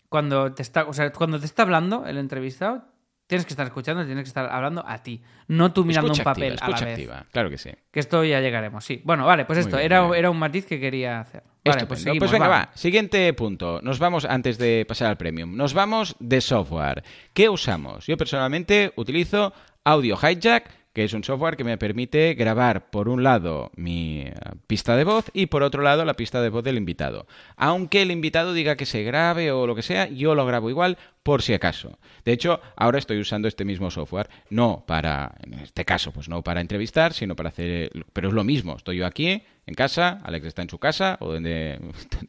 cuando 0.09 0.51
te 0.53 0.61
está, 0.61 0.83
o 0.85 0.93
sea, 0.93 1.11
cuando 1.11 1.39
te 1.39 1.45
está 1.45 1.63
hablando 1.63 2.05
el 2.05 2.17
entrevistado, 2.17 2.85
tienes 3.33 3.45
que 3.47 3.53
estar 3.53 3.65
escuchando, 3.65 4.05
tienes 4.05 4.23
que 4.23 4.27
estar 4.27 4.47
hablando 4.51 4.83
a 4.87 4.99
ti, 4.99 5.19
no 5.47 5.73
tú 5.73 5.83
mirando 5.83 6.11
Escucha 6.11 6.29
un 6.29 6.33
papel 6.35 6.53
activa, 6.53 6.67
a 6.67 6.69
la 6.79 6.85
vez. 6.85 6.93
activa. 6.93 7.25
Claro 7.31 7.49
que 7.49 7.57
sí. 7.57 7.71
Que 7.91 7.99
esto 7.99 8.23
ya 8.23 8.39
llegaremos, 8.41 8.85
sí. 8.85 9.01
Bueno, 9.03 9.25
vale, 9.25 9.45
pues 9.45 9.57
esto, 9.57 9.77
bien, 9.77 9.85
era, 9.85 10.01
bien. 10.03 10.15
era 10.15 10.29
un 10.29 10.37
matiz 10.37 10.67
que 10.67 10.79
quería 10.79 11.21
hacer. 11.21 11.41
Vale, 11.65 11.85
pues 11.87 12.01
seguimos. 12.01 12.31
venga, 12.31 12.47
va. 12.47 12.57
va. 12.59 12.69
Siguiente 12.75 13.33
punto. 13.33 13.79
Nos 13.81 13.97
vamos, 13.97 14.25
antes 14.25 14.57
de 14.59 14.85
pasar 14.87 15.07
al 15.09 15.17
premium, 15.17 15.55
nos 15.55 15.73
vamos 15.73 16.15
de 16.19 16.41
software. 16.41 17.03
¿Qué 17.33 17.49
usamos? 17.49 18.05
Yo 18.05 18.17
personalmente 18.17 18.93
utilizo 18.97 19.51
Audio 19.83 20.15
Hijack, 20.15 20.69
que 20.93 21.03
es 21.03 21.13
un 21.13 21.23
software 21.23 21.57
que 21.57 21.63
me 21.63 21.77
permite 21.77 22.35
grabar, 22.35 22.91
por 22.91 23.09
un 23.09 23.23
lado, 23.23 23.71
mi 23.75 24.21
eh, 24.21 24.33
pista 24.67 24.95
de 24.95 25.03
voz 25.03 25.25
y 25.33 25.47
por 25.47 25.63
otro 25.63 25.81
lado, 25.81 26.05
la 26.05 26.13
pista 26.13 26.41
de 26.41 26.49
voz 26.49 26.63
del 26.63 26.77
invitado. 26.77 27.25
Aunque 27.57 28.03
el 28.03 28.11
invitado 28.11 28.53
diga 28.53 28.75
que 28.75 28.85
se 28.85 29.03
grabe 29.03 29.51
o 29.51 29.65
lo 29.65 29.75
que 29.75 29.81
sea, 29.81 30.07
yo 30.07 30.35
lo 30.35 30.45
grabo 30.45 30.69
igual 30.69 30.97
por 31.23 31.41
si 31.41 31.53
acaso. 31.53 31.97
De 32.25 32.31
hecho, 32.31 32.61
ahora 32.75 32.99
estoy 32.99 33.19
usando 33.19 33.47
este 33.47 33.65
mismo 33.65 33.89
software, 33.89 34.29
no 34.49 34.83
para, 34.85 35.35
en 35.43 35.55
este 35.55 35.83
caso, 35.83 36.11
pues 36.11 36.29
no 36.29 36.43
para 36.43 36.61
entrevistar, 36.61 37.13
sino 37.13 37.35
para 37.35 37.49
hacer, 37.49 37.91
pero 38.13 38.27
es 38.27 38.33
lo 38.33 38.43
mismo. 38.43 38.75
Estoy 38.75 38.97
yo 38.97 39.05
aquí 39.07 39.41
en 39.65 39.75
casa, 39.75 40.19
Alex 40.23 40.47
está 40.47 40.61
en 40.61 40.69
su 40.69 40.77
casa 40.77 41.17
o 41.19 41.31
donde, 41.33 41.79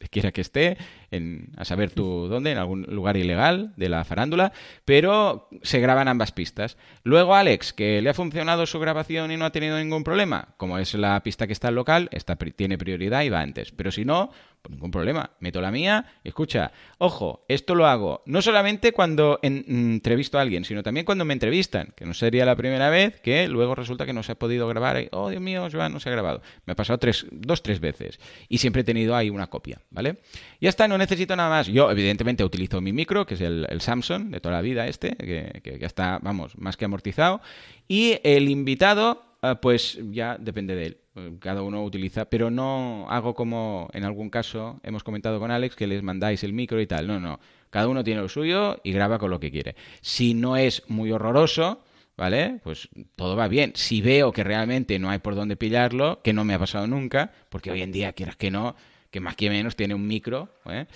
quiera 0.09 0.31
que 0.31 0.41
esté, 0.41 0.77
en, 1.11 1.49
a 1.57 1.65
saber 1.65 1.91
tú 1.91 2.27
dónde, 2.27 2.51
en 2.51 2.57
algún 2.57 2.83
lugar 2.83 3.17
ilegal 3.17 3.73
de 3.75 3.89
la 3.89 4.03
farándula, 4.03 4.53
pero 4.85 5.49
se 5.61 5.79
graban 5.79 6.07
ambas 6.07 6.31
pistas. 6.31 6.77
Luego 7.03 7.35
Alex, 7.35 7.73
que 7.73 8.01
le 8.01 8.09
ha 8.09 8.13
funcionado 8.13 8.65
su 8.65 8.79
grabación 8.79 9.31
y 9.31 9.37
no 9.37 9.45
ha 9.45 9.51
tenido 9.51 9.77
ningún 9.77 10.03
problema, 10.03 10.49
como 10.57 10.77
es 10.77 10.93
la 10.93 11.21
pista 11.23 11.47
que 11.47 11.53
está 11.53 11.69
en 11.69 11.75
local, 11.75 12.09
esta 12.11 12.35
tiene 12.35 12.77
prioridad 12.77 13.23
y 13.23 13.29
va 13.29 13.41
antes. 13.41 13.71
Pero 13.71 13.91
si 13.91 14.05
no, 14.05 14.31
pues 14.65 14.75
ningún 14.75 14.91
problema, 14.91 15.31
meto 15.39 15.61
la 15.61 15.71
mía 15.71 16.05
escucha, 16.23 16.71
ojo, 16.97 17.45
esto 17.47 17.75
lo 17.75 17.85
hago 17.85 18.23
no 18.25 18.41
solamente 18.41 18.91
cuando 18.91 19.39
mm, 19.43 19.47
entrevisto 19.67 20.37
a 20.37 20.41
alguien, 20.41 20.65
sino 20.65 20.83
también 20.83 21.05
cuando 21.05 21.25
me 21.25 21.33
entrevistan, 21.33 21.93
que 21.95 22.05
no 22.05 22.13
sería 22.13 22.45
la 22.45 22.55
primera 22.55 22.89
vez 22.89 23.19
que 23.21 23.47
luego 23.47 23.75
resulta 23.75 24.05
que 24.05 24.13
no 24.13 24.23
se 24.23 24.31
ha 24.31 24.35
podido 24.35 24.67
grabar, 24.67 24.99
y, 25.01 25.07
oh 25.11 25.29
Dios 25.29 25.41
mío, 25.41 25.67
Joan, 25.71 25.93
no 25.93 25.99
se 25.99 26.09
ha 26.09 26.11
grabado. 26.11 26.41
Me 26.65 26.73
ha 26.73 26.75
pasado 26.75 26.97
tres, 26.97 27.25
dos, 27.31 27.61
tres 27.61 27.79
veces 27.79 28.19
y 28.49 28.57
siempre 28.57 28.81
he 28.81 28.85
tenido 28.85 29.15
ahí 29.15 29.29
una 29.29 29.47
copia, 29.47 29.81
¿vale? 29.91 30.17
Ya 30.59 30.69
está, 30.69 30.87
no 30.87 30.97
necesito 30.97 31.35
nada 31.35 31.49
más. 31.49 31.67
Yo, 31.67 31.91
evidentemente, 31.91 32.43
utilizo 32.43 32.81
mi 32.81 32.93
micro, 32.93 33.25
que 33.25 33.35
es 33.35 33.41
el, 33.41 33.67
el 33.69 33.81
Samsung 33.81 34.31
de 34.31 34.39
toda 34.39 34.55
la 34.55 34.61
vida 34.61 34.87
este, 34.87 35.15
que, 35.15 35.61
que 35.63 35.77
ya 35.79 35.87
está, 35.87 36.19
vamos, 36.21 36.57
más 36.57 36.77
que 36.77 36.85
amortizado. 36.85 37.41
Y 37.87 38.19
el 38.23 38.49
invitado, 38.49 39.23
pues 39.61 39.99
ya 40.11 40.37
depende 40.37 40.75
de 40.75 40.85
él. 40.85 40.97
Cada 41.39 41.61
uno 41.61 41.83
utiliza, 41.83 42.25
pero 42.25 42.51
no 42.51 43.07
hago 43.09 43.33
como 43.33 43.89
en 43.93 44.03
algún 44.03 44.29
caso 44.29 44.79
hemos 44.83 45.03
comentado 45.03 45.39
con 45.39 45.49
Alex 45.51 45.75
que 45.75 45.87
les 45.87 46.03
mandáis 46.03 46.43
el 46.43 46.53
micro 46.53 46.81
y 46.81 46.87
tal. 46.87 47.07
No, 47.07 47.19
no. 47.19 47.39
Cada 47.69 47.87
uno 47.87 48.03
tiene 48.03 48.21
lo 48.21 48.29
suyo 48.29 48.79
y 48.83 48.91
graba 48.91 49.17
con 49.17 49.29
lo 49.29 49.39
que 49.39 49.51
quiere. 49.51 49.75
Si 50.01 50.33
no 50.33 50.57
es 50.57 50.83
muy 50.87 51.11
horroroso, 51.11 51.83
¿vale? 52.17 52.59
Pues 52.63 52.89
todo 53.15 53.35
va 53.35 53.47
bien. 53.47 53.71
Si 53.75 54.01
veo 54.01 54.31
que 54.31 54.43
realmente 54.43 54.99
no 54.99 55.09
hay 55.09 55.19
por 55.19 55.35
dónde 55.35 55.55
pillarlo, 55.55 56.21
que 56.21 56.33
no 56.33 56.43
me 56.43 56.53
ha 56.53 56.59
pasado 56.59 56.87
nunca, 56.87 57.31
porque 57.49 57.71
hoy 57.71 57.81
en 57.81 57.91
día, 57.91 58.13
quieras 58.13 58.35
que 58.35 58.51
no, 58.51 58.75
que 59.11 59.19
más 59.19 59.35
que 59.35 59.49
menos 59.49 59.75
tiene 59.75 59.95
un 59.95 60.07
micro, 60.07 60.49
¿eh? 60.65 60.87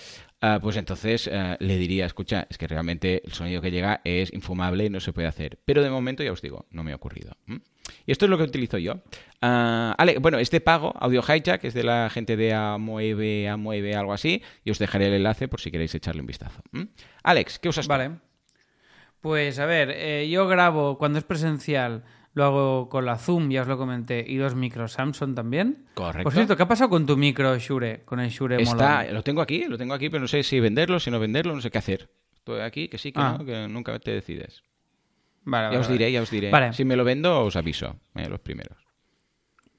Ah, 0.42 0.60
pues 0.62 0.78
entonces 0.78 1.30
eh, 1.32 1.58
le 1.60 1.78
diría, 1.78 2.06
escucha, 2.06 2.48
es 2.50 2.58
que 2.58 2.68
realmente 2.68 3.22
el 3.26 3.34
sonido 3.34 3.62
que 3.62 3.72
llega 3.72 4.00
es 4.06 4.32
infumable 4.34 4.86
y 4.86 4.90
no 4.90 5.02
se 5.02 5.12
puede 5.12 5.28
hacer. 5.28 5.60
Pero 5.66 5.84
de 5.84 5.90
momento, 5.90 6.24
ya 6.24 6.32
os 6.32 6.42
digo, 6.42 6.66
no 6.72 6.84
me 6.84 6.94
ha 6.94 6.96
ocurrido. 6.96 7.36
Y 8.06 8.12
esto 8.12 8.26
es 8.26 8.30
lo 8.30 8.38
que 8.38 8.44
utilizo 8.44 8.78
yo. 8.78 9.02
Ah, 9.42 9.94
Ale, 9.98 10.18
bueno, 10.20 10.40
es 10.40 10.50
de 10.50 10.62
pago, 10.62 10.94
Audio 10.98 11.22
Hijack, 11.22 11.66
es 11.66 11.74
de 11.74 11.84
la 11.84 12.10
gente 12.10 12.38
de 12.38 12.54
Amueve, 12.54 13.50
Amueve, 13.50 13.96
algo 13.96 14.14
así, 14.14 14.42
y 14.64 14.72
os 14.72 14.80
dejaré 14.80 15.08
el 15.08 15.14
enlace 15.16 15.50
por 15.50 15.60
si 15.60 15.72
queréis 15.72 15.94
echarle 15.94 16.22
un 16.22 16.28
vistazo. 16.28 16.62
Alex, 17.24 17.60
¿qué 17.60 17.68
usas? 17.68 17.88
Vale. 17.88 18.12
Pues 19.20 19.60
a 19.60 19.66
ver, 19.66 19.92
eh, 19.92 20.30
yo 20.30 20.48
grabo 20.48 20.98
cuando 20.98 21.20
es 21.20 21.26
presencial, 21.26 22.06
lo 22.34 22.44
hago 22.46 22.90
con 22.90 23.06
la 23.06 23.18
Zoom, 23.18 23.50
ya 23.50 23.62
os 23.64 23.68
lo 23.68 23.78
comenté, 23.78 24.24
y 24.28 24.38
dos 24.38 24.56
micros 24.56 24.94
Samsung 24.94 25.36
también. 25.36 25.86
Correcto. 25.96 26.24
Por 26.24 26.34
cierto, 26.34 26.56
¿qué 26.56 26.64
ha 26.64 26.68
pasado 26.68 26.90
con 26.90 27.06
tu 27.06 27.18
micro 27.18 27.58
Shure? 27.58 28.04
Con 28.06 28.20
el 28.20 28.30
Shure 28.30 28.62
Está, 28.62 29.04
lo 29.12 29.24
tengo 29.24 29.42
aquí, 29.42 29.66
lo 29.66 29.78
tengo 29.78 29.94
aquí, 29.94 30.10
pero 30.10 30.22
no 30.22 30.28
sé 30.28 30.44
si 30.44 30.60
venderlo, 30.60 31.00
si 31.00 31.10
no 31.12 31.20
venderlo, 31.20 31.54
no 31.56 31.62
sé 31.62 31.70
qué 31.72 31.78
hacer. 31.80 32.10
Estoy 32.34 32.62
aquí, 32.62 32.88
que 32.88 32.98
sí, 32.98 33.12
que 33.12 33.20
Ah. 33.20 33.36
no, 33.38 33.46
que 33.46 33.68
nunca 33.68 33.98
te 34.00 34.12
decides. 34.12 34.64
Vale, 35.44 35.64
Ya 35.66 35.68
vale, 35.70 35.80
os 35.80 35.88
vale. 35.88 35.98
diré, 35.98 36.12
ya 36.12 36.22
os 36.22 36.30
diré. 36.32 36.52
Vale. 36.52 36.74
Si 36.74 36.86
me 36.86 36.96
lo 36.96 37.04
vendo, 37.04 37.42
os 37.44 37.56
aviso, 37.56 37.96
eh, 38.16 38.30
los 38.30 38.40
primeros. 38.40 38.78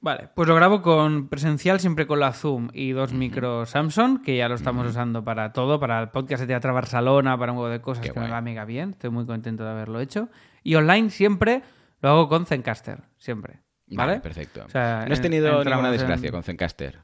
Vale, 0.02 0.30
pues 0.34 0.48
lo 0.48 0.54
grabo 0.54 0.80
con 0.80 1.28
presencial 1.28 1.78
siempre 1.78 2.06
con 2.06 2.20
la 2.20 2.32
Zoom 2.32 2.68
y 2.72 2.92
dos 2.92 3.12
micros 3.12 3.68
Samsung, 3.68 4.22
que 4.22 4.34
ya 4.34 4.48
lo 4.48 4.54
estamos 4.54 4.86
usando 4.86 5.22
para 5.22 5.52
todo, 5.52 5.78
para 5.78 6.00
el 6.00 6.08
podcast 6.08 6.40
de 6.40 6.46
Teatro 6.46 6.72
Barcelona, 6.72 7.36
para 7.36 7.52
un 7.52 7.58
huevo 7.58 7.70
de 7.70 7.82
cosas 7.82 8.06
Qué 8.06 8.10
que 8.12 8.18
me 8.18 8.30
va 8.30 8.40
mega 8.40 8.64
bien. 8.64 8.90
Estoy 8.92 9.10
muy 9.10 9.26
contento 9.26 9.62
de 9.62 9.70
haberlo 9.70 10.00
hecho. 10.00 10.30
Y 10.62 10.74
online 10.76 11.10
siempre 11.10 11.62
lo 12.02 12.08
hago 12.08 12.28
con 12.28 12.46
Zencaster, 12.46 13.02
siempre. 13.18 13.60
¿Vale? 13.92 14.20
perfecto. 14.20 14.62
O 14.66 14.68
sea, 14.70 15.04
no 15.06 15.12
has 15.12 15.18
en- 15.18 15.22
tenido 15.22 15.46
entramos 15.48 15.66
ninguna 15.66 15.88
en- 15.88 15.92
desgracia 15.98 16.30
con 16.30 16.42
Zencaster. 16.44 16.98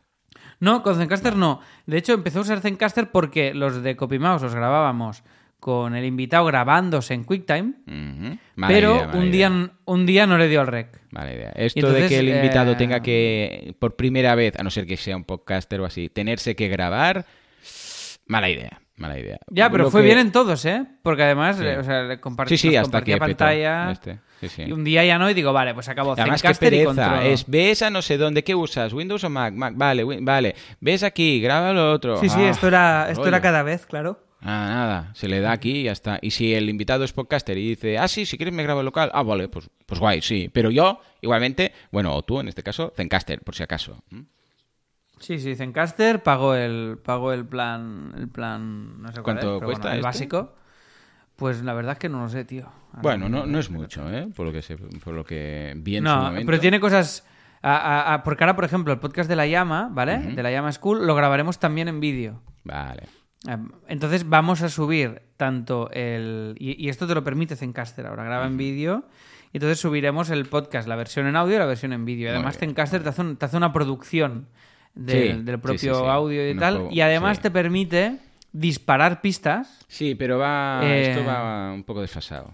No, 0.60 0.82
con 0.82 0.94
Zencaster 0.96 1.34
no. 1.36 1.60
De 1.86 1.96
hecho, 1.98 2.12
empecé 2.14 2.38
a 2.38 2.42
usar 2.42 2.60
Zencaster 2.60 3.10
porque 3.10 3.52
los 3.54 3.82
de 3.82 3.96
CopyMouse 3.96 4.42
los 4.42 4.54
grabábamos 4.54 5.22
con 5.58 5.96
el 5.96 6.04
invitado 6.04 6.44
grabándose 6.44 7.14
en 7.14 7.24
QuickTime, 7.24 7.72
pero 8.68 8.94
idea, 8.96 9.10
un, 9.14 9.24
idea. 9.26 9.48
día, 9.50 9.70
un 9.86 10.06
día 10.06 10.26
no 10.26 10.38
le 10.38 10.48
dio 10.48 10.60
al 10.60 10.66
rec. 10.68 11.00
Mala 11.10 11.32
idea. 11.32 11.50
Esto 11.56 11.80
entonces, 11.80 12.02
de 12.04 12.08
que 12.08 12.18
el 12.20 12.28
invitado 12.28 12.72
eh, 12.72 12.76
tenga 12.76 13.00
que, 13.00 13.74
por 13.80 13.96
primera 13.96 14.34
vez, 14.34 14.54
a 14.58 14.62
no 14.62 14.70
ser 14.70 14.86
que 14.86 14.96
sea 14.96 15.16
un 15.16 15.24
podcaster 15.24 15.80
o 15.80 15.86
así, 15.86 16.08
tenerse 16.08 16.54
que 16.54 16.68
grabar, 16.68 17.24
mala 18.26 18.48
idea. 18.48 18.80
Mala 18.96 19.18
idea. 19.18 19.38
Ya, 19.50 19.68
pero 19.70 19.84
Lo 19.84 19.90
fue 19.90 20.00
que- 20.00 20.06
bien 20.06 20.18
en 20.18 20.32
todos, 20.32 20.64
¿eh? 20.64 20.82
Porque 21.02 21.22
además, 21.22 21.56
Sí. 21.58 21.66
eh, 21.66 21.76
o 21.78 21.84
sea, 21.84 22.02
le 22.04 22.18
Sí, 22.46 22.56
sí, 22.56 22.76
hasta 22.76 23.02
que 23.02 23.12
compartía 23.12 23.18
pantalla. 23.18 23.90
este. 23.92 24.20
Sí, 24.40 24.48
sí. 24.48 24.62
Y 24.66 24.72
un 24.72 24.84
día 24.84 25.04
ya 25.04 25.18
no, 25.18 25.30
y 25.30 25.34
digo, 25.34 25.52
vale, 25.52 25.72
pues 25.74 25.88
acabo 25.88 26.12
Además, 26.12 26.42
que 26.42 26.48
Zencaster 26.48 26.72
y 26.74 26.76
pereza. 26.84 27.08
control. 27.10 27.26
Es, 27.26 27.44
ves 27.46 27.82
a 27.82 27.90
no 27.90 28.02
sé 28.02 28.18
dónde, 28.18 28.44
¿qué 28.44 28.54
usas? 28.54 28.92
¿Windows 28.92 29.24
o 29.24 29.30
Mac? 29.30 29.54
Mac, 29.54 29.74
vale, 29.76 30.04
vale. 30.20 30.54
Ves 30.80 31.02
aquí, 31.02 31.40
graba 31.40 31.72
lo 31.72 31.92
otro. 31.92 32.18
Sí, 32.18 32.28
sí, 32.28 32.40
Ah, 32.40 32.50
esto 32.50 32.68
era, 32.68 33.10
esto 33.10 33.26
era 33.26 33.40
cada 33.40 33.62
vez, 33.62 33.86
claro. 33.86 34.20
Ah, 34.42 34.68
nada, 34.68 35.10
se 35.14 35.26
le 35.28 35.40
da 35.40 35.52
aquí 35.52 35.78
y 35.80 35.82
ya 35.84 35.92
está. 35.92 36.18
Y 36.20 36.30
si 36.32 36.52
el 36.54 36.68
invitado 36.68 37.02
es 37.04 37.12
podcaster 37.14 37.56
y 37.56 37.70
dice, 37.70 37.96
ah, 37.98 38.06
sí, 38.06 38.26
si 38.26 38.36
quieres 38.36 38.54
me 38.54 38.62
grabo 38.62 38.80
el 38.80 38.86
local, 38.86 39.10
ah, 39.14 39.22
vale, 39.22 39.48
pues, 39.48 39.70
pues 39.86 39.98
guay, 39.98 40.20
sí. 40.20 40.50
Pero 40.52 40.70
yo, 40.70 41.00
igualmente, 41.22 41.72
bueno, 41.90 42.14
o 42.14 42.22
tú 42.22 42.38
en 42.38 42.48
este 42.48 42.62
caso, 42.62 42.92
Zencaster, 42.94 43.40
por 43.40 43.54
si 43.54 43.62
acaso. 43.62 44.02
Sí, 45.18 45.38
sí, 45.38 45.56
Zencaster 45.56 46.22
pagó 46.22 46.54
el, 46.54 46.98
pagó 47.02 47.32
el 47.32 47.46
plan, 47.46 48.12
el 48.18 48.28
plan, 48.28 49.00
no 49.00 49.08
sé 49.08 49.14
cuál 49.22 49.24
¿Cuánto 49.38 49.56
es, 49.56 49.62
cuesta 49.64 49.82
bueno, 49.88 49.92
el 49.94 49.98
este? 50.00 50.06
básico. 50.06 50.54
Pues 51.36 51.62
la 51.62 51.74
verdad 51.74 51.92
es 51.92 51.98
que 51.98 52.08
no 52.08 52.20
lo 52.22 52.28
sé, 52.28 52.44
tío. 52.44 52.66
Bueno, 53.02 53.28
no, 53.28 53.44
no 53.46 53.58
es 53.58 53.70
mucho, 53.70 54.10
¿eh? 54.10 54.26
Por 54.34 54.46
lo 54.46 54.52
que, 54.52 54.62
se, 54.62 54.76
por 54.78 55.12
lo 55.14 55.22
que 55.24 55.74
vi 55.76 55.96
en 55.98 56.04
su 56.04 56.08
No, 56.10 56.22
momento. 56.22 56.46
pero 56.46 56.58
tiene 56.60 56.80
cosas... 56.80 57.26
a- 57.62 57.76
a- 57.76 58.14
a- 58.14 58.22
porque 58.22 58.44
ahora, 58.44 58.56
por 58.56 58.64
ejemplo, 58.64 58.92
el 58.92 58.98
podcast 59.00 59.28
de 59.28 59.36
La 59.36 59.46
Llama, 59.46 59.90
¿vale? 59.92 60.18
De 60.18 60.42
La 60.42 60.50
Llama 60.50 60.72
School, 60.72 61.06
lo 61.06 61.14
grabaremos 61.14 61.58
también 61.58 61.88
en 61.88 62.00
vídeo. 62.00 62.40
Vale. 62.64 63.02
Eh, 63.48 63.56
Entonces 63.88 64.26
vamos 64.28 64.62
a 64.62 64.68
subir 64.70 65.20
tanto 65.36 65.90
el... 65.92 66.54
Y, 66.58 66.82
y 66.82 66.88
esto 66.88 67.06
te 67.06 67.14
lo 67.14 67.22
permite 67.22 67.54
Zencaster 67.54 68.06
ahora, 68.06 68.24
graba 68.24 68.46
en 68.46 68.56
vídeo. 68.56 69.04
Y 69.52 69.58
entonces 69.58 69.78
subiremos 69.78 70.30
el 70.30 70.46
podcast, 70.46 70.88
la 70.88 70.96
versión 70.96 71.26
en 71.26 71.36
audio 71.36 71.56
y 71.56 71.58
la 71.58 71.66
versión 71.66 71.92
en 71.92 72.04
vídeo. 72.06 72.30
Además 72.30 72.56
Zencaster 72.56 73.02
te 73.02 73.10
hace, 73.10 73.20
un- 73.20 73.36
te 73.36 73.44
hace 73.44 73.56
una 73.58 73.72
producción 73.74 74.48
del, 74.94 75.36
Sí, 75.36 75.42
del 75.42 75.56
sí, 75.56 75.60
propio 75.62 75.94
sí, 75.94 76.00
sí. 76.00 76.06
audio 76.08 76.50
y 76.50 76.56
tal. 76.56 76.88
y 76.90 77.00
además 77.02 77.40
te 77.40 77.50
permite 77.50 78.18
disparar 78.60 79.20
pistas. 79.20 79.84
Sí, 79.88 80.14
pero 80.14 80.38
va, 80.38 80.80
Eh, 80.84 81.10
esto 81.10 81.24
va 81.24 81.72
un 81.72 81.84
poco 81.84 82.00
desfasado. 82.00 82.52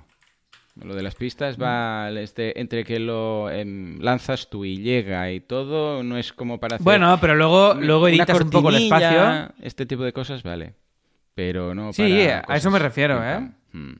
Lo 0.82 0.94
de 0.94 1.02
las 1.02 1.14
pistas 1.14 1.60
va 1.60 2.10
este, 2.10 2.58
entre 2.58 2.82
que 2.84 2.98
lo 2.98 3.50
em, 3.50 3.98
lanzas 4.00 4.48
tú 4.48 4.64
y 4.64 4.78
llega 4.78 5.30
y 5.30 5.40
todo, 5.40 6.02
no 6.02 6.16
es 6.16 6.32
como 6.32 6.58
para 6.58 6.76
hacer 6.76 6.84
Bueno, 6.84 7.18
pero 7.20 7.34
luego, 7.34 7.74
luego 7.74 8.08
editas 8.08 8.40
un 8.40 8.48
poco 8.50 8.70
el 8.70 8.76
espacio. 8.76 9.52
Este 9.60 9.84
tipo 9.84 10.02
de 10.02 10.14
cosas, 10.14 10.42
vale. 10.42 10.74
Pero 11.34 11.74
no 11.74 11.92
Sí, 11.92 12.02
para 12.26 12.44
a 12.48 12.56
eso 12.56 12.70
me 12.70 12.78
refiero, 12.78 13.16
¿eh? 13.22 13.34
pam. 13.34 13.54
Mm. 13.72 13.94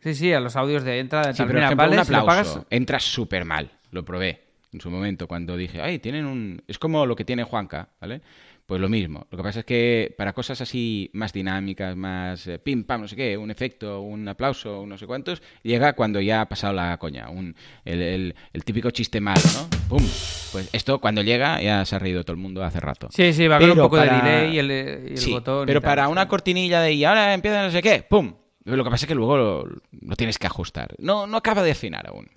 Sí, 0.00 0.14
sí, 0.14 0.32
a 0.32 0.38
los 0.40 0.54
audios 0.54 0.84
de 0.84 0.98
entrada 1.00 1.32
Sí, 1.32 1.42
pero 1.46 1.58
ejemplo, 1.60 1.76
vale, 1.76 1.98
un 1.98 2.04
si 2.04 2.14
aplauso 2.14 2.26
pagas- 2.26 2.66
entra 2.70 3.00
súper 3.00 3.44
mal. 3.44 3.70
Lo 3.90 4.04
probé 4.04 4.40
en 4.72 4.80
su 4.80 4.90
momento 4.90 5.26
cuando 5.26 5.56
dije, 5.56 5.80
ay, 5.80 5.98
tienen 5.98 6.26
un... 6.26 6.62
Es 6.68 6.78
como 6.78 7.06
lo 7.06 7.16
que 7.16 7.24
tiene 7.24 7.42
Juanca, 7.44 7.88
¿vale? 8.00 8.20
Pues 8.66 8.80
lo 8.80 8.88
mismo. 8.88 9.26
Lo 9.30 9.36
que 9.36 9.42
pasa 9.44 9.58
es 9.60 9.66
que 9.66 10.14
para 10.16 10.32
cosas 10.32 10.58
así 10.62 11.10
más 11.12 11.34
dinámicas, 11.34 11.94
más 11.96 12.46
eh, 12.46 12.58
pim, 12.58 12.84
pam, 12.84 13.02
no 13.02 13.08
sé 13.08 13.14
qué, 13.14 13.36
un 13.36 13.50
efecto, 13.50 14.00
un 14.00 14.26
aplauso, 14.26 14.80
un 14.80 14.88
no 14.88 14.96
sé 14.96 15.06
cuántos, 15.06 15.42
llega 15.62 15.92
cuando 15.92 16.18
ya 16.18 16.40
ha 16.40 16.48
pasado 16.48 16.72
la 16.72 16.96
coña. 16.96 17.28
Un, 17.28 17.54
el, 17.84 18.00
el- 18.00 18.34
el 18.54 18.64
típico 18.64 18.90
chiste 18.90 19.20
malo, 19.20 19.42
¿no? 19.54 19.68
¡Pum! 19.88 20.02
Pues 20.52 20.70
esto 20.72 20.98
cuando 20.98 21.20
llega 21.22 21.60
ya 21.60 21.84
se 21.84 21.94
ha 21.94 21.98
reído 21.98 22.24
todo 22.24 22.32
el 22.32 22.40
mundo 22.40 22.64
hace 22.64 22.80
rato. 22.80 23.08
Sí, 23.10 23.34
sí, 23.34 23.46
va 23.48 23.56
a 23.56 23.58
haber 23.58 23.68
un 23.68 23.74
Pero 23.76 23.84
poco 23.84 23.96
de 24.00 24.06
para- 24.08 24.22
delay 24.24 24.54
y 24.54 24.58
el, 24.58 24.70
y 24.70 25.12
el 25.12 25.18
Sí, 25.18 25.32
botón. 25.32 25.64
y 25.64 25.66
pero 25.66 25.80
tal, 25.82 25.90
para 25.90 26.06
sí. 26.06 26.12
una 26.12 26.26
cortinilla 26.26 26.80
de 26.80 26.92
y 26.94 27.04
ahora 27.04 27.34
empieza 27.34 27.62
no 27.62 27.70
sé 27.70 27.82
qué, 27.82 28.02
¡pum! 28.08 28.32
Lo 28.64 28.82
que 28.82 28.88
pasa 28.90 29.04
es 29.04 29.08
que 29.08 29.14
luego 29.14 29.36
lo, 29.36 29.64
lo 30.00 30.16
tienes 30.16 30.38
que 30.38 30.46
ajustar. 30.46 30.94
No, 30.96 31.26
no 31.26 31.36
acaba 31.36 31.62
de 31.62 31.72
afinar 31.72 32.06
aún. 32.08 32.30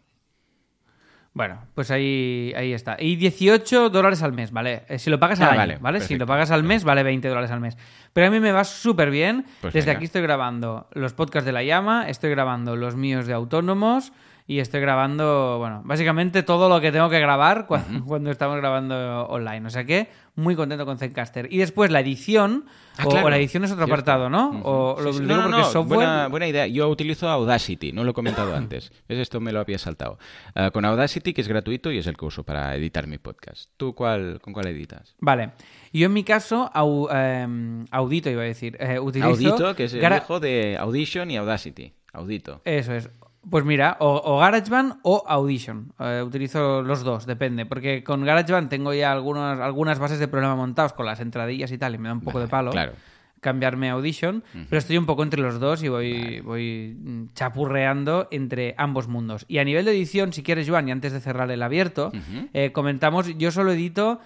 Bueno, 1.38 1.60
pues 1.76 1.92
ahí, 1.92 2.52
ahí 2.58 2.74
está. 2.74 2.98
Y 3.00 3.16
18 3.16 3.92
dólares 3.92 4.24
al 4.24 4.34
mes, 4.34 4.50
¿vale? 4.52 4.82
Eh, 4.90 4.98
Si 4.98 5.12
lo 5.12 5.20
pagas 5.20 5.40
al 5.40 5.50
Ah, 5.50 5.50
año, 5.52 5.58
vale, 5.60 5.78
¿vale? 5.80 6.02
Si 6.02 6.18
lo 6.18 6.26
pagas 6.26 6.50
al 6.50 6.64
mes, 6.64 6.84
vale 6.84 7.04
20 7.04 7.28
dólares 7.28 7.52
al 7.52 7.60
mes. 7.60 7.78
Pero 8.12 8.26
a 8.26 8.30
mí 8.32 8.40
me 8.40 8.52
va 8.52 8.64
súper 8.64 9.12
bien. 9.12 9.46
Pues 9.62 9.72
Desde 9.72 9.86
venga. 9.92 9.98
aquí 9.98 10.06
estoy 10.06 10.24
grabando 10.24 10.88
los 10.94 11.14
podcasts 11.14 11.46
de 11.46 11.52
La 11.52 11.62
Llama, 11.62 12.10
estoy 12.10 12.32
grabando 12.32 12.76
los 12.76 12.96
míos 12.96 13.28
de 13.28 13.34
autónomos 13.34 14.14
y 14.48 14.60
estoy 14.60 14.80
grabando, 14.82 15.58
bueno, 15.60 15.82
básicamente 15.86 16.42
todo 16.42 16.70
lo 16.70 16.82
que 16.82 16.92
tengo 16.92 17.10
que 17.10 17.20
grabar 17.20 17.68
cua- 17.68 17.84
cuando, 18.08 18.32
estamos 18.32 18.58
grabando 18.58 19.28
online. 19.28 19.68
O 19.68 19.70
sea 19.70 19.84
que 19.84 20.10
muy 20.38 20.56
contento 20.56 20.86
con 20.86 20.98
Zencaster. 20.98 21.52
Y 21.52 21.58
después 21.58 21.92
la 21.92 22.00
edición, 22.00 22.66
Ah, 22.98 23.04
o, 23.06 23.10
claro. 23.10 23.28
o 23.28 23.30
la 23.30 23.38
edición 23.38 23.64
es 23.66 23.72
otro 23.72 23.84
apartado, 23.84 24.30
¿no? 24.30 24.62
O 24.64 24.96
Sí, 25.00 25.04
lo 25.04 25.14
sí. 25.14 25.20
digo 25.20 25.30
No, 25.30 25.38
no, 25.38 25.44
porque 25.44 25.58
no, 25.58 25.64
software... 25.66 25.98
Buena, 25.98 26.28
buena 26.30 26.48
idea. 26.48 26.68
Yo 26.68 26.88
utilizo 26.90 27.28
Audacity, 27.28 27.92
no 27.92 28.04
lo 28.04 28.12
he 28.12 28.14
comentado 28.14 28.56
antes. 28.56 28.92
¿Ves? 29.10 29.20
Esto 29.20 29.40
me 29.42 29.52
lo 29.52 29.60
había 29.60 29.78
saltado. 29.78 30.18
Ah, 30.56 30.72
con 30.72 30.86
Audacity, 30.86 31.34
que 31.34 31.42
es 31.42 31.48
gratuito 31.48 31.92
y 31.92 31.98
es 31.98 32.08
el 32.08 32.16
que 32.16 32.26
uso 32.26 32.44
para 32.44 32.76
editar 32.76 33.06
mi 33.08 33.18
podcast. 33.18 33.70
¿Tú 33.78 33.94
cuál, 33.94 34.40
con 34.42 34.54
cuál 34.54 34.68
editas? 34.68 35.16
Vale. 35.20 35.52
Yo 35.92 36.06
en 36.06 36.14
mi 36.14 36.24
caso, 36.24 36.70
au- 36.74 37.10
em, 37.12 37.86
audito 37.92 38.30
iba 38.30 38.42
a 38.44 38.46
decir. 38.46 38.78
eh, 38.80 39.00
utilizo 39.00 39.30
Audito, 39.30 39.76
que 39.76 39.86
es 39.86 39.94
el 39.94 40.14
hijo 40.16 40.40
de 40.40 40.78
Audition 40.78 41.30
y 41.32 41.38
Audacity. 41.38 41.94
Audito. 42.14 42.62
Eso 42.64 42.94
es. 42.94 43.10
Pues 43.50 43.64
mira, 43.64 43.96
o, 44.00 44.22
o 44.26 44.40
GarageBand 44.40 44.96
o 45.04 45.24
Audition. 45.28 45.94
Eh, 46.00 46.22
utilizo 46.26 46.82
los 46.82 47.04
dos, 47.04 47.26
depende. 47.26 47.66
Porque 47.66 48.04
con 48.04 48.26
GarageBand 48.26 48.70
tengo 48.70 48.94
ya 48.94 49.12
algunos, 49.12 49.60
algunas 49.60 50.00
bases 50.00 50.20
de 50.20 50.28
programa 50.28 50.56
montados 50.56 50.94
con 50.94 51.06
las 51.06 51.20
entradillas 51.20 51.72
y 51.72 51.78
tal, 51.78 51.96
y 51.96 51.98
me 51.98 52.10
da 52.10 52.14
un 52.14 52.22
poco 52.22 52.40
de 52.40 52.48
palo 52.48 52.72
claro. 52.72 52.94
cambiarme 53.40 53.90
a 53.90 53.94
Audition. 53.94 54.44
Pero 54.70 54.78
estoy 54.80 54.98
un 54.98 55.06
poco 55.06 55.24
entre 55.24 55.42
los 55.42 55.60
dos 55.62 55.82
y 55.84 55.88
voy, 55.88 56.42
voy 56.42 56.98
mm, 57.00 57.34
chapurreando 57.36 58.28
entre 58.32 58.76
ambos 58.78 59.08
mundos. 59.08 59.46
Y 59.48 59.60
a 59.60 59.64
nivel 59.64 59.86
de 59.86 59.92
edición, 59.92 60.34
si 60.34 60.44
quieres, 60.44 60.68
Joan, 60.70 60.88
y 60.90 60.92
antes 60.92 61.14
de 61.14 61.22
cerrar 61.22 61.50
el 61.50 61.64
abierto, 61.64 62.12
eh, 62.54 62.72
comentamos, 62.74 63.28
yo 63.38 63.52
solo 63.52 63.72
edito. 63.72 64.20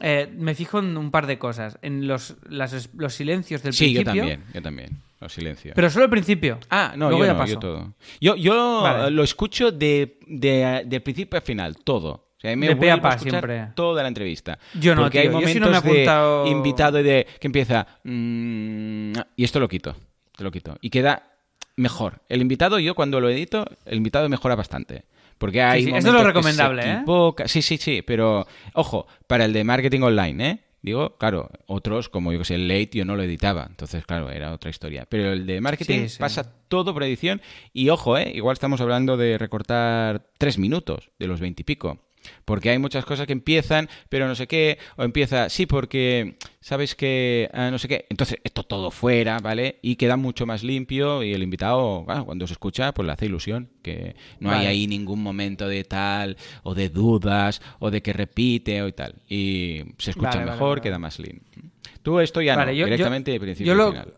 eh, 0.00 0.32
me 0.36 0.54
fijo 0.54 0.78
en 0.78 0.96
un 0.96 1.10
par 1.10 1.26
de 1.26 1.38
cosas. 1.38 1.78
En 1.82 2.06
los, 2.06 2.36
las- 2.48 2.90
los 2.94 3.14
silencios 3.14 3.62
del 3.62 3.72
Sí, 3.72 3.92
yo 3.92 4.02
principio. 4.02 4.20
también. 4.22 4.44
Yo 4.54 4.62
también. 4.62 4.90
Los 5.20 5.32
silencio. 5.32 5.72
Pero 5.74 5.90
solo 5.90 6.04
el 6.04 6.10
principio. 6.10 6.58
Ah, 6.70 6.92
no, 6.96 7.08
Luego 7.08 7.24
yo 7.24 7.26
ya 7.26 7.32
no, 7.32 7.38
paso. 7.40 7.52
yo 7.54 7.58
todo. 7.58 7.94
Yo, 8.20 8.36
yo 8.36 8.82
Vale. 8.82 9.10
lo 9.10 9.22
escucho 9.24 9.72
de, 9.72 10.18
de, 10.26 10.82
de 10.86 11.00
principio 11.00 11.38
a 11.38 11.42
final, 11.42 11.76
todo. 11.78 12.10
O 12.36 12.40
sea, 12.40 12.54
me 12.54 12.68
De 12.68 12.76
pe 12.76 12.88
a 12.90 13.00
pa, 13.00 13.18
siempre. 13.18 13.68
toda 13.74 14.02
la 14.02 14.08
entrevista. 14.08 14.60
Yo 14.78 14.94
no, 14.94 15.02
Porque 15.02 15.20
tío. 15.22 15.30
hay 15.36 15.42
Yo 15.42 15.48
sí 15.48 15.58
no 15.58 15.66
momentos 15.66 15.84
me 15.84 15.90
he 15.90 16.02
apuntado- 16.04 16.44
de 16.44 16.50
invitado 16.50 17.00
y 17.00 17.02
de 17.02 17.26
que 17.40 17.46
empieza 17.48 17.86
mm, 18.04 19.12
y 19.36 19.44
esto 19.44 19.58
lo 19.60 19.68
quito, 19.68 19.96
te 20.36 20.44
lo 20.44 20.50
quito 20.52 20.76
y 20.80 20.90
queda 20.90 21.32
mejor. 21.76 22.20
El 22.28 22.40
invitado 22.40 22.78
yo 22.78 22.94
cuando 22.94 23.20
lo 23.20 23.28
edito, 23.28 23.64
el 23.86 23.96
invitado 23.98 24.28
mejora 24.28 24.54
bastante. 24.54 25.04
Porque 25.36 25.62
hay 25.62 25.82
sí, 25.84 25.88
esto 25.90 25.98
es 25.98 26.04
momentos 26.04 26.22
lo 26.22 26.26
recomendable, 26.28 26.82
¿eh? 26.84 27.48
Sí, 27.48 27.62
sí, 27.62 27.76
sí, 27.76 28.02
pero 28.02 28.46
ojo, 28.74 29.06
para 29.28 29.44
el 29.44 29.52
de 29.52 29.62
marketing 29.62 30.00
online, 30.02 30.48
¿eh? 30.50 30.58
Digo, 30.88 31.16
claro, 31.18 31.50
otros, 31.66 32.08
como 32.08 32.32
yo 32.32 32.38
que 32.38 32.44
sé, 32.46 32.54
el 32.54 32.66
late 32.66 32.90
yo 32.94 33.04
no 33.04 33.14
lo 33.14 33.22
editaba, 33.22 33.66
entonces, 33.68 34.06
claro, 34.06 34.30
era 34.30 34.52
otra 34.52 34.70
historia. 34.70 35.06
Pero 35.08 35.32
el 35.32 35.44
de 35.46 35.60
marketing 35.60 36.02
Sí, 36.04 36.08
sí. 36.08 36.18
pasa 36.18 36.50
todo 36.68 36.94
por 36.94 37.02
edición 37.02 37.42
y 37.74 37.90
ojo, 37.90 38.16
¿eh? 38.16 38.32
igual 38.34 38.54
estamos 38.54 38.80
hablando 38.80 39.16
de 39.18 39.36
recortar 39.36 40.30
tres 40.38 40.56
minutos 40.58 41.10
de 41.18 41.26
los 41.26 41.40
veintipico. 41.40 41.98
Porque 42.44 42.70
hay 42.70 42.78
muchas 42.78 43.04
cosas 43.04 43.26
que 43.26 43.32
empiezan, 43.32 43.88
pero 44.08 44.26
no 44.26 44.34
sé 44.34 44.46
qué, 44.46 44.78
o 44.96 45.04
empieza, 45.04 45.48
sí, 45.48 45.66
porque 45.66 46.36
sabes 46.60 46.94
que 46.94 47.48
ah, 47.52 47.70
no 47.70 47.78
sé 47.78 47.88
qué. 47.88 48.06
Entonces, 48.10 48.38
esto 48.44 48.62
todo 48.62 48.90
fuera, 48.90 49.38
¿vale? 49.38 49.78
Y 49.82 49.96
queda 49.96 50.16
mucho 50.16 50.46
más 50.46 50.62
limpio 50.62 51.22
y 51.22 51.32
el 51.34 51.42
invitado, 51.42 52.02
bueno, 52.04 52.24
cuando 52.26 52.46
se 52.46 52.52
escucha, 52.54 52.92
pues 52.92 53.06
le 53.06 53.12
hace 53.12 53.26
ilusión. 53.26 53.68
Que 53.82 54.16
no 54.40 54.50
hay 54.50 54.66
ahí 54.66 54.86
ningún 54.86 55.22
momento 55.22 55.68
de 55.68 55.84
tal, 55.84 56.36
o 56.62 56.74
de 56.74 56.88
dudas, 56.88 57.60
o 57.78 57.90
de 57.90 58.02
que 58.02 58.12
repite, 58.12 58.82
o 58.82 58.88
y 58.88 58.92
tal. 58.92 59.14
Y 59.28 59.82
se 59.98 60.10
escucha 60.10 60.38
Vale, 60.38 60.50
mejor, 60.50 60.68
vale, 60.70 60.80
queda 60.82 60.98
más 60.98 61.18
lean. 61.18 61.40
Tú 62.02 62.20
esto 62.20 62.40
ya 62.40 62.56
no, 62.56 62.70
yo- 62.72 62.84
directamente 62.86 63.38
principio 63.40 63.72
yo 63.72 63.76
lo- 63.76 63.88
y 63.88 63.92
final. 63.92 64.14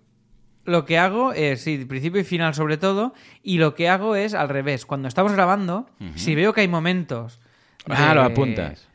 Lo 0.66 0.84
que 0.84 0.98
hago 0.98 1.32
es, 1.32 1.62
sí, 1.62 1.78
principio 1.86 2.20
y 2.20 2.24
final 2.24 2.54
sobre 2.54 2.76
todo, 2.76 3.14
y 3.42 3.56
lo 3.58 3.74
que 3.74 3.88
hago 3.88 4.14
es 4.14 4.34
al 4.34 4.48
revés. 4.50 4.84
Cuando 4.86 5.08
estamos 5.08 5.32
grabando, 5.32 5.86
si 6.16 6.34
veo 6.34 6.52
que 6.52 6.60
hay 6.60 6.68
momentos... 6.68 7.40
Ah, 7.88 8.14
lo 8.14 8.22
apuntas. 8.22 8.86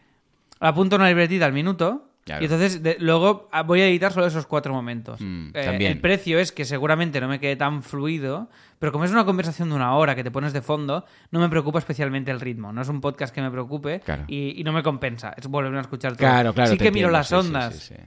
Apunto 0.60 0.96
una 0.96 1.08
libretita 1.08 1.46
al 1.46 1.54
minuto. 1.54 2.10
Claro. 2.24 2.42
Y 2.42 2.46
entonces 2.46 2.82
de- 2.82 2.98
luego 3.00 3.50
ah, 3.52 3.62
voy 3.62 3.82
a 3.82 3.88
editar 3.88 4.12
solo 4.12 4.26
esos 4.26 4.48
cuatro 4.48 4.74
momentos. 4.74 5.22
Mm, 5.22 5.50
Eh, 5.54 5.78
el 5.92 6.02
precio 6.02 6.40
es 6.40 6.52
que 6.52 6.66
seguramente 6.66 7.22
no 7.22 7.28
me 7.28 7.40
quede 7.40 7.56
tan 7.56 7.84
fluido, 7.84 8.50
pero 8.80 8.92
como 8.92 9.06
es 9.06 9.12
una 9.12 9.26
conversación 9.26 9.70
de 9.70 9.76
una 9.76 9.94
hora 9.96 10.16
que 10.16 10.24
te 10.24 10.32
pones 10.32 10.52
de 10.52 10.64
fondo, 10.64 11.06
no 11.30 11.40
me 11.40 11.50
preocupa 11.50 11.78
especialmente 11.78 12.32
el 12.32 12.40
ritmo. 12.42 12.74
No 12.74 12.82
es 12.82 12.90
un 12.90 13.00
podcast 13.00 13.34
que 13.34 13.42
me 13.44 13.52
preocupe 13.52 14.00
Claro. 14.00 14.24
y, 14.28 14.60
y 14.60 14.64
no 14.64 14.72
me 14.74 14.82
compensa. 14.82 15.36
Es 15.38 15.46
volver 15.48 15.76
a 15.76 15.82
escuchar 15.82 16.14
todo. 16.14 16.28
Claro, 16.28 16.54
claro. 16.56 16.72
Sí 16.72 16.80
que 16.80 16.92
miro 16.92 17.12
las 17.12 17.32
ondas 17.32 17.76
sí, 17.76 17.94
sí. 17.94 18.02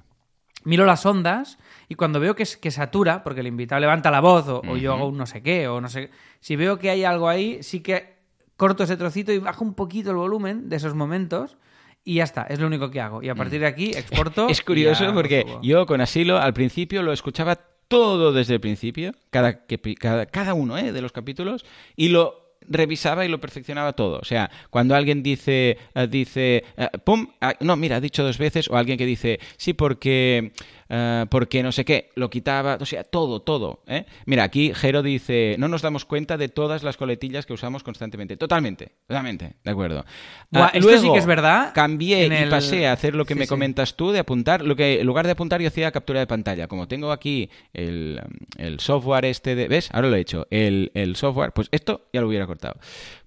miro 0.65 0.85
las 0.85 1.07
ondas 1.07 1.57
y 1.89 1.95
cuando 1.95 2.19
veo 2.19 2.35
que, 2.35 2.43
es- 2.43 2.57
que 2.57 2.73
satura, 2.73 3.23
porque 3.23 3.39
el 3.43 3.47
invitado 3.47 3.81
levanta 3.81 4.11
la 4.11 4.19
voz 4.21 4.49
o, 4.49 4.63
o 4.67 4.77
yo 4.77 4.95
hago 4.95 5.07
un 5.07 5.17
no 5.17 5.27
sé 5.27 5.43
qué, 5.45 5.69
o 5.69 5.81
no 5.81 5.89
sé, 5.89 6.11
si 6.41 6.57
veo 6.57 6.77
que 6.77 6.91
hay 6.91 7.05
algo 7.05 7.29
ahí, 7.29 7.63
sí 7.63 7.81
que 7.85 8.18
corto 8.59 8.85
ese 8.85 8.99
trocito 8.99 9.33
y 9.33 9.39
bajo 9.39 9.65
un 9.65 9.73
poquito 9.73 10.11
el 10.11 10.17
volumen 10.17 10.69
de 10.69 10.77
esos 10.77 10.95
momentos 10.95 11.57
y 12.05 12.17
ya 12.17 12.25
está, 12.25 12.43
es 12.43 12.59
lo 12.59 12.67
único 12.67 12.91
que 12.91 13.01
hago. 13.01 13.23
Y 13.23 13.29
a 13.29 13.35
partir 13.35 13.61
de 13.61 13.67
aquí 13.67 13.91
exporto. 13.91 14.47
Mm. 14.47 14.51
Es 14.59 14.63
curioso 14.63 15.15
porque 15.15 15.47
yo 15.63 15.87
con 15.87 16.01
Asilo 16.01 16.39
al 16.39 16.53
principio 16.53 17.03
lo 17.03 17.13
escuchaba 17.13 17.57
todo 17.87 18.33
desde 18.33 18.55
el 18.55 18.61
principio, 18.61 19.13
cada, 19.31 19.65
cada, 19.99 20.27
cada 20.27 20.55
uno 20.55 20.77
¿eh? 20.77 20.93
de 20.93 21.01
los 21.01 21.13
capítulos, 21.13 21.65
y 21.97 22.09
lo 22.09 22.49
revisaba 22.69 23.25
y 23.25 23.29
lo 23.29 23.41
perfeccionaba 23.41 23.93
todo. 23.93 24.19
O 24.19 24.25
sea, 24.25 24.51
cuando 24.71 24.95
alguien 24.95 25.23
dice, 25.23 25.79
eh, 25.95 26.07
dice, 26.09 26.65
eh, 26.77 26.89
pum, 27.05 27.29
ah, 27.41 27.55
no, 27.61 27.77
mira, 27.77 27.97
ha 27.97 28.01
dicho 28.01 28.23
dos 28.23 28.39
veces, 28.39 28.69
o 28.69 28.77
alguien 28.77 28.99
que 28.99 29.07
dice, 29.07 29.39
sí, 29.57 29.73
porque, 29.73 30.53
eh, 30.89 31.27
porque 31.31 31.63
no 31.63 31.73
sé 31.73 31.85
qué, 31.85 32.11
lo 32.15 32.31
quitaba, 32.31 32.79
o 32.81 32.87
sea, 32.87 33.05
todo, 33.05 33.41
todo. 33.43 33.83
¿eh? 33.87 34.05
Mira, 34.27 34.45
aquí 34.45 34.73
Jero 34.75 35.03
dice, 35.03 35.57
no 35.59 35.69
nos 35.69 35.83
damos 35.83 36.05
cuenta 36.05 36.37
de 36.37 36.49
todas 36.49 36.83
las 36.83 36.97
coletillas 36.97 37.47
que 37.47 37.53
usamos 37.53 37.83
constantemente. 37.83 38.37
Totalmente, 38.37 38.93
totalmente, 39.07 39.55
de 39.65 39.71
acuerdo. 39.71 40.05
Buah, 40.51 40.65
Ah, 40.67 40.71
esto 40.73 40.89
sí 40.89 40.95
luego 40.97 41.13
que 41.15 41.19
es 41.21 41.27
verdad 41.27 41.73
Cambié 41.75 42.27
y 42.27 42.31
el- 42.33 42.49
pasé 42.49 42.87
a 42.87 42.93
hacer 42.93 43.15
lo 43.15 43.25
que 43.25 43.35
Sí, 43.35 43.39
me 43.41 43.45
sí. 43.47 43.49
comentas 43.51 43.95
tú 43.97 44.11
de 44.13 44.19
apuntar. 44.21 44.63
Lo 44.63 44.77
que 44.77 45.01
en 45.01 45.07
lugar 45.07 45.27
de 45.27 45.33
apuntar 45.33 45.61
yo 45.61 45.69
hacía 45.69 45.91
captura 45.93 46.21
de 46.21 46.27
pantalla. 46.27 46.69
Como 46.69 46.89
tengo 46.89 47.13
aquí 47.13 47.51
el, 47.75 48.21
el 48.57 48.81
software 48.81 49.25
este 49.27 49.55
de... 49.55 49.69
¿Ves? 49.69 49.91
Ahora 49.93 50.09
lo 50.09 50.17
he 50.17 50.21
hecho. 50.21 50.47
El, 50.51 50.91
el 50.95 51.17
software, 51.17 51.53
pues 51.53 51.69
esto 51.71 52.07
ya 52.13 52.21
lo 52.21 52.29
hubiera 52.29 52.47
cortado. 52.47 52.77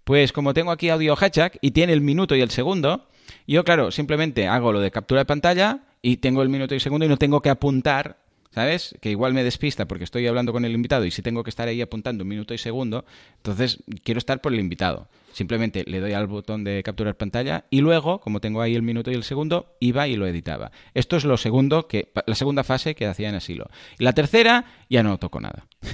Pues 0.03 0.31
como 0.33 0.53
tengo 0.53 0.71
aquí 0.71 0.89
audio 0.89 1.15
hatchback 1.15 1.57
y 1.61 1.71
tiene 1.71 1.93
el 1.93 2.01
minuto 2.01 2.35
y 2.35 2.41
el 2.41 2.49
segundo, 2.49 3.07
yo 3.47 3.63
claro, 3.63 3.91
simplemente 3.91 4.47
hago 4.47 4.73
lo 4.73 4.79
de 4.79 4.89
captura 4.91 5.21
de 5.21 5.25
pantalla 5.25 5.79
y 6.01 6.17
tengo 6.17 6.41
el 6.41 6.49
minuto 6.49 6.73
y 6.73 6.77
el 6.77 6.81
segundo 6.81 7.05
y 7.05 7.09
no 7.09 7.17
tengo 7.17 7.41
que 7.41 7.49
apuntar. 7.49 8.17
¿Sabes? 8.53 8.93
Que 8.99 9.09
igual 9.09 9.33
me 9.33 9.45
despista 9.45 9.85
porque 9.87 10.03
estoy 10.03 10.27
hablando 10.27 10.51
con 10.51 10.65
el 10.65 10.73
invitado 10.73 11.05
y 11.05 11.11
si 11.11 11.21
tengo 11.21 11.41
que 11.41 11.49
estar 11.49 11.69
ahí 11.69 11.81
apuntando 11.81 12.23
un 12.25 12.27
minuto 12.27 12.53
y 12.53 12.57
segundo, 12.57 13.05
entonces 13.37 13.81
quiero 14.03 14.17
estar 14.17 14.41
por 14.41 14.51
el 14.51 14.59
invitado. 14.59 15.07
Simplemente 15.31 15.85
le 15.87 16.01
doy 16.01 16.11
al 16.11 16.27
botón 16.27 16.65
de 16.65 16.83
capturar 16.83 17.15
pantalla 17.15 17.63
y 17.69 17.79
luego, 17.79 18.19
como 18.19 18.41
tengo 18.41 18.61
ahí 18.61 18.75
el 18.75 18.81
minuto 18.81 19.09
y 19.09 19.13
el 19.13 19.23
segundo, 19.23 19.77
iba 19.79 20.05
y 20.09 20.17
lo 20.17 20.27
editaba. 20.27 20.73
Esto 20.93 21.15
es 21.15 21.23
lo 21.23 21.37
segundo 21.37 21.87
que 21.87 22.11
la 22.25 22.35
segunda 22.35 22.65
fase 22.65 22.93
que 22.93 23.05
hacía 23.07 23.29
en 23.29 23.35
asilo. 23.35 23.69
Y 23.97 24.03
la 24.03 24.11
tercera 24.11 24.65
ya 24.89 25.01
no 25.01 25.17
toco 25.17 25.39
nada. 25.39 25.65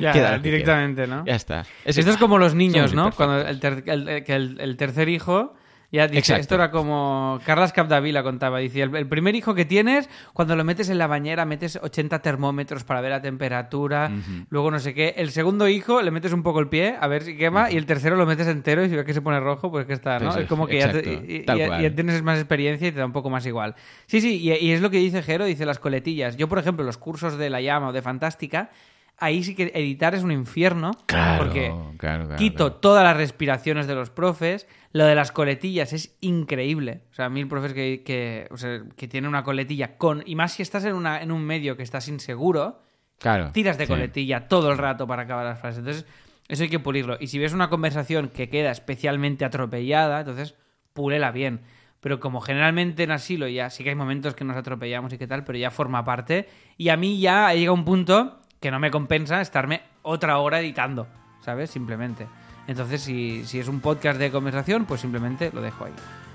Ya, 0.00 0.12
directamente, 0.42 1.06
¿no? 1.06 1.24
Ya 1.24 1.34
está. 1.36 1.64
Esto 1.84 2.10
es 2.10 2.16
como 2.16 2.36
los 2.38 2.54
niños, 2.54 2.92
¿no? 2.94 3.12
Cuando 3.12 3.40
el, 3.48 3.60
ter- 3.60 3.84
el- 3.86 4.08
el- 4.08 4.60
el 4.60 4.76
tercer 4.76 5.08
hijo 5.08 5.54
ya 5.90 6.06
dice, 6.06 6.18
Exacto. 6.18 6.40
esto 6.42 6.54
era 6.56 6.70
como 6.70 7.40
Carlas 7.46 7.72
Capdavila 7.72 8.22
contaba, 8.22 8.58
dice, 8.58 8.82
el, 8.82 8.94
el 8.94 9.08
primer 9.08 9.34
hijo 9.34 9.54
que 9.54 9.64
tienes, 9.64 10.08
cuando 10.34 10.54
lo 10.54 10.62
metes 10.64 10.90
en 10.90 10.98
la 10.98 11.06
bañera 11.06 11.44
metes 11.46 11.78
80 11.82 12.18
termómetros 12.20 12.84
para 12.84 13.00
ver 13.00 13.10
la 13.10 13.22
temperatura, 13.22 14.10
luego 14.50 14.70
no 14.70 14.78
sé 14.78 14.92
qué, 14.92 15.14
el 15.16 15.30
segundo 15.30 15.66
hijo 15.68 16.02
le 16.02 16.10
metes 16.10 16.32
un 16.32 16.42
poco 16.42 16.60
el 16.60 16.68
pie 16.68 16.96
a 17.00 17.06
ver 17.06 17.22
si 17.22 17.36
quema 17.36 17.70
y 17.70 17.76
el 17.76 17.86
tercero 17.86 18.16
lo 18.16 18.26
metes 18.26 18.46
entero 18.48 18.84
y 18.84 18.90
si 18.90 18.96
ves 18.96 19.04
que 19.06 19.14
se 19.14 19.22
pone 19.22 19.40
rojo, 19.40 19.70
pues 19.70 19.86
que 19.86 19.94
está, 19.94 20.18
¿no? 20.18 20.26
Pues 20.26 20.36
es 20.36 20.42
es- 20.42 20.48
como 20.48 20.66
que 20.66 20.78
ya, 20.78 20.92
te- 20.92 21.24
y- 21.26 21.44
ya 21.46 21.94
tienes 21.94 22.22
más 22.22 22.38
experiencia 22.38 22.88
y 22.88 22.92
te 22.92 22.98
da 22.98 23.06
un 23.06 23.12
poco 23.12 23.30
más 23.30 23.46
igual. 23.46 23.74
Sí, 24.06 24.20
sí, 24.20 24.36
y, 24.42 24.52
y 24.52 24.72
es 24.72 24.80
lo 24.82 24.90
que 24.90 24.98
dice 24.98 25.22
Jero, 25.22 25.44
dice 25.46 25.64
las 25.64 25.78
coletillas. 25.78 26.36
Yo, 26.36 26.48
por 26.48 26.58
ejemplo, 26.58 26.84
los 26.84 26.98
cursos 26.98 27.38
de 27.38 27.48
La 27.50 27.60
Llama 27.62 27.88
o 27.88 27.92
de 27.92 28.02
Fantástica, 28.02 28.70
ahí 29.18 29.42
sí 29.42 29.54
que 29.54 29.70
editar 29.74 30.14
es 30.14 30.22
un 30.22 30.32
infierno. 30.32 30.92
Claro, 31.06 31.44
porque 31.44 31.72
claro, 31.98 32.24
claro, 32.24 32.36
quito 32.36 32.72
todas 32.72 33.04
las 33.04 33.16
respiraciones 33.16 33.86
de 33.86 33.94
los 33.94 34.10
profes. 34.10 34.66
Lo 34.92 35.04
de 35.04 35.14
las 35.14 35.32
coletillas 35.32 35.92
es 35.92 36.16
increíble. 36.20 37.02
O 37.10 37.14
sea, 37.14 37.28
mil 37.28 37.46
profes 37.46 37.74
que, 37.74 38.02
que, 38.04 38.48
o 38.50 38.56
sea, 38.56 38.82
que 38.96 39.06
tienen 39.06 39.28
una 39.28 39.42
coletilla 39.42 39.98
con. 39.98 40.22
Y 40.24 40.34
más 40.34 40.52
si 40.52 40.62
estás 40.62 40.84
en, 40.84 40.94
una, 40.94 41.20
en 41.22 41.30
un 41.30 41.44
medio 41.44 41.76
que 41.76 41.82
estás 41.82 42.08
inseguro, 42.08 42.82
Claro. 43.18 43.50
tiras 43.52 43.76
de 43.76 43.84
sí. 43.86 43.92
coletilla 43.92 44.48
todo 44.48 44.70
el 44.70 44.78
rato 44.78 45.06
para 45.06 45.22
acabar 45.22 45.44
las 45.44 45.60
frases. 45.60 45.80
Entonces, 45.80 46.06
eso 46.48 46.62
hay 46.62 46.70
que 46.70 46.78
pulirlo. 46.78 47.18
Y 47.20 47.26
si 47.26 47.38
ves 47.38 47.52
una 47.52 47.68
conversación 47.68 48.28
que 48.28 48.48
queda 48.48 48.70
especialmente 48.70 49.44
atropellada, 49.44 50.20
entonces 50.20 50.54
púlela 50.94 51.30
bien. 51.32 51.60
Pero 52.00 52.20
como 52.20 52.40
generalmente 52.40 53.02
en 53.02 53.10
asilo 53.10 53.48
ya 53.48 53.70
sí 53.70 53.82
que 53.82 53.90
hay 53.90 53.96
momentos 53.96 54.34
que 54.34 54.44
nos 54.44 54.56
atropellamos 54.56 55.12
y 55.12 55.18
qué 55.18 55.26
tal, 55.26 55.44
pero 55.44 55.58
ya 55.58 55.70
forma 55.70 56.04
parte. 56.04 56.48
Y 56.76 56.88
a 56.90 56.96
mí 56.96 57.20
ya 57.20 57.52
llega 57.52 57.72
un 57.72 57.84
punto 57.84 58.40
que 58.60 58.70
no 58.70 58.78
me 58.78 58.90
compensa 58.90 59.40
estarme 59.40 59.82
otra 60.02 60.38
hora 60.38 60.60
editando, 60.60 61.06
¿sabes? 61.44 61.70
Simplemente. 61.70 62.26
Entonces, 62.66 63.00
si, 63.00 63.44
si 63.46 63.58
es 63.58 63.68
un 63.68 63.80
podcast 63.80 64.18
de 64.18 64.30
conversación, 64.30 64.84
pues 64.84 65.00
simplemente 65.00 65.50
lo 65.52 65.62
dejo 65.62 65.84
ahí. 65.84 65.92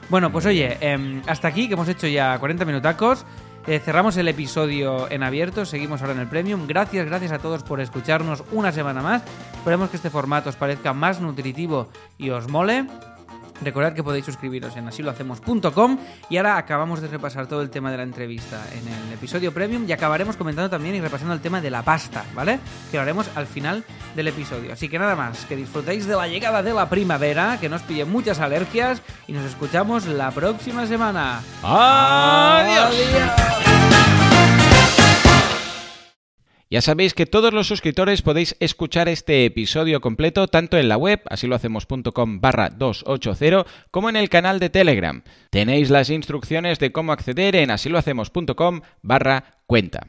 Bueno, 0.09 0.31
pues 0.31 0.45
oye, 0.45 0.77
em, 0.81 1.21
hasta 1.27 1.47
aquí 1.47 1.67
que 1.67 1.75
hemos 1.75 1.87
hecho 1.87 2.07
ya 2.07 2.37
40 2.37 2.65
minutacos. 2.65 3.25
Eh, 3.65 3.79
cerramos 3.79 4.17
el 4.17 4.27
episodio 4.27 5.09
en 5.09 5.23
abierto, 5.23 5.65
seguimos 5.65 6.01
ahora 6.01 6.13
en 6.13 6.19
el 6.19 6.27
Premium. 6.27 6.67
Gracias, 6.67 7.05
gracias 7.05 7.31
a 7.31 7.39
todos 7.39 7.63
por 7.63 7.79
escucharnos 7.79 8.43
una 8.51 8.73
semana 8.73 9.01
más. 9.01 9.23
Esperemos 9.53 9.89
que 9.89 9.95
este 9.95 10.09
formato 10.09 10.49
os 10.49 10.57
parezca 10.57 10.93
más 10.93 11.21
nutritivo 11.21 11.87
y 12.17 12.31
os 12.31 12.49
mole. 12.49 12.85
Recordad 13.63 13.93
que 13.93 14.03
podéis 14.03 14.25
suscribiros 14.25 14.75
en 14.77 14.87
asilohacemos.com 14.87 15.97
y 16.29 16.37
ahora 16.37 16.57
acabamos 16.57 17.01
de 17.01 17.07
repasar 17.07 17.47
todo 17.47 17.61
el 17.61 17.69
tema 17.69 17.91
de 17.91 17.97
la 17.97 18.03
entrevista 18.03 18.61
en 18.71 18.87
el 18.87 19.13
episodio 19.13 19.53
premium 19.53 19.85
y 19.87 19.91
acabaremos 19.91 20.35
comentando 20.37 20.69
también 20.69 20.95
y 20.95 21.01
repasando 21.01 21.33
el 21.33 21.41
tema 21.41 21.61
de 21.61 21.69
la 21.69 21.81
pasta, 21.81 22.25
¿vale? 22.35 22.59
Que 22.91 22.97
lo 22.97 23.03
haremos 23.03 23.29
al 23.35 23.47
final 23.47 23.83
del 24.15 24.27
episodio. 24.27 24.73
Así 24.73 24.89
que 24.89 24.99
nada 24.99 25.15
más, 25.15 25.45
que 25.45 25.55
disfrutéis 25.55 26.05
de 26.05 26.15
la 26.15 26.27
llegada 26.27 26.61
de 26.61 26.73
la 26.73 26.89
primavera, 26.89 27.57
que 27.59 27.69
no 27.69 27.77
os 27.77 27.81
pille 27.81 28.05
muchas 28.05 28.39
alergias 28.39 29.01
y 29.27 29.33
nos 29.33 29.45
escuchamos 29.45 30.05
la 30.05 30.31
próxima 30.31 30.85
semana. 30.85 31.41
¡Adiós! 31.63 32.93
¡Adiós! 32.93 33.72
Ya 36.73 36.81
sabéis 36.81 37.13
que 37.13 37.27
todos 37.27 37.53
los 37.53 37.67
suscriptores 37.67 38.23
podéis 38.23 38.55
escuchar 38.59 39.07
este 39.07 39.45
episodio 39.45 40.01
completo 40.01 40.47
tanto 40.47 40.79
en 40.79 40.89
la 40.89 40.97
web, 40.97 41.21
así 41.29 41.45
lo 41.45 41.53
hacemos.com 41.53 42.41
barra 42.41 42.71
280, 42.71 43.63
como 43.91 44.09
en 44.09 44.15
el 44.15 44.27
canal 44.27 44.59
de 44.59 44.71
Telegram. 44.71 45.21
Tenéis 45.51 45.91
las 45.91 46.09
instrucciones 46.09 46.79
de 46.79 46.91
cómo 46.91 47.11
acceder 47.11 47.55
en 47.57 47.69
asilohacemos.com 47.69 48.81
barra 49.03 49.59
cuenta. 49.67 50.07